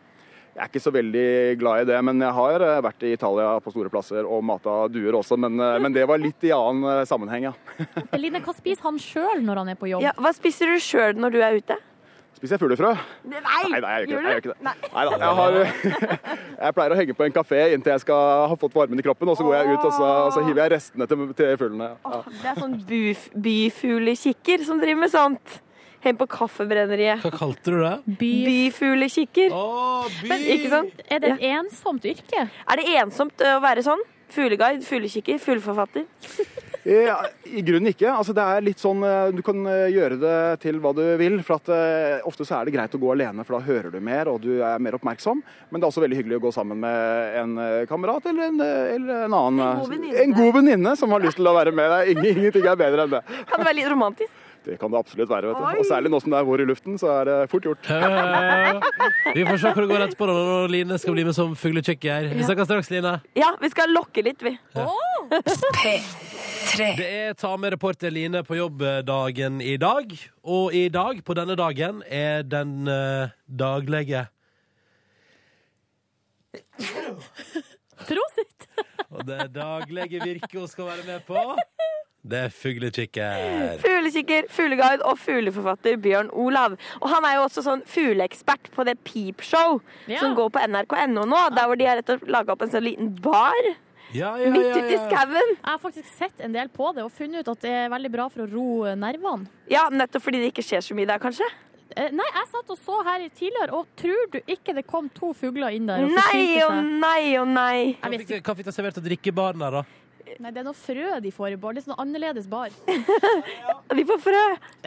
Jeg 0.58 0.64
er 0.64 0.70
ikke 0.72 0.82
så 0.82 0.90
veldig 0.90 1.28
glad 1.62 1.84
i 1.84 1.86
det, 1.86 1.98
men 2.02 2.22
jeg 2.24 2.34
har 2.34 2.64
eh, 2.66 2.80
vært 2.82 3.04
i 3.06 3.12
Italia 3.14 3.50
på 3.62 3.70
store 3.70 3.92
plasser 3.94 4.26
og 4.26 4.40
mata 4.42 4.88
duer 4.90 5.14
også. 5.20 5.38
Men, 5.38 5.54
eh, 5.62 5.76
men 5.84 5.94
det 5.94 6.08
var 6.10 6.18
litt 6.18 6.42
i 6.48 6.50
annen 6.56 6.88
eh, 6.96 7.02
sammenheng, 7.06 7.46
ja. 7.52 7.52
Line, 8.18 8.42
hva 8.42 8.56
spiser 8.58 8.88
han 8.88 8.98
sjøl 8.98 9.44
når 9.46 9.62
han 9.62 9.70
er 9.76 9.78
på 9.78 9.92
jobb? 9.92 10.02
Ja, 10.02 10.16
hva 10.18 10.32
spiser 10.34 10.74
du 10.74 10.82
sjøl 10.82 11.22
når 11.22 11.36
du 11.36 11.38
er 11.46 11.60
ute? 11.62 11.78
Spiser 12.40 12.58
jeg 12.58 12.64
fuglefrø? 12.64 12.90
Nei, 13.30 13.44
Nei, 13.46 13.84
nei, 13.86 13.92
jeg 14.00 14.10
gjør 14.10 14.18
ikke 14.18 14.18
det. 14.18 14.34
Jeg 14.34 14.42
ikke 14.42 14.56
det. 14.56 14.58
Nei. 14.66 14.74
Neida, 14.96 15.22
jeg, 15.22 15.38
har, 15.38 15.60
jeg 16.66 16.78
pleier 16.80 16.98
å 16.98 17.00
henge 17.04 17.18
på 17.22 17.28
en 17.28 17.38
kafé 17.38 17.62
inntil 17.78 17.94
jeg 17.94 18.06
skal 18.08 18.50
ha 18.50 18.58
fått 18.58 18.82
varmen 18.82 18.98
i 18.98 19.06
kroppen, 19.06 19.30
og 19.30 19.38
så 19.38 19.46
går 19.46 19.60
jeg 19.60 19.78
ut 19.78 19.86
og 19.92 19.94
så, 19.94 20.10
og 20.26 20.34
så 20.34 20.48
hiver 20.48 20.64
jeg 20.64 20.74
restene 20.74 21.10
til, 21.14 21.24
til 21.38 21.54
fuglene. 21.62 21.94
Ja. 22.02 22.24
Det 22.34 22.52
er 22.56 22.60
sånn 22.66 22.76
byfuglekikker 23.46 24.66
som 24.66 24.82
driver 24.82 25.06
med 25.06 25.14
sånt. 25.14 25.62
Hjemme 26.08 26.22
på 26.22 26.30
Kaffebrenneriet. 26.32 27.20
Hva 27.20 27.34
kalte 27.36 27.74
du 27.74 27.82
det? 27.82 27.96
Byfuglekikker. 28.22 29.50
by. 29.52 30.28
Men, 30.30 30.46
ikke 30.54 30.70
sant? 30.72 31.02
Er 31.12 31.20
det 31.20 31.34
et 31.34 31.50
ensomt 31.50 32.06
yrke? 32.08 32.46
Er 32.48 32.80
det 32.80 32.86
ensomt 33.02 33.44
å 33.44 33.58
være 33.60 33.84
sånn? 33.84 34.06
Fugleguide, 34.32 34.86
fuglekikker, 34.88 35.44
fugleforfatter? 35.44 36.08
Ja, 36.88 37.18
I 37.44 37.60
grunnen 37.68 37.90
ikke. 37.92 38.08
Altså, 38.08 38.32
det 38.32 38.44
er 38.48 38.62
litt 38.64 38.80
sånn, 38.80 39.02
eh, 39.04 39.34
Du 39.36 39.42
kan 39.44 39.58
eh, 39.68 39.90
gjøre 39.92 40.16
det 40.22 40.36
til 40.64 40.78
hva 40.80 40.94
du 40.96 41.02
vil. 41.20 41.36
for 41.44 41.60
at 41.60 41.68
uh, 41.68 42.28
Ofte 42.30 42.46
så 42.48 42.62
er 42.62 42.70
det 42.70 42.78
greit 42.78 42.96
å 42.96 43.02
gå 43.02 43.10
alene, 43.12 43.44
for 43.44 43.58
da 43.58 43.66
hører 43.66 43.92
du 43.92 44.00
mer 44.00 44.32
og 44.32 44.40
du 44.46 44.62
er 44.64 44.80
mer 44.80 44.96
oppmerksom. 44.96 45.42
Men 45.68 45.82
det 45.82 45.84
er 45.84 45.92
også 45.92 46.06
veldig 46.06 46.22
hyggelig 46.22 46.40
å 46.40 46.46
gå 46.46 46.54
sammen 46.56 46.80
med 46.80 47.36
en 47.42 47.60
kamerat 47.92 48.32
eller 48.32 48.54
en, 48.54 48.64
eller 48.64 49.26
en 49.26 49.36
annen 49.42 49.66
En 49.66 49.84
god 49.84 49.96
venninne. 49.98 50.24
en 50.24 50.40
god 50.40 50.54
venninne 50.62 50.96
som 50.96 51.12
har 51.12 51.28
lyst 51.28 51.42
til 51.42 51.52
å 51.52 51.58
være 51.60 51.76
med 51.76 51.92
deg. 51.92 52.24
Ingenting 52.24 52.72
er 52.72 52.80
bedre 52.80 53.04
enn 53.04 53.18
det. 53.18 53.26
Kan 53.52 53.60
det 53.60 53.68
være 53.68 53.80
litt 53.82 53.92
romantisk? 53.92 54.47
Det 54.68 54.76
kan 54.82 54.92
det 54.92 55.00
absolutt 55.00 55.30
være. 55.32 55.48
vet 55.48 55.58
du. 55.58 55.80
Og 55.80 55.88
særlig 55.88 56.12
nå 56.12 56.20
som 56.20 56.34
det 56.34 56.40
er 56.42 56.48
vår 56.48 56.64
i 56.64 56.68
luften, 56.68 56.98
så 57.00 57.12
er 57.22 57.30
det 57.30 57.36
fort 57.52 57.68
gjort. 57.70 57.88
Vi 59.38 59.46
får 59.48 59.62
se 59.62 59.72
hvor 59.72 59.84
det 59.86 59.90
går 59.94 60.06
etterpå 60.08 60.28
når 60.28 60.72
Line 60.74 61.00
skal 61.00 61.16
bli 61.16 61.24
med 61.28 61.38
som 61.38 61.56
fuglekikker. 61.56 62.32
Vi 62.36 62.44
snakkes 62.44 62.68
straks, 62.68 62.92
Line. 62.92 63.18
Ja, 63.40 63.54
vi 63.62 63.72
skal 63.72 63.94
lokke 63.96 64.26
litt, 64.28 64.44
vi. 64.44 64.58
Det 66.78 67.08
er 67.08 67.38
Ta 67.40 67.54
med 67.58 67.78
reporter 67.78 68.12
Line 68.12 68.44
på 68.48 68.60
jobb-dagen 68.60 69.62
i 69.64 69.78
dag. 69.80 70.12
Og 70.44 70.76
i 70.76 70.88
dag, 70.92 71.24
på 71.24 71.38
denne 71.38 71.56
dagen, 71.60 72.04
er 72.12 72.44
den 72.44 72.90
uh, 72.92 73.32
daglige 73.48 74.28
Prosit! 78.08 78.68
Og 79.10 79.24
det 79.26 79.48
daglige 79.56 80.20
virket 80.24 80.60
hun 80.60 80.68
skal 80.68 80.90
være 80.92 81.06
med 81.08 81.26
på, 81.28 81.40
det 82.24 82.40
er 82.48 82.50
fuglekikker. 82.50 83.80
Fuglekikker, 83.84 84.48
fugleguide 84.52 85.04
og 85.08 85.18
fugleforfatter 85.22 85.98
Bjørn 86.04 86.30
Olav. 86.34 86.76
Og 87.02 87.10
han 87.12 87.26
er 87.26 87.38
jo 87.38 87.44
også 87.48 87.64
sånn 87.64 87.84
fugleekspert 87.88 88.72
på 88.74 88.84
det 88.88 88.98
Peepshow 89.08 89.82
Ja. 90.08 90.20
som 90.20 90.36
går 90.36 90.50
på 90.52 90.64
nrk.no 90.68 91.26
nå, 91.26 91.42
der 91.56 91.68
hvor 91.68 91.78
de 91.80 91.86
har 91.88 91.98
rett 92.02 92.10
og 92.10 92.26
laga 92.28 92.52
opp 92.56 92.62
en 92.66 92.70
sånn 92.74 92.84
liten 92.84 93.14
bar 93.22 93.54
Ja, 94.14 94.36
ja, 94.40 94.50
midt 94.52 94.66
ja, 94.66 94.76
ute 94.80 94.94
i 94.96 95.00
skauen. 95.10 95.54
Jeg 95.56 95.68
har 95.68 95.80
faktisk 95.84 96.08
sett 96.18 96.40
en 96.44 96.54
del 96.56 96.70
på 96.70 96.94
det 96.96 97.04
og 97.04 97.12
funnet 97.12 97.44
ut 97.44 97.54
at 97.56 97.62
det 97.62 97.72
er 97.86 97.90
veldig 97.92 98.12
bra 98.12 98.28
for 98.32 98.44
å 98.46 98.50
ro 98.52 98.68
nervene. 98.96 99.48
Ja, 99.70 99.90
nettopp 99.92 100.24
fordi 100.24 100.40
det 100.44 100.54
ikke 100.54 100.64
skjer 100.64 100.82
så 100.84 100.96
mye 100.96 101.08
der, 101.08 101.20
kanskje. 101.20 101.48
Eh, 101.96 102.10
Nei, 102.12 102.26
jeg 102.36 102.48
satt 102.52 102.70
og 102.70 102.78
så 102.84 103.04
her 103.08 103.24
tidligere, 103.30 103.72
og 103.74 103.88
tror 104.00 104.28
du 104.32 104.40
ikke 104.52 104.74
det 104.76 104.86
kom 104.88 105.08
to 105.16 105.32
fugler 105.34 105.72
inn 105.76 105.86
der 105.88 106.04
og 106.04 106.12
Nei 106.12 106.60
og 106.64 106.76
nei 106.84 107.38
og 107.40 107.48
nei. 107.48 107.98
Hva 108.02 108.12
fikk 108.12 108.28
de- 108.28 108.42
Hva 108.42 108.56
fikk 108.56 108.66
de 108.66 108.72
servert 108.76 109.00
å 109.00 109.04
drikke 109.04 109.28
i 109.28 109.32
baren 109.32 109.60
der, 109.60 109.72
da? 109.72 109.84
Nei, 110.40 110.52
det 110.52 110.62
er 110.62 110.66
noe 110.68 110.78
frø 110.78 111.20
de 111.24 111.32
får 111.34 111.54
i 111.56 111.58
bar. 111.62 111.74
Det 111.78 111.82
er 111.82 111.88
sånn 111.90 112.00
annerledes 112.04 112.48
bar. 112.52 112.70
De 113.98 114.04
får 114.06 114.20
frø. 114.22 114.42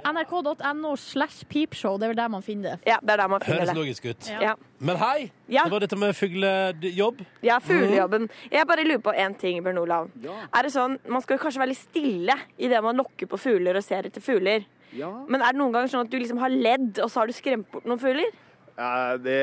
NRK.no 0.06 0.90
slash 1.00 1.44
peepshow, 1.50 1.96
det 1.98 2.06
er 2.06 2.12
vel 2.12 2.18
der 2.20 2.28
man 2.32 2.42
finner 2.44 2.76
det. 2.76 2.90
Ja, 2.90 2.98
det 3.02 3.14
er 3.14 3.22
der 3.22 3.30
man 3.32 3.40
finner 3.44 3.62
Høres 3.62 3.70
det. 3.72 3.76
logisk 3.78 4.08
ut. 4.10 4.28
Ja. 4.42 4.54
Men 4.78 4.98
hei! 5.00 5.30
Ja. 5.50 5.64
Det 5.66 5.72
var 5.74 5.84
dette 5.84 5.98
med 5.98 6.12
fuglejobb. 6.16 7.22
Ja, 7.46 7.56
fuglejobben. 7.64 8.28
Jeg 8.52 8.68
bare 8.70 8.84
lurer 8.86 9.02
på 9.04 9.14
én 9.16 9.34
ting, 9.40 9.62
Bjørn 9.64 9.80
Olav. 9.82 10.10
Er 10.24 10.68
det 10.68 10.72
sånn, 10.76 10.98
Man 11.08 11.24
skal 11.24 11.38
jo 11.38 11.42
kanskje 11.46 11.62
være 11.64 11.72
litt 11.72 11.82
stille 11.82 12.36
idet 12.60 12.82
man 12.84 13.00
lokker 13.00 13.28
på 13.30 13.40
fugler 13.40 13.80
og 13.80 13.84
ser 13.86 14.06
etter 14.08 14.22
fugler. 14.24 14.66
Ja. 14.96 15.10
Men 15.30 15.42
er 15.42 15.52
det 15.54 15.60
noen 15.60 15.72
ganger 15.74 15.90
sånn 15.92 16.06
at 16.06 16.12
du 16.12 16.18
liksom 16.18 16.38
har 16.42 16.50
ledd, 16.52 16.98
og 17.02 17.10
så 17.10 17.22
har 17.22 17.30
du 17.30 17.34
skremt 17.36 17.68
bort 17.72 17.84
noen 17.88 18.00
fugler? 18.02 18.30
Eh, 18.80 19.14
Det 19.20 19.40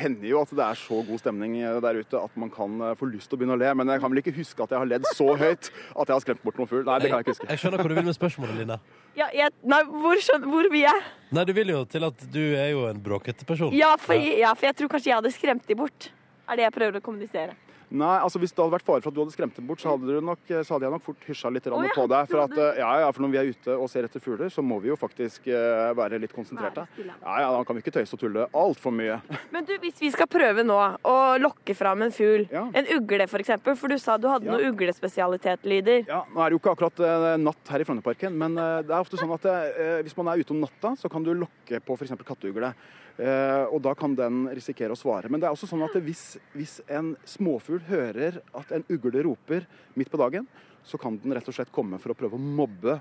hender 0.00 0.28
jo 0.30 0.40
at 0.40 0.52
det 0.56 0.64
er 0.64 0.78
så 0.80 1.00
god 1.04 1.20
stemning 1.20 1.58
eh, 1.60 1.76
der 1.84 1.98
ute 2.00 2.20
at 2.20 2.36
man 2.40 2.50
kan 2.52 2.78
eh, 2.80 2.94
få 2.96 3.10
lyst 3.10 3.28
til 3.28 3.36
å 3.36 3.40
begynne 3.42 3.56
å 3.58 3.60
le. 3.60 3.72
Men 3.76 3.92
jeg 3.92 4.00
kan 4.00 4.12
vel 4.14 4.22
ikke 4.22 4.34
huske 4.38 4.64
at 4.64 4.72
jeg 4.72 4.80
har 4.80 4.88
ledd 4.88 5.08
så 5.12 5.26
høyt 5.36 5.68
at 5.68 6.08
jeg 6.08 6.14
har 6.14 6.24
skremt 6.24 6.42
bort 6.46 6.60
noen 6.60 6.70
fugl. 6.70 6.84
Nei, 6.88 6.98
det 7.02 7.10
kan 7.12 7.20
jeg 7.20 7.26
ikke 7.28 7.34
huske. 7.36 7.48
Jeg 7.52 7.62
skjønner 7.62 7.82
hva 7.82 7.92
du 7.92 7.96
vil 7.98 8.08
med 8.08 8.16
spørsmålet, 8.16 8.56
Line. 8.62 8.78
Ja, 9.18 9.26
jeg, 9.36 9.52
nei, 9.68 9.80
hvor, 9.90 10.22
hvor 10.46 10.70
vil 10.72 10.84
jeg? 10.86 11.02
Nei, 11.36 11.44
du 11.44 11.52
vil 11.56 11.74
jo 11.74 11.82
til 11.92 12.06
at 12.08 12.24
du 12.32 12.42
er 12.54 12.70
jo 12.72 12.86
en 12.88 13.02
bråkete 13.04 13.48
person. 13.48 13.74
Ja 13.76 13.92
for, 14.00 14.16
ja, 14.16 14.54
for 14.56 14.70
jeg 14.70 14.78
tror 14.80 14.94
kanskje 14.94 15.12
jeg 15.12 15.18
hadde 15.20 15.34
skremt 15.36 15.66
de 15.68 15.76
bort. 15.82 16.08
Er 16.50 16.58
det 16.58 16.64
jeg 16.68 16.74
prøver 16.78 16.98
å 16.98 17.04
kommunisere. 17.04 17.58
Nei, 17.90 18.16
altså 18.22 18.38
Hvis 18.38 18.52
det 18.54 18.62
hadde 18.62 18.74
vært 18.76 18.86
fare 18.86 19.02
for 19.02 19.10
at 19.10 19.16
du 19.16 19.20
hadde 19.24 19.34
skremt 19.34 19.56
dem 19.58 19.66
bort, 19.66 19.80
så 19.82 19.94
hadde, 19.94 20.06
du 20.06 20.22
nok, 20.24 20.42
så 20.46 20.76
hadde 20.76 20.86
jeg 20.86 20.94
nok 20.94 21.04
fort 21.04 21.24
hysja 21.26 21.50
litt 21.50 21.66
oh, 21.66 21.80
ja, 21.82 21.90
på 21.96 22.04
deg. 22.10 22.28
For, 22.30 22.42
at, 22.44 22.54
eh, 22.54 22.78
ja, 22.78 22.90
ja, 23.02 23.08
for 23.16 23.24
når 23.24 23.32
vi 23.32 23.40
er 23.40 23.50
ute 23.50 23.76
og 23.76 23.90
ser 23.90 24.06
etter 24.06 24.22
fugler, 24.22 24.52
så 24.52 24.62
må 24.62 24.78
vi 24.84 24.92
jo 24.92 24.96
faktisk 25.00 25.48
eh, 25.50 25.90
være 25.98 26.20
litt 26.22 26.34
konsentrerte. 26.36 26.86
Ja, 27.02 27.34
ja, 27.42 27.48
Da 27.50 27.64
kan 27.66 27.76
vi 27.78 27.82
ikke 27.82 27.94
tøyse 27.98 28.14
og 28.14 28.22
tulle 28.22 28.46
altfor 28.56 28.94
mye. 28.94 29.18
Men 29.54 29.66
du, 29.66 29.74
hvis 29.82 29.98
vi 30.04 30.12
skal 30.14 30.30
prøve 30.30 30.62
nå 30.66 30.78
å 31.02 31.16
lokke 31.42 31.74
fram 31.78 32.06
en 32.06 32.14
fugl, 32.14 32.46
en 32.54 32.90
ugle 32.94 33.26
for 33.30 33.42
eksempel, 33.42 33.74
for 33.80 33.90
du 33.90 33.98
sa 33.98 34.16
du 34.20 34.28
hadde 34.30 34.46
Ja. 34.46 34.54
noen 34.54 34.70
uglespesialitetlyder. 34.72 36.06
Ja, 36.08 36.22
Nå 36.30 36.40
er 36.44 36.50
det 36.50 36.56
jo 36.56 36.62
ikke 36.62 36.72
akkurat 36.76 37.02
eh, 37.04 37.36
natt 37.42 37.74
her 37.74 37.82
i 37.82 37.86
Frognerparken, 37.88 38.38
men 38.38 38.56
eh, 38.58 38.80
det 38.86 38.94
er 38.94 39.02
ofte 39.02 39.18
sånn 39.20 39.34
at 39.34 39.46
eh, 39.50 39.98
hvis 40.06 40.16
man 40.18 40.30
er 40.32 40.40
ute 40.40 40.54
om 40.54 40.62
natta, 40.62 40.94
så 40.98 41.10
kan 41.12 41.26
du 41.26 41.32
lokke 41.34 41.82
på 41.84 41.98
f.eks. 41.98 42.14
kattugle. 42.26 42.72
Eh, 43.20 43.64
og 43.68 43.82
da 43.84 43.92
kan 43.98 44.14
den 44.16 44.46
risikere 44.56 44.94
å 44.94 44.98
svare. 44.98 45.28
Men 45.28 45.42
det 45.42 45.48
er 45.48 45.52
også 45.52 45.68
sånn 45.68 45.84
at 45.84 45.92
hvis, 46.00 46.38
hvis 46.56 46.78
en 46.88 47.12
småfugl 47.28 47.82
hører 47.90 48.40
at 48.56 48.72
en 48.72 48.84
ugle 48.88 49.20
roper 49.26 49.66
midt 49.98 50.08
på 50.12 50.20
dagen, 50.22 50.46
så 50.80 50.96
kan 50.96 51.18
den 51.20 51.34
rett 51.36 51.44
og 51.44 51.52
slett 51.52 51.68
komme 51.76 51.98
for 52.00 52.14
å 52.14 52.16
prøve 52.16 52.38
å 52.38 52.40
mobbe 52.40 52.94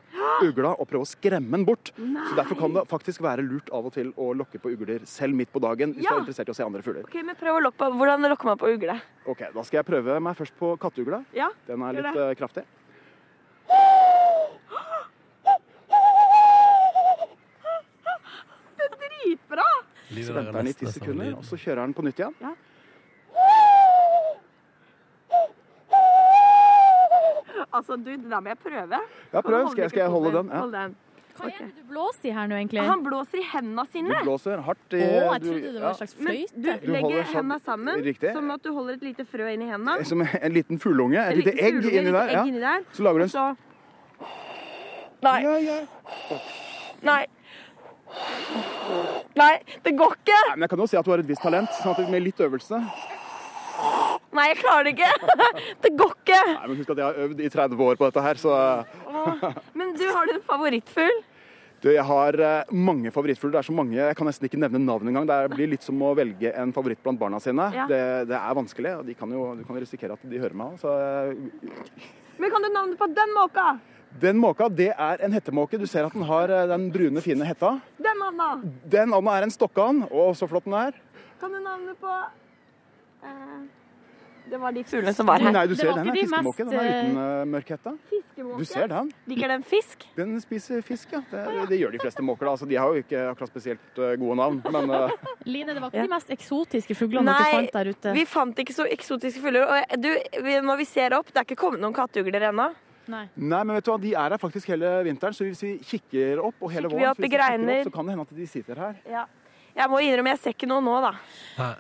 ugla 0.44 0.74
og 0.76 0.84
prøve 0.90 1.06
å 1.06 1.08
skremme 1.08 1.56
den 1.56 1.64
bort. 1.64 1.94
Så 1.96 2.36
Derfor 2.36 2.60
kan 2.60 2.74
det 2.76 2.84
faktisk 2.92 3.24
være 3.24 3.46
lurt 3.48 3.72
av 3.72 3.88
og 3.88 3.94
til 3.96 4.12
å 4.20 4.34
lokke 4.36 4.60
på 4.60 4.74
ugler 4.76 5.06
selv 5.08 5.38
midt 5.40 5.54
på 5.56 5.62
dagen 5.64 5.94
hvis 5.96 6.04
Ja. 6.04 6.12
du 6.12 6.16
er 6.18 6.26
interessert 6.26 6.52
i 6.52 6.52
å 6.52 6.58
se 6.60 6.66
andre 6.68 6.84
fugler. 6.84 7.08
Ok, 7.08 7.16
men 7.24 7.40
prøv 7.40 7.56
å 7.56 7.64
lokke 7.64 7.80
på. 7.80 7.90
Hvordan 7.96 8.28
lokker 8.28 8.52
man 8.52 8.58
på 8.60 8.74
ugle? 8.76 9.00
Ok, 9.26 9.46
Da 9.56 9.64
skal 9.64 9.80
jeg 9.80 9.86
prøve 9.88 10.20
meg 10.20 10.36
først 10.36 10.58
på 10.60 10.74
katteugla. 10.78 11.24
Ja, 11.34 11.48
Den 11.66 11.82
er 11.88 11.94
litt 11.94 12.20
eh, 12.20 12.36
kraftig. 12.36 12.66
Det 18.78 18.86
er 18.86 18.96
dritbra! 19.02 19.66
Så 20.10 20.34
venter 20.34 20.52
den 20.54 20.68
i 20.68 20.74
ti 20.74 20.86
sekunder, 20.90 21.36
og 21.38 21.44
så 21.46 21.58
kjører 21.58 21.86
den 21.86 21.94
på 21.94 22.02
nytt 22.08 22.20
igjen. 22.20 22.56
Altså, 27.74 27.96
du, 28.02 28.10
da 28.18 28.30
der 28.36 28.40
må 28.42 28.50
jeg 28.54 28.58
prøve. 28.64 29.00
Ja, 29.34 29.42
prøv. 29.42 29.70
Skal 29.72 29.82
jeg- 29.84 29.90
skal 29.90 30.00
jeg 30.02 30.10
holde 30.10 30.32
den? 30.38 30.48
Ja. 30.50 30.60
Hold 30.60 30.72
den. 30.74 30.96
Hva 31.40 31.46
er 31.48 31.52
det 31.60 31.76
du 31.76 31.84
blåser 31.94 32.26
i 32.26 32.32
her 32.32 32.48
nå, 32.48 32.56
egentlig? 32.56 32.82
Han 32.84 33.04
blåser 33.04 33.38
i 33.40 33.44
hendene 33.54 33.86
sine. 33.92 34.10
Du 34.10 34.24
blåser 34.26 34.58
hardt 34.62 34.94
i 34.94 34.98
Å, 34.98 35.32
jeg 35.34 35.42
du- 35.42 35.48
trodde 35.50 35.62
det 35.62 35.74
var 35.74 35.80
en 35.80 35.84
ja. 35.88 35.94
slags 35.94 36.16
Men 36.20 36.28
fløyte. 36.28 36.56
du, 36.56 36.62
Du 36.88 36.92
legger 36.92 37.24
sånn- 37.24 37.34
hendene 37.36 37.60
sammen, 37.62 38.02
Riktig. 38.04 38.34
som 38.34 38.52
at 38.52 38.62
du 38.64 38.74
holder 38.74 38.94
et 38.94 39.02
lite 39.04 39.26
frø 39.26 39.54
inni 39.54 39.66
hendene. 39.70 40.06
Som 40.06 40.22
en 40.22 40.52
liten 40.54 40.80
fugleunge. 40.80 41.18
Et 41.30 41.38
lite 41.38 41.54
egg 41.60 41.74
fugleunge, 41.76 42.00
inni 42.02 42.12
der. 42.12 42.46
inni 42.46 42.60
Ja. 42.60 42.78
der. 42.80 42.84
Så 42.94 43.04
lager 43.04 43.18
du 43.20 43.24
en 43.24 43.30
så 43.30 43.58
Nei. 45.22 45.44
Nei. 47.04 47.26
Nei, 49.40 49.54
det 49.86 49.96
går 50.00 50.18
ikke! 50.20 50.40
Nei, 50.50 50.56
men 50.58 50.66
Jeg 50.68 50.74
kan 50.74 50.84
jo 50.84 50.90
si 50.92 50.98
at 51.00 51.08
du 51.08 51.12
har 51.14 51.22
et 51.24 51.30
visst 51.30 51.44
talent, 51.46 51.72
sånn 51.80 51.96
at 51.96 52.12
med 52.12 52.26
litt 52.26 52.42
øvelse 52.44 52.80
Nei, 54.36 54.46
jeg 54.52 54.60
klarer 54.60 54.86
det 54.86 54.92
ikke! 54.98 55.38
Det 55.86 55.92
går 55.98 56.12
ikke! 56.18 56.40
Nei, 56.52 56.68
men 56.68 56.78
Husk 56.82 56.92
at 56.94 57.00
jeg 57.02 57.08
har 57.08 57.20
øvd 57.26 57.42
i 57.42 57.50
30 57.54 57.84
år 57.88 58.00
på 58.00 58.10
dette 58.10 58.24
her, 58.26 58.40
så 58.42 58.56
Åh, 59.10 59.46
Men 59.80 59.94
du, 59.98 60.06
har 60.14 60.30
du 60.30 60.36
en 60.36 60.44
favorittfugl? 60.46 61.22
du, 61.80 61.88
Jeg 61.96 62.04
har 62.04 62.36
eh, 62.44 62.74
mange 62.76 63.12
favorittfugler. 63.16 63.56
Det 63.56 63.62
er 63.64 63.68
så 63.70 63.76
mange, 63.76 63.96
jeg 63.96 64.18
kan 64.20 64.28
nesten 64.28 64.50
ikke 64.50 64.60
nevne 64.60 64.82
navn 64.84 65.08
engang. 65.10 65.28
Det 65.30 65.38
blir 65.56 65.72
litt 65.72 65.86
som 65.86 66.02
å 66.04 66.12
velge 66.18 66.52
en 66.60 66.74
favoritt 66.76 67.00
blant 67.06 67.22
barna 67.22 67.40
sine. 67.40 67.70
Ja. 67.72 67.86
Det, 67.90 68.02
det 68.30 68.36
er 68.36 68.58
vanskelig, 68.60 68.92
og 69.00 69.08
de 69.08 69.16
kan 69.18 69.32
jo, 69.32 69.46
du 69.56 69.64
kan 69.64 69.80
risikere 69.80 70.18
at 70.20 70.26
de 70.28 70.42
hører 70.44 70.58
meg. 70.60 70.76
Så 70.84 70.92
eh, 70.92 71.32
Men 72.38 72.52
kan 72.52 72.68
du 72.68 72.70
navnet 72.76 73.00
på 73.00 73.08
den 73.16 73.32
måka? 73.38 73.70
Den 74.18 74.38
måka, 74.42 74.70
det 74.70 74.90
er 74.98 75.22
en 75.24 75.34
hettemåke. 75.34 75.78
Du 75.78 75.88
ser 75.88 76.08
at 76.08 76.14
den 76.16 76.26
har 76.28 76.50
eh, 76.50 76.68
den 76.72 76.90
brune, 76.92 77.22
fine 77.22 77.46
hetta. 77.46 77.78
Den 78.02 78.24
Anna. 78.26 78.52
Den 78.90 79.14
Anna 79.14 79.38
er 79.38 79.48
en 79.48 79.54
stokkan, 79.54 80.06
Å, 80.10 80.32
så 80.36 80.50
flott 80.50 80.66
den 80.66 80.78
er. 80.80 80.98
Kan 81.40 81.54
du 81.54 81.60
navnet 81.64 82.00
på 82.02 82.16
eh, 83.24 83.60
Det 84.50 84.58
var 84.60 84.74
de 84.74 84.84
fuglene 84.84 85.14
som 85.14 85.30
var 85.30 85.46
her. 85.46 85.54
Nei, 85.54 85.68
du 85.70 85.76
ser 85.78 85.94
den 85.94 86.10
er 86.10 86.18
fiskemåke. 86.18 86.66
Den 86.66 86.80
er 86.82 86.90
uten 86.90 87.20
uh, 87.22 87.44
mørk 87.54 87.70
hette. 87.76 87.94
Fiskemåke? 88.10 88.58
Du 88.58 88.66
ser 88.72 88.90
den. 88.92 89.14
Liker 89.30 89.54
den 89.54 89.64
fisk? 89.76 90.08
Den 90.18 90.34
spiser 90.42 90.82
fisk, 90.84 91.14
ja. 91.14 91.22
Det, 91.30 91.46
det 91.70 91.80
gjør 91.80 91.94
de 91.94 92.02
fleste 92.02 92.26
måker. 92.26 92.50
da. 92.50 92.58
Altså, 92.58 92.68
de 92.74 92.82
har 92.82 92.90
jo 92.90 93.06
ikke 93.06 93.24
akkurat 93.30 93.54
spesielt 93.54 94.02
uh, 94.02 94.16
gode 94.18 94.40
navn, 94.42 94.60
men 94.74 94.90
uh... 94.90 95.16
Line, 95.54 95.78
det 95.78 95.86
var 95.86 95.94
ikke 95.94 96.10
de 96.10 96.14
mest 96.18 96.34
eksotiske 96.34 96.98
fuglene 96.98 97.38
dere 97.38 97.56
fant 97.56 97.78
der 97.78 97.94
ute? 97.94 98.10
Nei, 98.10 98.18
vi 98.18 98.28
fant 98.34 98.66
ikke 98.66 98.76
så 98.82 98.90
eksotiske 98.90 99.46
fugler. 99.46 99.70
Og 99.70 99.98
du, 100.02 100.12
når 100.66 100.82
vi 100.82 100.92
ser 100.98 101.16
opp, 101.22 101.30
det 101.30 101.44
er 101.44 101.52
ikke 101.52 101.62
kommet 101.68 101.86
noen 101.86 101.96
kattugler 101.96 102.50
ennå. 102.50 102.72
Nei. 103.10 103.26
Nei, 103.36 103.64
men 103.66 103.76
vet 103.80 103.86
du 103.88 103.92
hva, 103.92 104.00
de 104.02 104.14
er 104.14 104.30
her 104.36 104.42
faktisk 104.42 104.68
hele 104.70 104.90
vinteren, 105.08 105.34
så 105.34 105.48
hvis 105.48 105.62
vi 105.66 105.72
kikker 105.82 106.44
opp 106.46 106.56
og 106.62 106.72
hele 106.72 106.88
Kikker 106.90 106.96
vi 106.96 107.04
våren, 107.04 107.10
opp 107.10 107.18
så, 107.18 107.22
hvis 107.26 107.32
vi 107.32 107.80
opp, 107.80 107.88
så 107.90 107.94
kan 107.96 108.06
det 108.06 108.16
hende 108.16 108.28
at 108.30 108.36
de 108.38 108.48
sitter 108.48 108.76
her. 108.86 109.00
Ja. 109.10 109.26
Jeg 109.80 109.90
må 109.90 110.00
innrømme, 110.04 110.34
jeg 110.36 110.40
ser 110.44 110.54
ikke 110.58 110.68
noe 110.70 110.82
nå, 110.84 110.96
da. 111.02 111.12
Nei. 111.58 111.76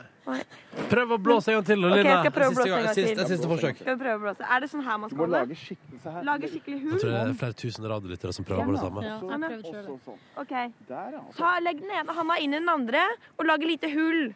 Prøv 0.91 1.15
å 1.15 1.17
blåse 1.17 1.49
en 1.49 1.55
gang 1.57 1.65
til, 1.65 1.85
Ok, 1.85 1.91
Okay, 1.91 2.03
jeg 2.05 2.19
skal 2.21 2.33
prøve 2.35 2.49
å 2.49 2.53
Siste 2.53 2.59
blåse 2.59 2.69
en 2.69 2.73
gang- 2.75 2.85
gang 2.85 2.95
siste- 2.95 3.15
til. 3.17 3.27
siste 3.31 3.47
forsøk. 3.49 3.77
Skal 3.81 3.95
vi 3.97 4.03
prøve 4.03 4.17
å 4.19 4.21
blåse? 4.25 4.41
Er 4.45 4.59
det 4.59 4.69
sånn 4.69 4.83
her 4.85 4.97
man 4.97 5.09
skal 5.09 5.17
holde? 5.25 5.39
lage 5.39 5.55
skikkelig 5.57 5.99
hull. 6.03 6.23
Lage 6.29 6.49
skikkelig 6.51 6.77
Jeg 6.83 6.99
tror 7.01 7.09
det 7.09 7.29
er 7.29 7.33
flere 7.39 7.53
tusen 7.63 7.83
radiolyttere 7.89 8.33
som 8.33 8.45
prøver 8.45 8.65
på 8.69 8.71
det 8.75 8.81
samme. 8.83 9.01
Ja, 9.03 9.17
jeg 9.19 9.39
prøvde 9.41 9.71
selv. 9.73 10.19
Ok. 10.37 10.53
Der, 10.87 11.09
ja. 11.17 11.21
Ta, 11.35 11.59
legg 11.59 11.79
den 11.81 11.89
ene 11.89 12.13
handa 12.13 12.35
inn 12.39 12.53
i 12.53 12.59
den 12.59 12.69
andre, 12.69 13.01
og 13.39 13.45
lag 13.45 13.59
lite 13.59 13.89
hull. 13.91 14.33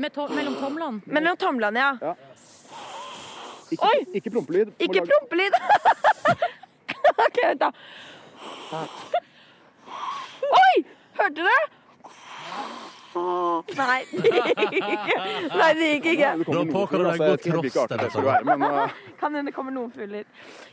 Med 0.00 0.12
to 0.14 0.26
mellom 0.28 0.54
tomlene? 0.56 1.02
Mellom 1.06 1.36
tomlene, 1.36 1.76
ja. 1.76 2.14
Ikke, 3.70 4.06
ikke 4.14 4.30
prompelyd. 4.30 4.72
Ikke 4.78 5.02
prompelyd! 5.10 5.52
OK, 7.26 7.38
vent, 7.48 7.60
da. 7.60 7.70
Oi! 10.62 10.84
Hørte 11.20 11.34
du 11.36 11.42
det? 11.42 11.79
Nei. 13.76 14.00
Nei, 14.10 15.70
det 15.74 15.86
gikk 15.96 16.06
ikke. 16.14 16.28
Noen 16.46 16.68
påkaller 16.70 17.04
det 17.04 17.12
altså, 17.26 17.52
god 17.56 17.66
tross, 17.72 17.88
dette. 17.90 18.08
Kan 19.20 19.34
hende 19.34 19.50
det 19.50 19.54
kommer 19.56 19.74
noen 19.74 19.90
fugler. 19.94 20.24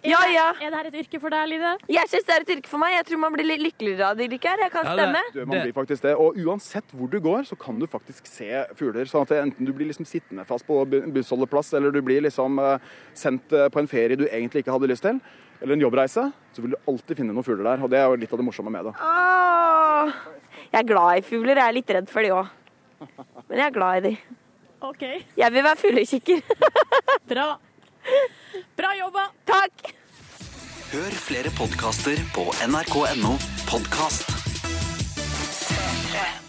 Ja, 0.05 0.19
ja. 0.31 0.45
Er 0.61 0.69
det 0.71 0.77
her 0.79 0.89
et 0.91 0.97
yrke 1.01 1.19
for 1.23 1.33
deg, 1.33 1.47
Line? 1.51 1.71
Jeg 1.91 2.11
syns 2.11 2.27
det 2.27 2.35
er 2.37 2.45
et 2.45 2.51
yrke 2.57 2.69
for 2.71 2.81
meg. 2.83 2.93
Jeg 2.97 3.07
tror 3.09 3.21
man 3.25 3.33
blir 3.35 3.47
litt 3.49 3.63
lykkeligere 3.65 4.11
av 4.11 4.19
det 4.19 4.29
yrket 4.29 4.49
her. 4.53 4.63
Jeg 4.67 4.71
kan 4.75 4.85
Ja, 4.85 4.95
det- 4.95 5.23
stemme. 5.33 5.47
man 5.47 5.61
blir 5.65 5.73
faktisk 5.73 6.01
det. 6.05 6.13
Og 6.15 6.37
uansett 6.45 6.93
hvor 6.93 7.09
du 7.09 7.19
går, 7.19 7.41
så 7.49 7.57
kan 7.59 7.79
du 7.79 7.87
faktisk 7.87 8.27
se 8.27 8.65
fugler. 8.75 9.05
Sånn 9.09 9.21
at 9.25 9.31
enten 9.41 9.65
du 9.65 9.73
blir 9.73 9.87
liksom 9.89 10.05
sittende 10.05 10.45
fast 10.45 10.65
på 10.67 10.85
bu- 10.85 11.11
bussholdeplass, 11.11 11.73
eller 11.73 11.91
du 11.91 12.01
blir 12.01 12.21
liksom 12.21 12.59
eh, 12.59 12.77
sendt 13.13 13.51
eh, 13.51 13.67
på 13.69 13.79
en 13.79 13.87
ferie 13.87 14.15
du 14.15 14.27
egentlig 14.27 14.63
ikke 14.63 14.71
hadde 14.77 14.87
lyst 14.87 15.01
til, 15.03 15.19
eller 15.61 15.73
en 15.73 15.81
jobbreise, 15.81 16.31
så 16.53 16.61
vil 16.61 16.71
du 16.71 16.77
alltid 16.87 17.17
finne 17.17 17.33
noen 17.33 17.43
fugler 17.43 17.63
der. 17.75 17.83
Og 17.83 17.89
det 17.89 17.97
er 17.99 18.05
jo 18.07 18.15
litt 18.15 18.31
av 18.31 18.37
det 18.37 18.45
morsomme 18.45 18.69
med 18.71 18.85
det. 18.85 18.93
Åh. 19.01 20.11
Jeg 20.71 20.79
er 20.81 20.87
glad 20.87 21.19
i 21.21 21.25
fugler. 21.25 21.59
Jeg 21.61 21.67
er 21.67 21.77
litt 21.77 21.93
redd 21.97 22.09
for 22.11 22.25
de 22.25 22.33
òg. 22.35 22.49
Men 23.47 23.61
jeg 23.61 23.65
er 23.67 23.75
glad 23.75 23.99
i 23.99 24.09
de. 24.09 24.15
Ok. 24.87 25.03
Jeg 25.37 25.53
vil 25.53 25.63
være 25.65 25.81
fuglekikker. 25.83 26.41
Bra. 27.31 27.47
Bra 28.77 28.91
jobba. 28.99 29.27
Takk. 29.49 29.93
Hør 30.93 31.15
flere 31.19 31.51
podkaster 31.57 32.19
på 32.35 32.47
nrk.no 32.67 33.35
podkast. 33.67 34.35
3. 36.11 36.46